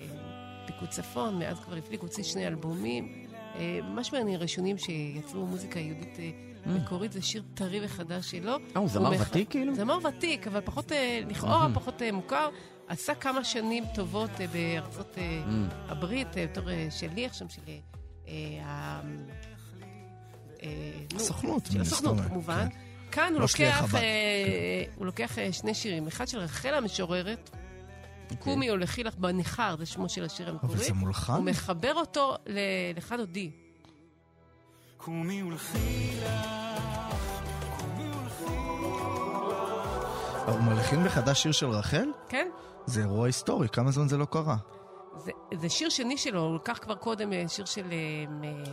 [0.68, 3.24] פיקוד צפון, מאז כבר הפליג, הוציא שני אלבומים.
[3.60, 6.32] אה, ממש מעניין ראשונים שיצרו מוזיקה יהודית אה,
[6.66, 8.51] מקורית, זה שיר טרי וחדש שלו.
[8.51, 9.76] אה, הוא זמר ותיק כאילו?
[9.76, 12.49] זמר ותיק, אבל פחות, אה, לכאורה פחות אה, מוכר.
[12.88, 15.41] עשה כמה שנים טובות אה, בארצות אה,
[15.88, 17.62] הברית, אה, בתור אה, שליח שם של...
[17.68, 17.78] אה,
[18.28, 19.01] אה,
[20.64, 20.70] אה,
[21.14, 22.68] נו, הסוכנות, הסוכנות, כמובן.
[22.70, 22.78] כן.
[23.12, 23.95] כאן הוא לא לוקח, חב"ד,
[25.39, 27.49] אה, אה, שני שירים, אחד של רחל המשוררת,
[28.39, 30.78] קומי או לכי לך בניכר, זה שמו של השיר אבל המקורי.
[30.86, 31.34] זה מולחן?
[31.34, 32.36] הוא מחבר אותו
[32.97, 33.51] לך דודי.
[34.97, 36.11] קומי ולכי
[40.47, 42.07] הוא מלחין מחדש שיר של רחל?
[42.30, 42.47] כן?
[42.86, 44.55] זה אירוע היסטורי, כמה זמן זה לא קרה?
[45.17, 47.97] זה, זה שיר שני שלו, הוא לקח כבר קודם אה, שיר של אה,
[48.32, 48.63] מ-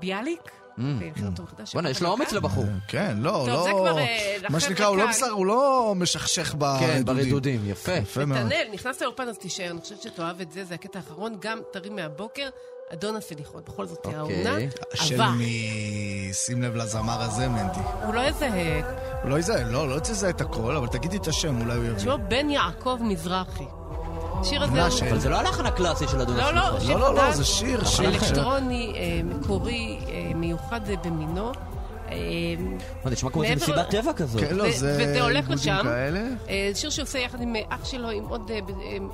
[0.00, 0.40] ביאליק,
[0.78, 1.72] ולבחר אותו מחדש.
[1.72, 2.64] בוא'נה, יש לו אומץ לבחור.
[2.88, 3.62] כן, לא, טוב, לא...
[3.62, 4.86] זה כבר, אה, מה שנקרא,
[5.30, 6.88] הוא לא לא משכשך ברדודים.
[6.88, 7.92] כן, ברדודים, יפה.
[7.92, 8.40] יפה מאוד.
[8.40, 11.90] נתנאל, נכנסת לאולפן אז תישאר, אני חושבת שתאהב את זה, זה הקטע האחרון, גם טרי
[11.90, 12.48] מהבוקר,
[12.92, 14.18] אדון הסליחות, בכל זאת אוקיי.
[14.18, 14.56] העונה.
[14.94, 16.30] של מי...
[16.32, 17.80] שים לב לזמר הזה, מנדי.
[18.04, 18.80] הוא לא יזהה,
[19.22, 21.98] הוא לא יזהה, לא, לא תזהה את הכל, אבל תגידי את השם, אולי הוא יבין.
[21.98, 23.64] שמו בן יעקב מזרחי.
[24.40, 25.10] השיר הזה הוא...
[25.10, 26.80] אבל זה לא הלחן הקלאסי של אדון לא, לא.
[26.80, 28.08] שיר לא, לא, לא, זה שיר, שיר.
[28.08, 31.52] אלקטרוני, אה, מקורי, אה, מיוחד אה, במינו.
[32.08, 34.40] מה, זה נשמע כמו איזה מסיבת טבע כזאת.
[34.40, 34.98] כן, לא, זה...
[35.00, 35.86] וזה הולך לשם.
[36.48, 38.50] אה, שיר שהוא עושה יחד עם אח שלו, עם עוד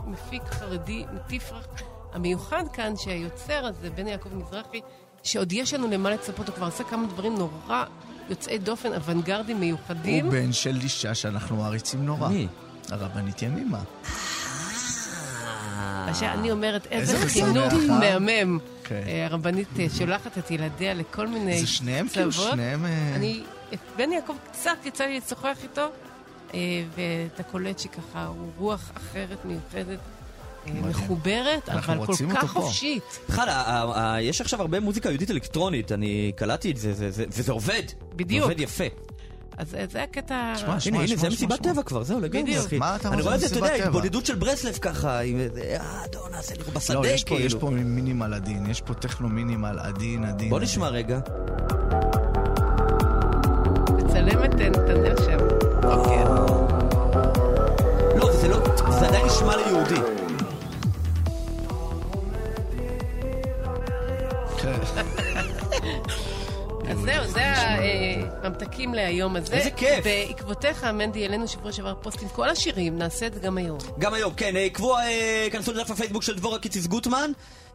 [0.07, 1.67] מפיק חרדי מתפרח.
[2.13, 4.81] המיוחד כאן שהיוצר הזה, בן יעקב מזרחי,
[5.23, 7.85] שעוד יש לנו למה לצפות, הוא כבר עשה כמה דברים נורא
[8.31, 10.25] יוצאי דופן, אוונגרדים מיוחדים.
[10.25, 12.29] הוא בן של אישה שאנחנו מעריצים נורא.
[12.29, 12.47] מי?
[12.91, 13.81] הרבנית ימימה.
[16.07, 17.99] מה שאני אומרת, איזה חינוך אה?
[18.19, 18.59] מהמם.
[18.85, 19.03] כן.
[19.07, 22.33] אה, הרבנית אה, שולחת את ילדיה לכל מיני זה שניהם כאילו.
[22.33, 22.85] שניהם...
[22.85, 23.43] אה, אני,
[23.75, 25.89] את בן יעקב קצת יצא לי לשוחח איתו,
[26.55, 26.59] אה,
[26.97, 29.99] ואתה קולט שככה הוא רוח אחרת, מיוחדת,
[30.67, 32.51] אה, מחוברת, אנחנו אבל כל כך.
[32.51, 33.19] חופשית.
[33.29, 33.49] בכלל,
[34.23, 37.83] יש עכשיו הרבה מוזיקה יהודית אלקטרונית, אני קלטתי את זה, זה- זה- וזה עובד.
[38.17, 38.41] בדיוק.
[38.41, 38.85] זה עובד יפה.
[39.59, 40.53] אז אה, זה הקטע...
[40.57, 41.63] שמע, הנה, שמע, הנה, זה מסיבת.
[41.63, 42.73] טבע כבר, זהו, לגמרי, בדיוק.
[42.73, 43.75] מה אתה אני רואה את זה, אתה יודע?
[43.75, 47.55] התבודדות של ברסלב ככה, עם איזה, אה, אדון, נעשה לי בשדה, לא, יש פה, יש
[47.55, 47.61] כאילו.
[47.61, 50.51] פה מינימל עדין, יש פה טכנו מינימל עדין, עדין.
[50.51, 50.61] בוא.
[50.61, 51.19] נשמע רגע.
[53.89, 55.39] מצלם את אה, נתנאל שם.
[55.85, 56.25] אוקיי.
[58.17, 58.59] לא, זה לא,
[59.01, 60.01] זה עדיין נשמע לי יהודי.
[64.57, 64.79] כן.
[66.91, 69.55] אז זהו, זה אה, הממתקים להיום הזה.
[69.55, 70.05] איזה כיף.
[70.05, 73.79] בעקבותיך, מנדי, העלינו שבוע שעבר פוסט עם כל השירים, נעשה את זה גם היום.
[73.99, 77.31] גם היום, כן, אה, עקבו, אה, כנסו לדף הפייסבוק של דבורה קיציס גוטמן,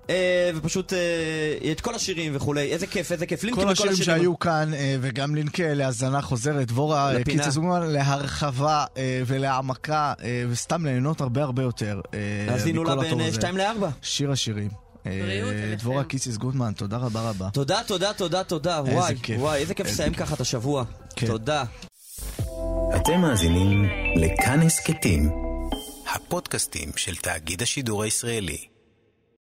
[0.10, 3.43] אה, ופשוט אה, את כל השירים וכולי, איזה כיף, איזה כיף.
[3.43, 7.24] לינקים כל לכל השירים שהיו כאן, אה, וגם לינק אה, להאזנה חוזרת, דבורה אה.
[7.24, 12.01] קיצס גוטמן, להרחבה אה, ולהעמקה, אה, וסתם ליהנות הרבה הרבה יותר.
[12.14, 13.34] אה, האזינו לה בין הזה.
[13.34, 13.86] 2 ל-4.
[14.01, 14.89] שיר השירים.
[15.06, 15.76] אה.
[15.78, 17.50] דבורה קיציס גוטמן, תודה רבה רבה.
[17.54, 18.80] תודה, תודה, תודה, תודה.
[18.80, 19.41] איזה וואי, כיף.
[19.41, 20.14] וואי, איזה כיף לסיים.
[20.14, 20.84] ככה את השבוע.
[21.16, 21.28] כן.
[21.28, 21.64] תודה.
[22.95, 23.86] אתם מאזינים
[24.16, 25.32] לכאן הסכתים,
[26.16, 28.69] הפודקאסטים של תאגיד השידור הישראלי.